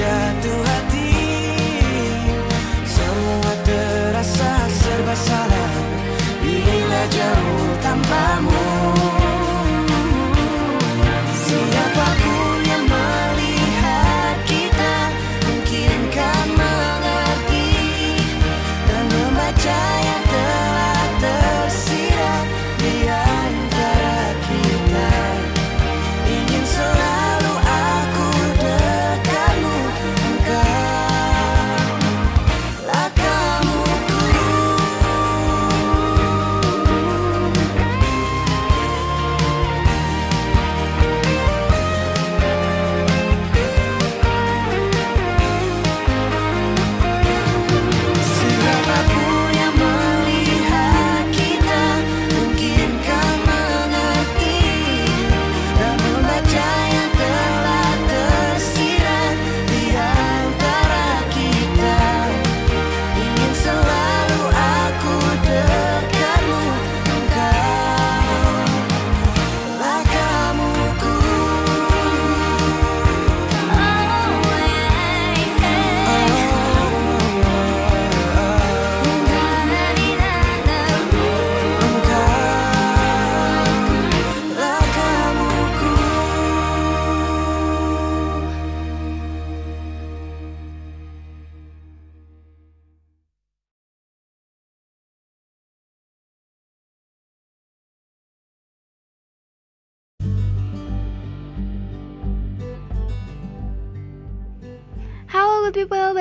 Telah 0.00 0.39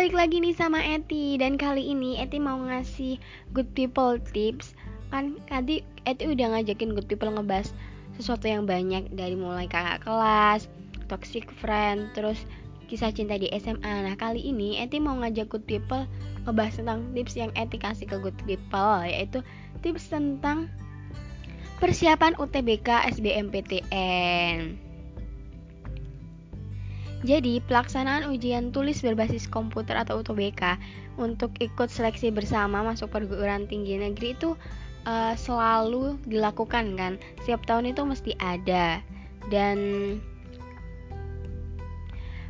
balik 0.10 0.26
lagi 0.26 0.42
nih 0.42 0.58
sama 0.58 0.82
Eti. 0.82 1.38
Dan 1.38 1.54
kali 1.54 1.86
ini 1.94 2.18
Eti 2.18 2.42
mau 2.42 2.58
ngasih 2.58 3.22
good 3.54 3.70
people 3.78 4.18
tips. 4.34 4.74
Kan 5.14 5.38
tadi 5.46 5.86
Eti 6.02 6.26
udah 6.26 6.58
ngajakin 6.58 6.98
good 6.98 7.06
people 7.06 7.30
ngebahas 7.30 7.70
sesuatu 8.18 8.50
yang 8.50 8.66
banyak 8.66 9.06
Dari 9.14 9.38
mulai 9.38 9.70
kakak 9.70 10.02
kelas, 10.02 10.66
toxic 11.14 11.46
friend, 11.62 12.10
terus 12.18 12.42
kisah 12.90 13.14
cinta 13.14 13.38
di 13.38 13.54
SMA 13.54 14.10
Nah 14.10 14.18
kali 14.18 14.50
ini 14.50 14.82
Eti 14.82 14.98
mau 14.98 15.14
ngajak 15.14 15.46
good 15.46 15.70
people 15.70 16.10
ngebahas 16.50 16.82
tentang 16.82 17.06
tips 17.14 17.38
yang 17.38 17.54
Eti 17.54 17.78
kasih 17.78 18.10
ke 18.10 18.18
good 18.18 18.38
people 18.50 19.06
Yaitu 19.06 19.46
tips 19.86 20.10
tentang 20.10 20.74
persiapan 21.78 22.34
UTBK 22.42 23.14
SBMPTN 23.14 24.89
jadi, 27.20 27.60
pelaksanaan 27.68 28.32
ujian 28.32 28.72
tulis 28.72 29.04
berbasis 29.04 29.52
komputer 29.52 30.00
atau 30.00 30.24
UTBK 30.24 30.80
untuk 31.20 31.52
ikut 31.60 31.92
seleksi 31.92 32.32
bersama 32.32 32.80
masuk 32.80 33.12
perguruan 33.12 33.68
tinggi 33.68 34.00
negeri 34.00 34.40
itu 34.40 34.56
eh, 35.04 35.36
selalu 35.36 36.16
dilakukan 36.24 36.96
kan. 36.96 37.20
Setiap 37.44 37.68
tahun 37.68 37.92
itu 37.92 38.08
mesti 38.08 38.32
ada. 38.40 39.04
Dan 39.52 39.78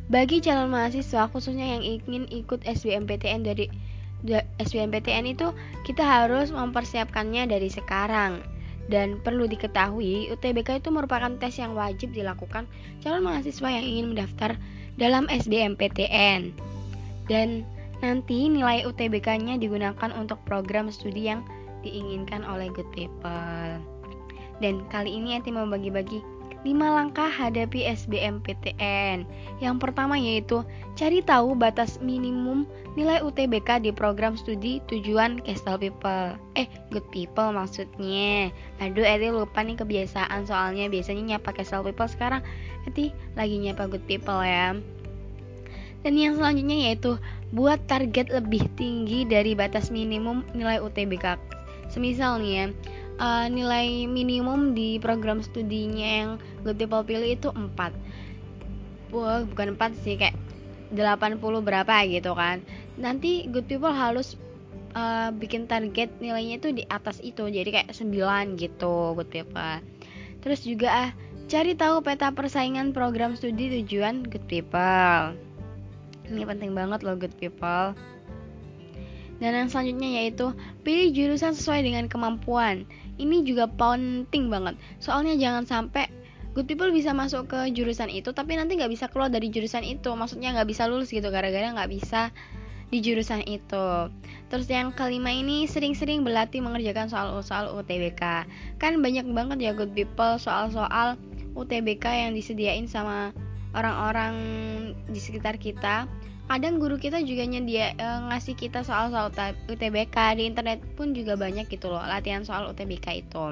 bagi 0.06 0.38
calon 0.38 0.70
mahasiswa 0.70 1.26
khususnya 1.30 1.78
yang 1.78 1.82
ingin 1.82 2.30
ikut 2.30 2.62
SBMPTN 2.62 3.42
dari 3.42 3.66
da- 4.22 4.46
SBMPTN 4.62 5.34
itu 5.34 5.50
kita 5.82 6.06
harus 6.06 6.54
mempersiapkannya 6.54 7.50
dari 7.50 7.74
sekarang. 7.74 8.38
Dan 8.90 9.22
perlu 9.22 9.46
diketahui, 9.46 10.34
UTBK 10.34 10.82
itu 10.82 10.90
merupakan 10.90 11.30
tes 11.38 11.54
yang 11.62 11.78
wajib 11.78 12.10
dilakukan 12.10 12.66
calon 12.98 13.22
mahasiswa 13.22 13.70
yang 13.70 13.86
ingin 13.86 14.06
mendaftar 14.10 14.58
dalam 14.98 15.30
SBMPTN. 15.30 16.50
Dan 17.30 17.62
nanti 18.02 18.50
nilai 18.50 18.82
UTBK-nya 18.82 19.62
digunakan 19.62 20.10
untuk 20.18 20.42
program 20.42 20.90
studi 20.90 21.30
yang 21.30 21.46
diinginkan 21.86 22.42
oleh 22.42 22.66
good 22.74 22.90
people. 22.90 23.78
Dan 24.58 24.84
kali 24.90 25.16
ini 25.16 25.38
Eti 25.38 25.54
mau 25.54 25.64
bagi-bagi 25.64 26.39
5 26.60 26.76
langkah 26.76 27.32
hadapi 27.32 27.88
SBMPTN. 27.88 29.24
Yang 29.64 29.76
pertama 29.80 30.20
yaitu 30.20 30.60
cari 30.92 31.24
tahu 31.24 31.56
batas 31.56 31.96
minimum 32.04 32.68
nilai 33.00 33.24
UTBK 33.24 33.80
di 33.80 33.90
program 33.96 34.36
studi 34.36 34.84
tujuan 34.92 35.40
Castle 35.40 35.80
People. 35.80 36.36
Eh, 36.60 36.68
Good 36.92 37.08
People 37.08 37.56
maksudnya. 37.56 38.52
Aduh, 38.84 39.06
Eti 39.06 39.32
lupa 39.32 39.64
nih 39.64 39.80
kebiasaan 39.80 40.44
soalnya 40.44 40.92
biasanya 40.92 41.36
nyapa 41.36 41.56
Castle 41.56 41.86
People 41.86 42.10
sekarang 42.12 42.44
Eti 42.84 43.16
lagi 43.40 43.56
nyapa 43.56 43.88
Good 43.88 44.04
People 44.04 44.44
ya. 44.44 44.76
Dan 46.00 46.16
yang 46.16 46.36
selanjutnya 46.36 46.92
yaitu 46.92 47.20
buat 47.52 47.80
target 47.88 48.32
lebih 48.32 48.68
tinggi 48.76 49.28
dari 49.28 49.52
batas 49.52 49.92
minimum 49.92 50.44
nilai 50.56 50.80
UTBK. 50.80 51.36
Semisal 51.90 52.40
nih 52.40 52.52
ya, 52.54 52.64
eh, 53.20 53.46
nilai 53.52 54.08
minimum 54.08 54.72
di 54.72 54.96
program 54.96 55.44
studinya 55.44 56.08
yang 56.24 56.30
Good 56.64 56.80
People 56.80 57.04
pilih 57.04 57.36
itu 57.36 57.48
4 57.52 57.76
Wah, 59.10 59.42
bukan 59.42 59.74
4 59.74 59.98
sih, 60.00 60.14
kayak 60.14 60.38
80 60.94 61.42
berapa 61.62 61.94
gitu 62.06 62.34
kan. 62.34 62.62
Nanti 62.98 63.46
Good 63.50 63.66
People 63.70 63.92
harus 63.92 64.38
eh, 64.96 65.28
bikin 65.34 65.68
target 65.68 66.10
nilainya 66.18 66.58
itu 66.62 66.70
di 66.74 66.82
atas 66.90 67.18
itu 67.22 67.46
Jadi 67.46 67.68
kayak 67.70 67.90
9 67.94 68.58
gitu 68.58 69.14
Good 69.18 69.30
People. 69.30 69.76
Terus 70.40 70.64
juga 70.64 70.88
ah, 70.88 71.10
cari 71.50 71.74
tahu 71.74 72.00
peta 72.06 72.30
persaingan 72.30 72.94
program 72.94 73.34
studi 73.34 73.68
tujuan 73.82 74.22
Good 74.22 74.46
People. 74.46 75.34
Ini 76.30 76.46
penting 76.46 76.72
banget 76.78 77.02
loh 77.02 77.18
Good 77.18 77.34
People. 77.42 77.98
Dan 79.40 79.56
yang 79.56 79.68
selanjutnya 79.72 80.20
yaitu 80.20 80.52
pilih 80.84 81.10
jurusan 81.16 81.56
sesuai 81.56 81.80
dengan 81.82 82.06
kemampuan. 82.06 82.84
Ini 83.20 83.44
juga 83.44 83.68
penting 83.68 84.48
banget. 84.48 84.80
Soalnya 84.96 85.36
jangan 85.36 85.68
sampai 85.68 86.08
good 86.56 86.64
people 86.64 86.88
bisa 86.88 87.12
masuk 87.12 87.52
ke 87.52 87.70
jurusan 87.76 88.10
itu 88.10 88.32
tapi 88.32 88.58
nanti 88.58 88.74
nggak 88.74 88.90
bisa 88.90 89.06
keluar 89.12 89.28
dari 89.28 89.52
jurusan 89.52 89.84
itu. 89.84 90.08
Maksudnya 90.16 90.56
nggak 90.56 90.68
bisa 90.72 90.88
lulus 90.88 91.12
gitu 91.12 91.28
gara-gara 91.28 91.68
nggak 91.68 91.92
bisa 91.92 92.32
di 92.90 92.98
jurusan 92.98 93.46
itu. 93.46 94.10
Terus 94.50 94.66
yang 94.66 94.90
kelima 94.90 95.30
ini 95.30 95.68
sering-sering 95.70 96.26
berlatih 96.26 96.58
mengerjakan 96.64 97.06
soal-soal 97.06 97.70
UTBK. 97.78 98.48
Kan 98.82 98.98
banyak 98.98 99.28
banget 99.30 99.58
ya 99.62 99.72
good 99.76 99.94
people 99.94 100.40
soal-soal 100.42 101.14
UTBK 101.54 102.04
yang 102.26 102.32
disediain 102.34 102.90
sama 102.90 103.30
orang-orang 103.74 104.34
di 105.06 105.20
sekitar 105.22 105.56
kita. 105.62 106.10
Kadang 106.50 106.82
guru 106.82 106.98
kita 106.98 107.22
juga 107.22 107.46
nyedia 107.46 107.94
e, 107.94 108.06
ngasih 108.26 108.58
kita 108.58 108.82
soal-soal 108.82 109.30
UTBK 109.70 110.34
di 110.34 110.50
internet 110.50 110.82
pun 110.98 111.14
juga 111.14 111.38
banyak 111.38 111.70
gitu 111.70 111.86
loh 111.86 112.02
latihan 112.02 112.42
soal 112.42 112.66
UTBK 112.74 113.22
itu. 113.22 113.46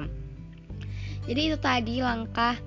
Jadi 1.23 1.41
itu 1.47 1.57
tadi 1.63 2.03
langkah 2.03 2.59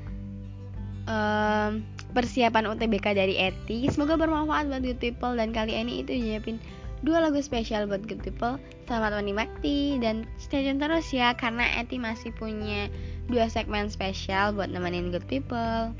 um, 1.04 1.84
persiapan 2.16 2.64
UTBK 2.72 3.12
dari 3.12 3.36
Eti. 3.36 3.92
Semoga 3.92 4.16
bermanfaat 4.16 4.72
buat 4.72 4.80
good 4.80 5.00
people 5.04 5.36
dan 5.36 5.52
kali 5.52 5.76
ini 5.76 6.00
itu 6.00 6.16
nyiapin 6.16 6.56
dua 7.02 7.20
lagu 7.28 7.36
spesial 7.44 7.84
buat 7.84 8.04
good 8.08 8.24
people. 8.24 8.56
Selamat 8.88 9.20
menikmati 9.20 10.00
dan 10.00 10.28
stay 10.40 10.64
tune 10.64 10.80
terus 10.80 11.12
ya 11.12 11.36
karena 11.36 11.64
Eti 11.76 12.00
masih 12.00 12.32
punya 12.36 12.88
dua 13.28 13.52
segmen 13.52 13.92
spesial 13.92 14.56
buat 14.56 14.72
nemenin 14.72 15.12
good 15.12 15.24
people. 15.26 15.92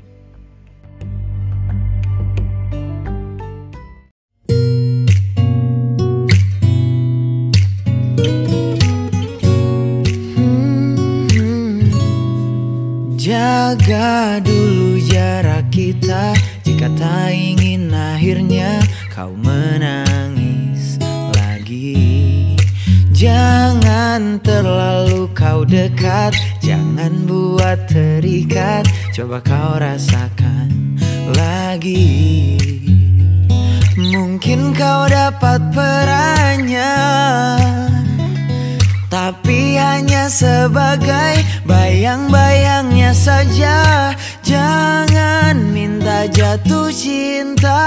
Jaga 13.23 14.43
dulu 14.43 14.99
jarak 15.07 15.71
kita. 15.71 16.35
Jika 16.67 16.91
tak 16.99 17.31
ingin 17.31 17.87
akhirnya 17.87 18.83
kau 19.07 19.31
menangis 19.31 20.99
lagi. 21.39 22.53
Jangan 23.15 24.43
terlalu 24.43 25.31
kau 25.31 25.63
dekat 25.63 26.35
Jangan 26.63 27.27
buat 27.27 27.91
terikat. 27.91 28.87
Coba 29.11 29.43
kau 29.43 29.75
rasakan 29.79 30.99
lagi. 31.35 32.55
Mungkin 33.99 34.71
kau 34.71 35.07
dapat 35.11 35.59
perannya 35.75 36.95
tapi 39.13 39.77
hanya 39.77 40.25
sebagai 40.25 41.45
bayang-bayangnya 41.69 43.13
saja. 43.13 44.09
Jangan 44.41 45.69
minta 45.69 46.25
jatuh 46.25 46.89
cinta. 46.89 47.85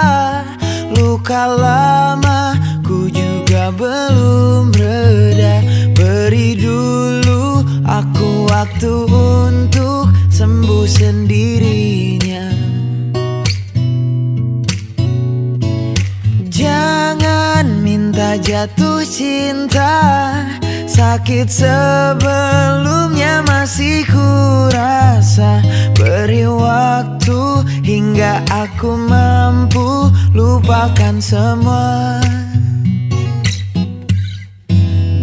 Luka 0.94 1.50
lama 1.50 2.54
ku 2.86 3.10
juga 3.10 3.74
belum 3.74 4.70
reda. 4.70 5.66
Beri 5.98 6.54
dulu 6.54 7.66
aku 7.82 8.46
waktu 8.46 8.94
untuk 9.10 10.14
sembuh 10.30 10.86
sendirinya. 10.86 12.46
Jangan 16.46 17.82
minta 17.82 18.38
jatuh 18.38 19.02
cinta 19.02 19.90
Sakit 21.16 21.48
sebelumnya 21.48 23.40
masih 23.48 24.04
kurasa. 24.04 25.64
Beri 25.96 26.44
waktu 26.44 27.64
hingga 27.80 28.44
aku 28.52 29.00
mampu 29.00 30.12
lupakan 30.36 31.16
semua. 31.16 32.20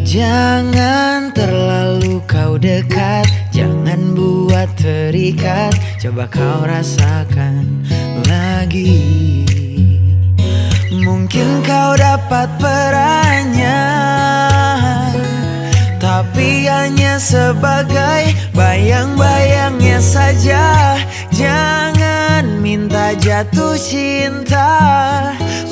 Jangan 0.02 1.30
terlalu 1.30 2.26
kau 2.26 2.58
dekat 2.58 3.30
Jangan 3.54 4.18
buat 4.18 4.74
terikat. 4.74 5.78
Coba 6.02 6.26
kau 6.26 6.66
rasakan 6.66 7.86
lagi. 8.26 8.98
Mungkin 10.90 11.62
kau 11.62 11.94
dapat 11.94 12.50
perannya 12.58 14.23
Hanya 16.64 17.20
sebagai 17.20 18.32
bayang-bayangnya 18.56 20.00
saja. 20.00 20.96
Jangan 21.36 22.64
minta 22.64 23.12
jatuh 23.20 23.76
cinta. 23.76 24.72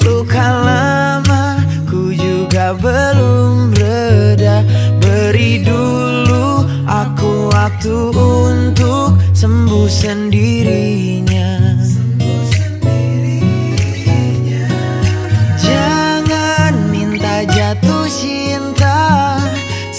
Luka 0.04 0.44
lama 0.44 1.64
ku 1.88 2.12
juga 2.12 2.76
belum 2.76 3.72
reda. 3.72 4.68
Beri 5.00 5.64
dulu 5.64 6.68
aku 6.84 7.48
waktu 7.56 8.12
untuk 8.12 9.16
sembuh 9.32 9.88
sendirinya 9.88 11.52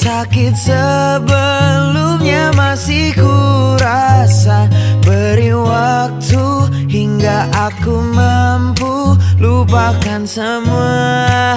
Sakit 0.02 0.58
sebelumnya 0.58 2.50
masih 2.58 3.14
kurasa 3.14 4.66
Beri 4.98 5.54
waktu 5.54 6.42
hingga 6.90 7.46
aku 7.54 8.02
mampu 8.10 9.14
lupakan 9.38 10.26
semua 10.26 11.54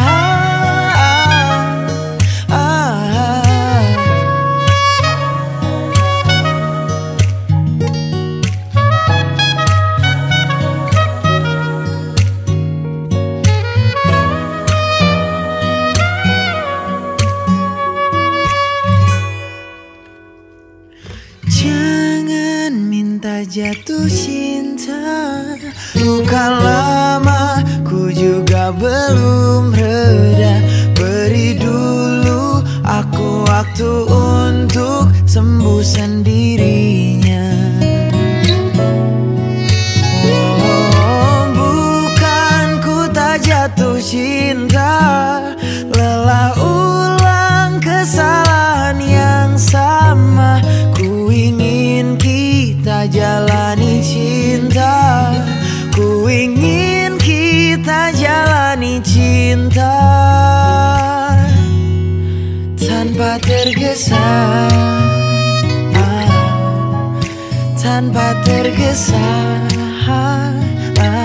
jatuh 23.66 24.06
cinta. 24.06 25.02
Luka 25.98 26.54
lama 26.54 27.66
ku 27.82 28.14
juga 28.14 28.70
belum 28.70 29.74
reda. 29.74 30.62
Beri 30.94 31.58
dulu 31.58 32.62
aku 32.86 33.42
waktu 33.50 33.90
untuk 34.06 35.10
sembuh 35.26 35.82
sendirinya. 35.82 37.50
Oh, 40.30 41.50
bukan 41.58 42.86
ku 42.86 43.10
tak 43.10 43.50
jatuh 43.50 43.98
cinta. 43.98 44.94
Lelah 45.90 46.54
ulang 46.62 47.82
kesalahan 47.82 49.02
yang 49.02 49.58
sama. 49.58 50.62
Ku 50.94 51.34
ingin 51.34 52.14
kita 52.22 53.10
jalani 53.10 53.55
tergesa 63.96 64.20
ah, 65.96 67.16
Tanpa 67.80 68.36
tergesa 68.44 69.16
ah, 70.04 70.52
ah. 71.00 71.25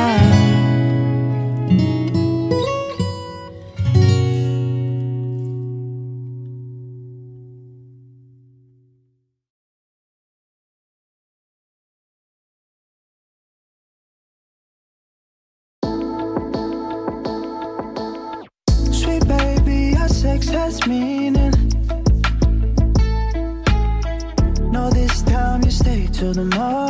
Stay 26.49 26.90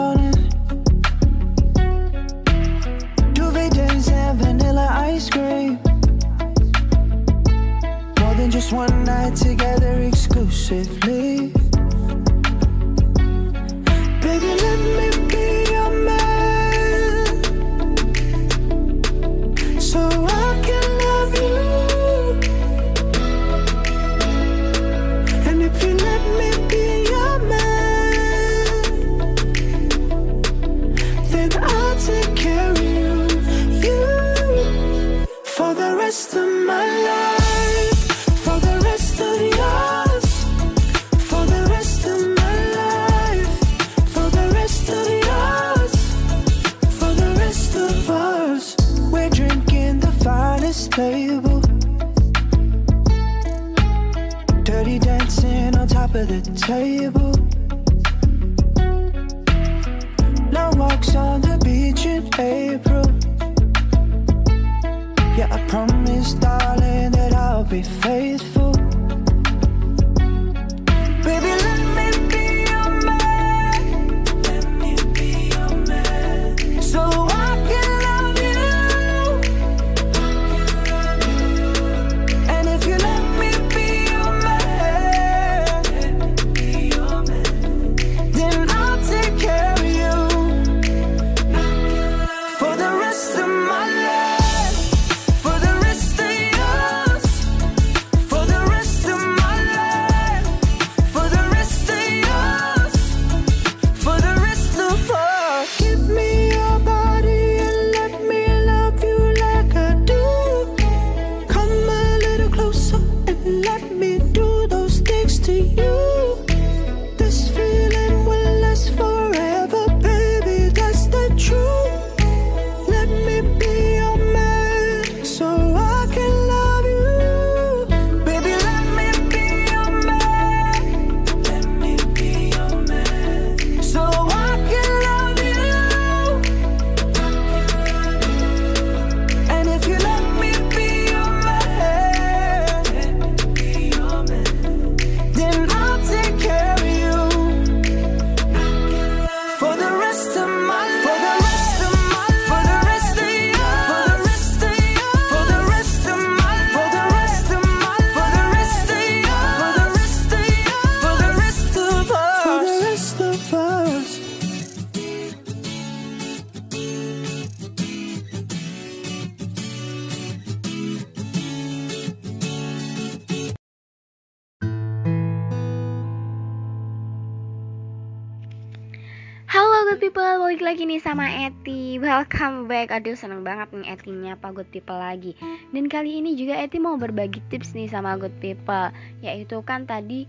seneng 183.71 183.87
banget 183.87 184.03
nih 184.03 184.19
Eti 184.19 184.27
nyapa 184.27 184.49
good 184.51 184.71
people 184.75 184.99
lagi 184.99 185.33
Dan 185.71 185.87
kali 185.87 186.19
ini 186.19 186.35
juga 186.35 186.59
Eti 186.59 186.83
mau 186.83 186.99
berbagi 186.99 187.39
tips 187.49 187.73
nih 187.79 187.87
sama 187.87 188.19
good 188.19 188.35
people 188.43 188.91
Yaitu 189.23 189.63
kan 189.63 189.87
tadi 189.87 190.27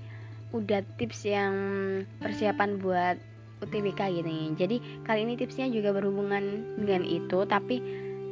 udah 0.53 0.83
tips 0.99 1.25
yang 1.25 1.53
persiapan 2.21 2.77
buat 2.77 3.17
UTBK 3.65 3.99
gitu 4.21 4.29
nih 4.29 4.49
Jadi 4.57 4.77
kali 5.05 5.25
ini 5.25 5.33
tipsnya 5.37 5.67
juga 5.73 5.95
berhubungan 5.95 6.77
dengan 6.77 7.01
itu 7.05 7.45
Tapi 7.49 7.81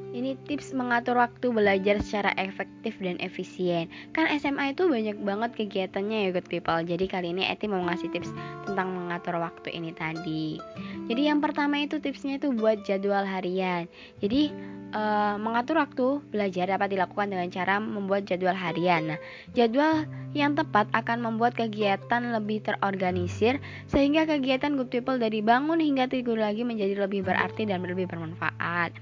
ini 0.09 0.33
tips 0.49 0.73
mengatur 0.73 1.21
waktu 1.21 1.53
belajar 1.53 2.01
secara 2.01 2.33
efektif 2.41 2.97
dan 2.97 3.21
efisien. 3.21 3.85
Kan 4.09 4.25
SMA 4.41 4.73
itu 4.73 4.89
banyak 4.89 5.21
banget 5.21 5.51
kegiatannya 5.53 6.25
ya 6.25 6.29
good 6.33 6.49
people. 6.49 6.81
Jadi 6.81 7.05
kali 7.05 7.29
ini 7.29 7.45
Eti 7.45 7.69
mau 7.69 7.81
ngasih 7.85 8.09
tips 8.09 8.33
tentang 8.65 8.89
mengatur 8.89 9.37
waktu 9.37 9.69
ini 9.69 9.93
tadi. 9.93 10.57
Jadi 11.05 11.21
yang 11.29 11.41
pertama 11.45 11.77
itu 11.77 12.01
tipsnya 12.01 12.41
itu 12.41 12.49
buat 12.53 12.81
jadwal 12.81 13.21
harian. 13.21 13.85
Jadi 14.17 14.49
eh, 14.93 15.35
mengatur 15.37 15.81
waktu 15.81 16.21
belajar 16.29 16.69
dapat 16.69 16.93
dilakukan 16.93 17.29
dengan 17.29 17.47
cara 17.49 17.77
membuat 17.77 18.25
jadwal 18.25 18.57
harian. 18.57 19.15
Nah, 19.15 19.19
jadwal 19.53 20.09
yang 20.37 20.53
tepat 20.53 20.89
akan 20.93 21.25
membuat 21.25 21.57
kegiatan 21.57 22.33
lebih 22.33 22.61
terorganisir 22.61 23.57
sehingga 23.89 24.29
kegiatan 24.29 24.77
good 24.77 24.93
people 24.93 25.17
dari 25.17 25.41
bangun 25.41 25.81
hingga 25.81 26.09
tidur 26.09 26.37
lagi 26.37 26.61
menjadi 26.61 27.05
lebih 27.05 27.25
berarti 27.25 27.65
dan 27.65 27.81
lebih 27.85 28.05
bermanfaat. 28.09 28.93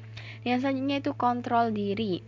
Yang 0.47 0.63
selanjutnya 0.63 0.97
itu 1.03 1.11
kontrol 1.15 1.71
diri. 1.75 2.23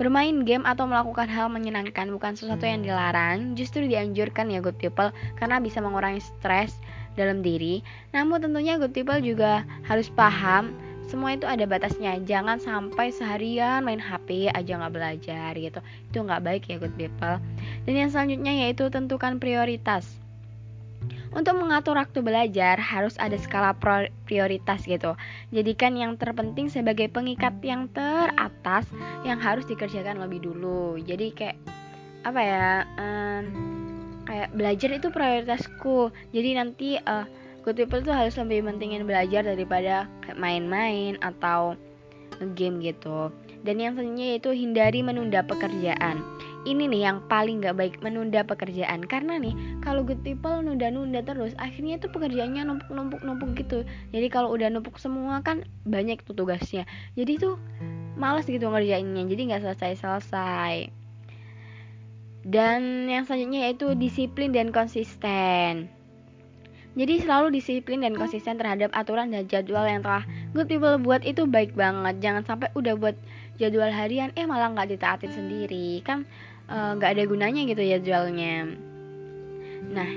Bermain 0.00 0.42
game 0.48 0.64
atau 0.64 0.88
melakukan 0.88 1.28
hal 1.28 1.52
menyenangkan 1.52 2.08
bukan 2.10 2.32
sesuatu 2.32 2.64
yang 2.64 2.80
dilarang, 2.80 3.54
justru 3.54 3.84
dianjurkan 3.84 4.48
ya 4.48 4.64
good 4.64 4.74
people 4.80 5.12
karena 5.36 5.60
bisa 5.60 5.84
mengurangi 5.84 6.18
stres 6.18 6.80
dalam 7.14 7.44
diri. 7.44 7.84
Namun 8.16 8.40
tentunya 8.40 8.80
good 8.80 8.96
people 8.96 9.20
juga 9.20 9.68
harus 9.84 10.08
paham 10.08 10.72
semua 11.12 11.36
itu 11.36 11.44
ada 11.44 11.68
batasnya. 11.68 12.16
Jangan 12.24 12.56
sampai 12.56 13.12
seharian 13.12 13.84
main 13.84 14.00
HP 14.00 14.48
aja 14.48 14.80
nggak 14.80 14.94
belajar 14.96 15.52
gitu. 15.52 15.84
Itu 16.08 16.24
nggak 16.24 16.40
baik 16.40 16.62
ya 16.72 16.80
good 16.80 16.96
people. 16.96 17.36
Dan 17.84 17.92
yang 17.92 18.08
selanjutnya 18.08 18.64
yaitu 18.64 18.88
tentukan 18.88 19.36
prioritas. 19.36 20.08
Untuk 21.32 21.60
mengatur 21.60 22.00
waktu 22.00 22.24
belajar 22.24 22.80
harus 22.80 23.16
ada 23.20 23.36
skala 23.36 23.76
prioritas 24.24 24.84
gitu. 24.88 25.12
Jadikan 25.52 25.96
yang 26.00 26.16
terpenting 26.16 26.72
sebagai 26.72 27.12
pengikat 27.12 27.60
yang 27.60 27.92
teratas 27.92 28.88
yang 29.28 29.36
harus 29.36 29.68
dikerjakan 29.68 30.16
lebih 30.16 30.44
dulu. 30.44 30.96
Jadi 30.96 31.32
kayak 31.36 31.56
apa 32.24 32.40
ya? 32.40 32.68
em, 32.96 33.44
kayak 34.24 34.48
belajar 34.56 34.90
itu 34.96 35.08
prioritasku. 35.12 36.08
Jadi 36.32 36.50
nanti 36.56 36.88
eh 36.96 37.26
good 37.62 37.78
people 37.78 38.02
tuh 38.02 38.14
harus 38.14 38.34
lebih 38.38 38.66
mentingin 38.66 39.06
belajar 39.06 39.46
daripada 39.46 40.10
main-main 40.34 41.16
atau 41.22 41.78
game 42.58 42.82
gitu. 42.82 43.30
Dan 43.62 43.78
yang 43.78 43.94
selanjutnya 43.94 44.26
yaitu 44.34 44.50
hindari 44.50 45.00
menunda 45.06 45.46
pekerjaan. 45.46 46.18
Ini 46.62 46.86
nih 46.90 47.02
yang 47.10 47.18
paling 47.26 47.62
gak 47.62 47.78
baik 47.78 47.98
menunda 48.02 48.42
pekerjaan 48.46 49.02
karena 49.06 49.38
nih 49.38 49.54
kalau 49.82 50.06
good 50.06 50.18
people 50.22 50.62
nunda-nunda 50.62 51.22
terus 51.22 51.54
akhirnya 51.58 51.98
tuh 51.98 52.10
pekerjaannya 52.10 52.66
numpuk-numpuk-numpuk 52.66 53.50
gitu. 53.58 53.86
Jadi 54.10 54.26
kalau 54.30 54.50
udah 54.54 54.70
numpuk 54.70 54.98
semua 54.98 55.42
kan 55.42 55.66
banyak 55.86 56.22
tuh 56.26 56.34
tugasnya. 56.34 56.86
Jadi 57.14 57.38
tuh 57.38 57.54
males 58.18 58.46
gitu 58.46 58.66
ngerjainnya. 58.66 59.26
Jadi 59.26 59.42
nggak 59.50 59.62
selesai-selesai. 59.62 60.90
Dan 62.42 63.06
yang 63.06 63.22
selanjutnya 63.22 63.70
yaitu 63.70 63.94
disiplin 63.94 64.50
dan 64.50 64.74
konsisten. 64.74 66.01
Jadi 66.92 67.24
selalu 67.24 67.56
disiplin 67.56 68.04
dan 68.04 68.12
konsisten 68.12 68.60
terhadap 68.60 68.92
aturan 68.92 69.32
dan 69.32 69.48
jadwal 69.48 69.88
yang 69.88 70.04
telah 70.04 70.28
good 70.52 70.68
people 70.68 70.92
buat 71.00 71.24
itu 71.24 71.48
baik 71.48 71.72
banget. 71.72 72.20
Jangan 72.20 72.44
sampai 72.44 72.68
udah 72.76 72.92
buat 73.00 73.16
jadwal 73.56 73.88
harian 73.88 74.28
eh 74.36 74.44
malah 74.44 74.72
nggak 74.76 74.96
ditaatin 74.96 75.32
sendiri 75.32 76.04
kan 76.04 76.28
eh, 76.68 76.90
nggak 76.96 77.16
ada 77.16 77.24
gunanya 77.24 77.64
gitu 77.64 77.80
ya 77.80 77.96
jadwalnya. 77.96 78.76
Nah, 79.88 80.10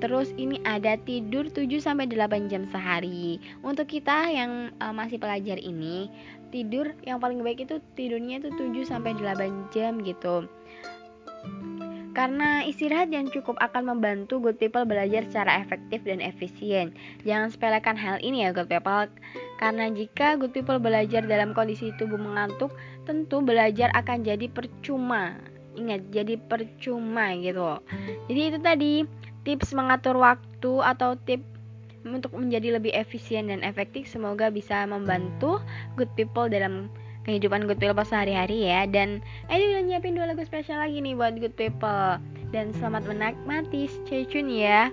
terus 0.00 0.32
ini 0.40 0.64
ada 0.64 0.96
tidur 0.96 1.52
7 1.52 1.68
sampai 1.76 2.08
8 2.08 2.48
jam 2.48 2.64
sehari. 2.72 3.36
Untuk 3.60 3.92
kita 3.92 4.32
yang 4.32 4.72
eh, 4.80 4.94
masih 4.96 5.20
pelajar 5.20 5.60
ini, 5.60 6.08
tidur 6.48 6.96
yang 7.04 7.20
paling 7.20 7.44
baik 7.44 7.68
itu 7.68 7.84
tidurnya 8.00 8.40
itu 8.40 8.48
7 8.56 8.88
sampai 8.88 9.12
8 9.12 9.76
jam 9.76 10.00
gitu. 10.00 10.48
Karena 12.14 12.62
istirahat 12.62 13.10
yang 13.10 13.26
cukup 13.26 13.58
akan 13.58 13.90
membantu 13.90 14.38
good 14.38 14.54
people 14.62 14.86
belajar 14.86 15.26
secara 15.26 15.58
efektif 15.58 16.06
dan 16.06 16.22
efisien. 16.22 16.94
Jangan 17.26 17.50
sepelekan 17.50 17.98
hal 17.98 18.22
ini 18.22 18.46
ya 18.46 18.54
good 18.54 18.70
people. 18.70 19.10
Karena 19.58 19.90
jika 19.90 20.38
good 20.38 20.54
people 20.54 20.78
belajar 20.78 21.26
dalam 21.26 21.50
kondisi 21.50 21.90
tubuh 21.98 22.16
mengantuk, 22.16 22.70
tentu 23.02 23.42
belajar 23.42 23.90
akan 23.98 24.22
jadi 24.22 24.46
percuma. 24.46 25.34
Ingat, 25.74 26.14
jadi 26.14 26.38
percuma 26.38 27.34
gitu. 27.34 27.82
Jadi 28.30 28.40
itu 28.46 28.58
tadi 28.62 28.92
tips 29.42 29.74
mengatur 29.74 30.14
waktu 30.14 30.72
atau 30.86 31.18
tips 31.18 31.50
untuk 32.06 32.36
menjadi 32.36 32.78
lebih 32.78 32.92
efisien 32.92 33.48
dan 33.48 33.64
efektif 33.64 34.04
semoga 34.06 34.52
bisa 34.52 34.84
membantu 34.84 35.58
good 35.96 36.12
people 36.14 36.46
dalam 36.46 36.92
kehidupan 37.24 37.66
good 37.68 37.80
people 37.80 38.04
sehari-hari 38.04 38.68
ya. 38.68 38.88
Dan 38.88 39.20
eh, 39.48 39.56
Edi 39.58 39.74
udah 39.74 39.82
nyiapin 39.84 40.14
dua 40.16 40.30
lagu 40.30 40.44
spesial 40.44 40.80
lagi 40.80 41.00
nih 41.00 41.16
buat 41.16 41.36
good 41.40 41.56
people. 41.56 42.20
Dan 42.54 42.70
selamat 42.78 43.10
menikmati 43.10 43.90
stay 43.90 44.22
tune 44.28 44.52
ya. 44.52 44.88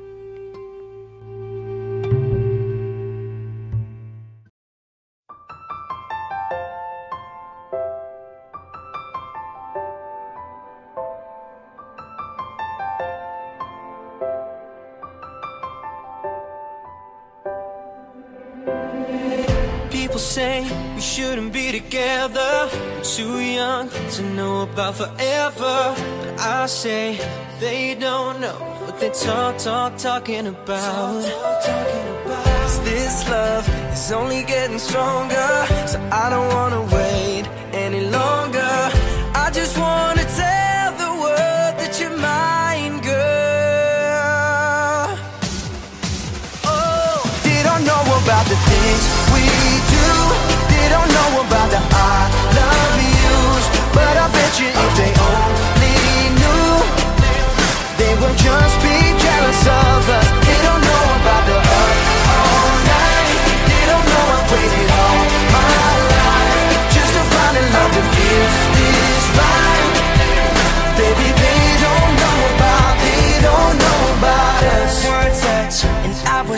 We 21.01 21.05
shouldn't 21.05 21.51
be 21.51 21.71
together. 21.71 22.69
Too 23.01 23.39
young 23.39 23.89
to 23.89 24.21
know 24.21 24.61
about 24.61 24.97
forever. 24.97 25.95
But 25.97 26.39
I 26.39 26.67
say 26.67 27.19
they 27.59 27.95
don't 27.95 28.39
know 28.39 28.53
what 28.85 28.99
they 28.99 29.09
talk, 29.09 29.57
talk, 29.57 29.97
talking 29.97 30.45
about. 30.45 31.23
Talk, 31.23 31.33
talk, 31.33 31.65
talking 31.65 32.07
about. 32.23 32.85
This 32.85 33.27
love 33.27 33.67
is 33.91 34.11
only 34.11 34.43
getting 34.43 34.77
stronger, 34.77 35.65
so 35.87 35.99
I 36.11 36.29
don't 36.29 36.47
wanna 36.53 36.81
wait. 36.93 37.10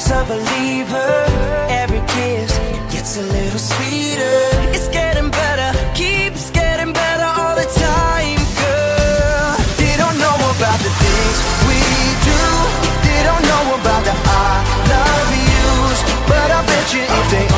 tears 0.03 0.11
a 0.11 0.25
believer. 0.25 1.25
Every 1.69 2.01
kiss 2.07 2.57
gets 2.91 3.17
a 3.17 3.21
little 3.21 3.59
sweeter. 3.59 4.39
It's 4.73 4.88
getting 4.89 5.30
better, 5.30 5.77
keeps 5.93 6.51
getting 6.51 6.93
better 6.93 7.23
all 7.23 7.55
the 7.55 7.67
time, 7.80 8.41
girl. 8.59 9.55
They 9.77 9.95
don't 9.97 10.17
know 10.17 10.38
about 10.55 10.80
the 10.80 10.91
things 11.01 11.38
we 11.67 11.80
do. 12.30 12.41
They 13.07 13.21
don't 13.23 13.43
know 13.43 13.65
about 13.80 14.03
the 14.03 14.15
I 14.25 14.63
love 14.91 15.31
yous, 15.51 15.99
but 16.27 16.51
I 16.51 16.65
bet 16.65 16.93
you 16.93 17.03
if 17.03 17.31
they 17.31 17.52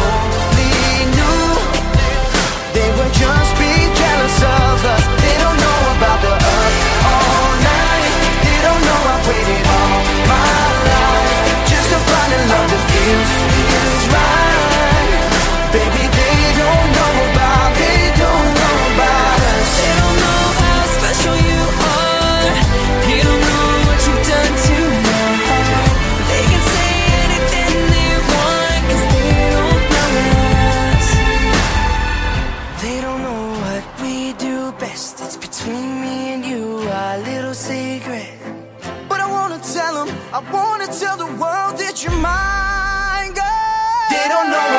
tell 40.88 41.18
the 41.18 41.26
world 41.26 41.78
that 41.80 42.04
you're 42.04 42.12
mine, 42.14 43.34
girl. 43.34 44.10
They 44.10 44.28
don't 44.30 44.50
know. 44.52 44.75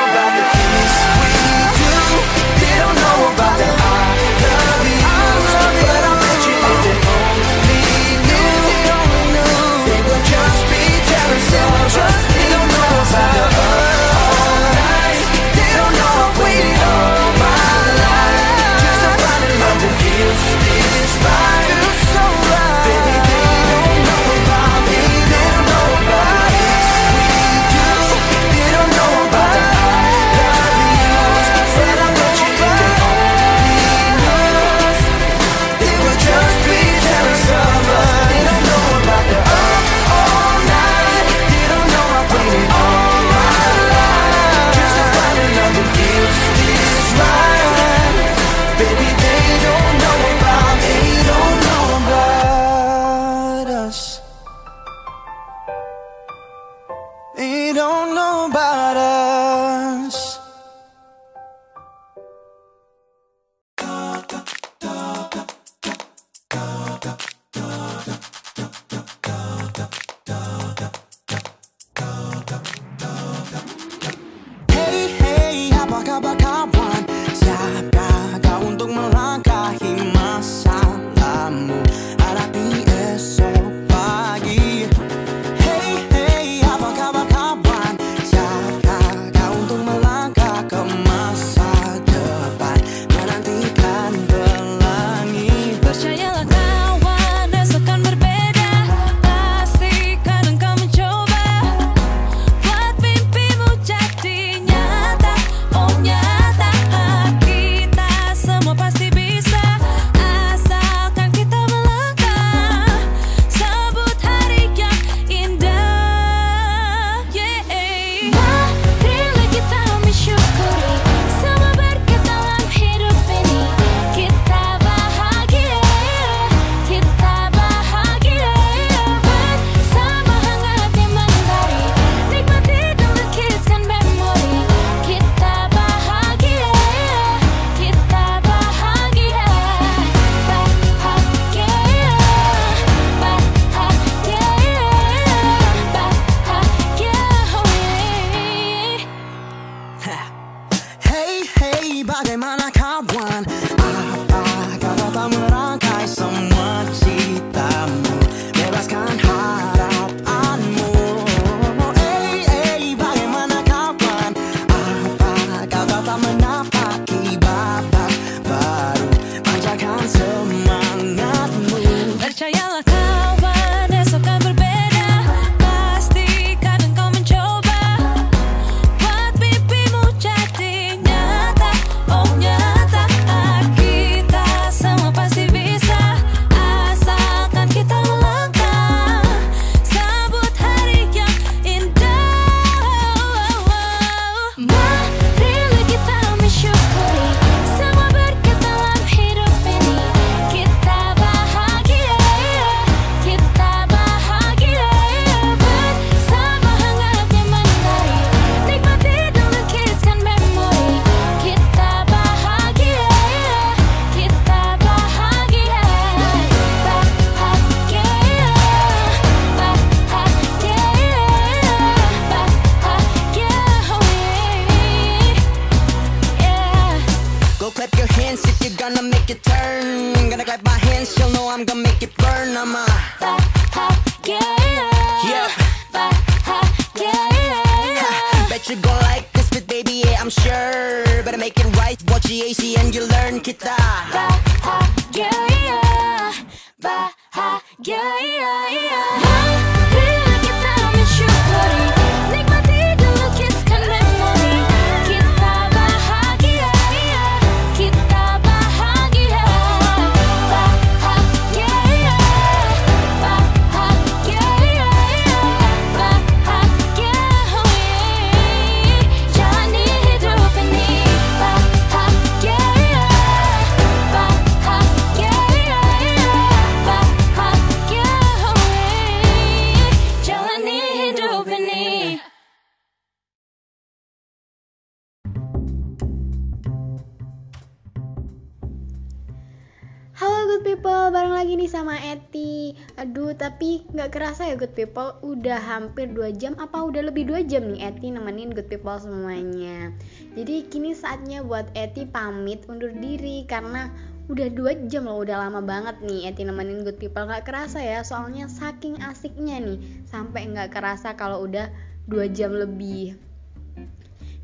People 294.77 295.17
Udah 295.25 295.57
hampir 295.57 296.13
2 296.13 296.37
jam 296.37 296.53
apa 296.61 296.85
udah 296.85 297.09
lebih 297.09 297.25
2 297.25 297.49
jam 297.49 297.65
nih 297.65 297.89
Eti 297.89 298.13
nemenin 298.13 298.53
good 298.53 298.69
people 298.69 298.93
semuanya? 299.01 299.89
Jadi 300.37 300.69
kini 300.69 300.93
saatnya 300.93 301.41
buat 301.41 301.73
Eti 301.73 302.05
pamit 302.05 302.69
undur 302.69 302.93
diri 302.93 303.49
Karena 303.49 303.89
udah 304.29 304.53
2 304.53 304.91
jam 304.93 305.09
loh, 305.09 305.25
udah 305.25 305.49
lama 305.49 305.65
banget 305.65 305.97
nih 306.05 306.29
Eti 306.29 306.45
nemenin 306.45 306.85
good 306.85 307.01
people. 307.01 307.25
Nggak 307.25 307.49
kerasa 307.49 307.81
ya, 307.81 308.05
soalnya 308.05 308.45
saking 308.45 309.01
asiknya 309.01 309.57
nih 309.57 310.05
Sampai 310.05 310.45
nggak 310.45 310.69
kerasa 310.69 311.17
kalau 311.17 311.41
udah 311.49 311.73
2 312.05 312.29
jam 312.37 312.53
lebih. 312.53 313.17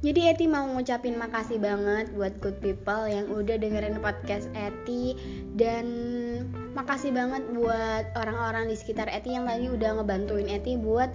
Jadi 0.04 0.28
Eti 0.28 0.52
mau 0.52 0.68
ngucapin 0.68 1.16
makasih 1.16 1.64
banget 1.64 2.12
buat 2.12 2.36
good 2.44 2.60
people 2.60 3.08
yang 3.08 3.32
udah 3.32 3.56
dengerin 3.56 4.04
podcast 4.04 4.52
Eti. 4.52 5.16
Dan 5.56 5.88
makasih 6.74 7.14
banget 7.14 7.46
buat 7.54 8.06
orang-orang 8.18 8.70
di 8.70 8.76
sekitar 8.76 9.10
Eti 9.10 9.38
yang 9.38 9.46
tadi 9.46 9.70
udah 9.70 10.02
ngebantuin 10.02 10.50
Eti 10.50 10.76
buat 10.78 11.10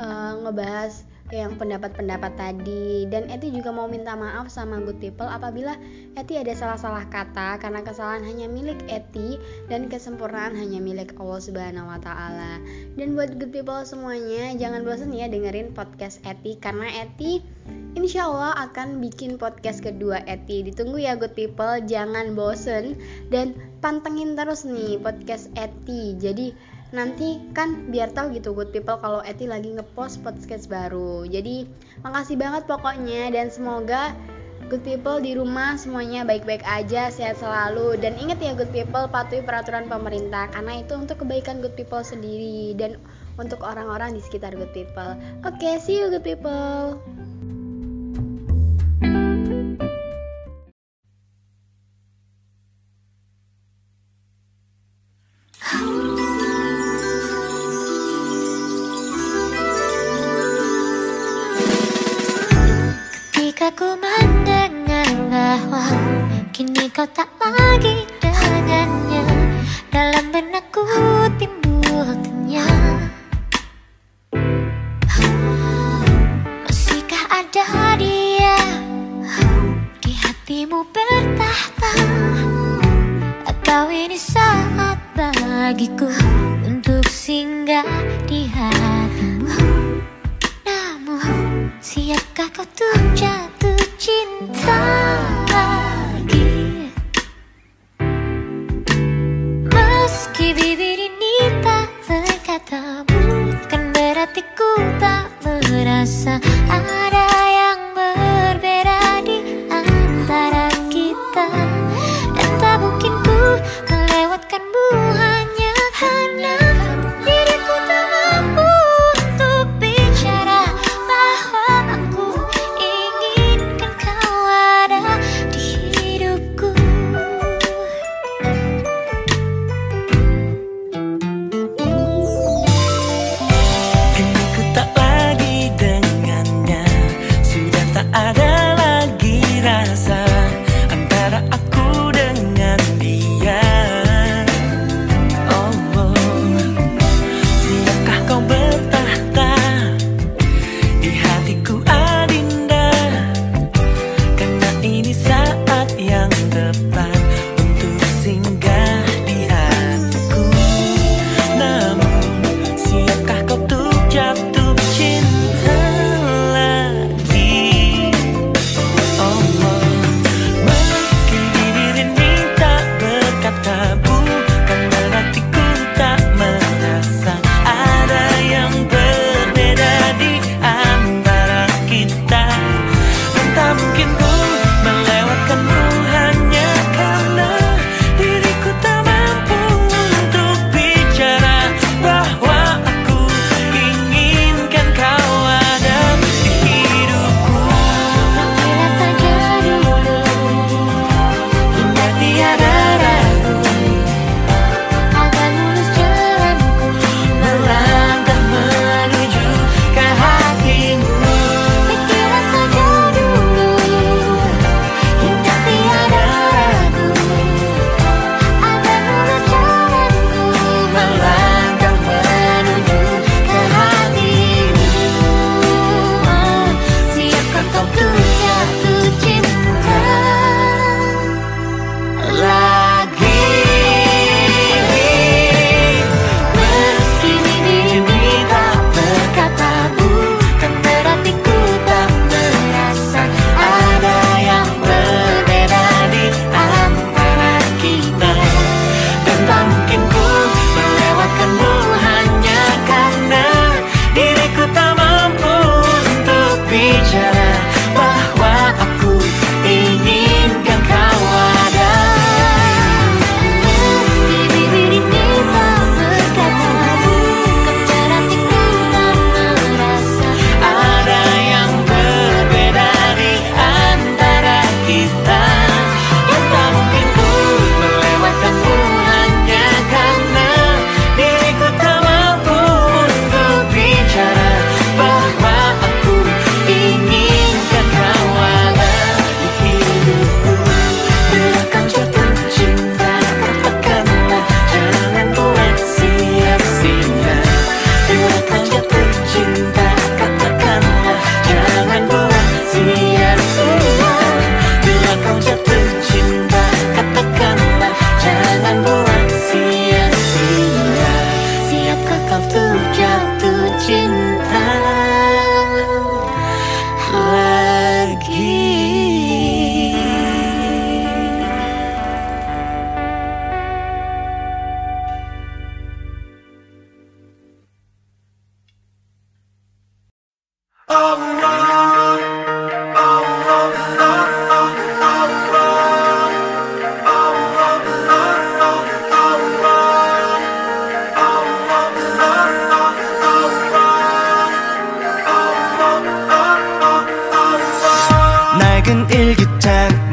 eh, 0.00 0.32
ngebahas 0.40 1.04
yang 1.32 1.56
pendapat-pendapat 1.56 2.32
tadi. 2.36 3.08
Dan 3.08 3.32
Eti 3.32 3.48
juga 3.48 3.72
mau 3.72 3.88
minta 3.88 4.12
maaf 4.12 4.52
sama 4.52 4.84
good 4.84 5.00
people 5.00 5.24
apabila 5.24 5.74
Eti 6.14 6.36
ada 6.36 6.52
salah-salah 6.52 7.08
kata 7.08 7.56
karena 7.56 7.80
kesalahan 7.80 8.22
hanya 8.28 8.46
milik 8.52 8.84
Eti 8.86 9.40
dan 9.72 9.88
kesempurnaan 9.88 10.52
hanya 10.52 10.78
milik 10.78 11.16
Allah 11.16 11.40
Subhanahu 11.40 11.88
wa 11.88 11.98
taala. 11.98 12.60
Dan 13.00 13.16
buat 13.16 13.40
good 13.40 13.50
people 13.50 13.80
semuanya 13.88 14.52
jangan 14.60 14.84
bosan 14.84 15.16
ya 15.16 15.26
dengerin 15.26 15.72
podcast 15.72 16.20
Eti 16.28 16.60
karena 16.60 16.86
Eti 17.08 17.40
Insya 17.92 18.24
Allah 18.24 18.56
akan 18.72 19.04
bikin 19.04 19.36
podcast 19.36 19.84
kedua 19.84 20.24
Eti. 20.24 20.64
Ditunggu 20.64 20.96
ya 20.96 21.12
good 21.12 21.36
people 21.36 21.76
Jangan 21.84 22.32
bosen. 22.32 22.96
Dan 23.28 23.52
pantengin 23.84 24.32
terus 24.32 24.64
nih 24.64 24.96
podcast 24.96 25.52
Eti. 25.52 26.16
Jadi 26.16 26.56
nanti 26.92 27.40
kan 27.56 27.88
biar 27.88 28.12
tahu 28.12 28.36
gitu 28.36 28.52
good 28.52 28.70
people 28.70 29.00
Kalau 29.00 29.24
Eti 29.24 29.48
lagi 29.48 29.72
ngepost 29.72 30.20
podcast 30.20 30.68
baru. 30.68 31.24
Jadi 31.24 31.66
makasih 32.04 32.36
banget 32.38 32.68
pokoknya 32.68 33.32
Dan 33.32 33.48
semoga 33.48 34.12
good 34.68 34.84
people 34.84 35.18
di 35.18 35.34
rumah 35.34 35.80
semuanya 35.80 36.22
baik-baik 36.22 36.62
aja 36.68 37.08
Sehat 37.08 37.40
selalu. 37.40 37.98
Dan 37.98 38.20
ingat 38.20 38.38
ya 38.38 38.52
good 38.52 38.70
people 38.70 39.08
patuhi 39.08 39.42
peraturan 39.42 39.88
pemerintah 39.88 40.52
Karena 40.52 40.78
itu 40.84 40.94
untuk 40.94 41.24
kebaikan 41.24 41.64
good 41.64 41.74
people 41.74 42.04
sendiri 42.04 42.76
Dan 42.76 43.00
untuk 43.40 43.64
orang-orang 43.64 44.12
di 44.12 44.20
sekitar 44.20 44.52
good 44.52 44.70
people. 44.76 45.16
Oke 45.42 45.80
see 45.80 45.98
you 45.98 46.12
good 46.12 46.24
people 46.24 47.00
ku 63.72 63.96
mendengar 63.96 65.08
bahwa 65.32 65.84
Kini 66.52 66.92
kau 66.92 67.08
tak 67.08 67.28
lagi 67.40 68.04
dengannya. 68.20 69.24
Dalam 69.88 70.28
benakku 70.28 70.84
timbul 71.40 72.08
kenyang 72.20 73.08
Masihkah 76.68 77.24
ada 77.32 77.96
dia 77.96 78.56
Di 80.04 80.12
hatimu 80.20 80.84
bertahta? 80.92 81.92
Atau 83.48 83.88
ini 83.88 84.20
saat 84.20 85.00
bagiku 85.16 86.12
Untuk 86.68 87.08
singgah 87.08 87.88
di 88.28 88.48
hatimu 88.52 88.91
siapkah 92.12 92.50
kau 92.52 92.66
tuh 92.76 92.98
jatuh 93.16 93.80
cinta 93.96 94.84
lagi? 95.48 96.92
Meski 99.72 100.52
bibir 100.52 101.08
ini 101.08 101.34
tak 101.64 101.88
berkata 102.04 103.08
Bukan 103.08 103.82
berarti 103.96 104.44
ku 104.52 104.72
tak 105.00 105.32
merasa 105.40 106.36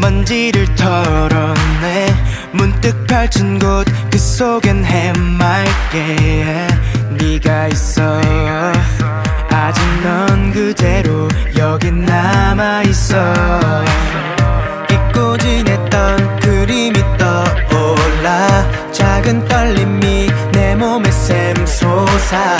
먼지를 0.09 0.65
털어내 0.73 2.07
문득 2.51 3.05
펼친 3.05 3.59
곳 3.59 3.85
그 4.09 4.17
속엔 4.17 4.83
해맑게. 4.83 6.67
네가 7.11 7.67
있어. 7.67 8.19
아직 9.51 9.81
넌 10.03 10.51
그대로 10.51 11.27
여기 11.57 11.91
남아있어. 11.91 13.15
잊고 14.91 15.37
지냈던 15.37 16.39
그림이 16.39 16.93
떠올라. 17.19 18.91
작은 18.91 19.47
떨림이 19.47 20.29
내 20.51 20.75
몸에 20.75 21.09
샘솟아. 21.11 22.58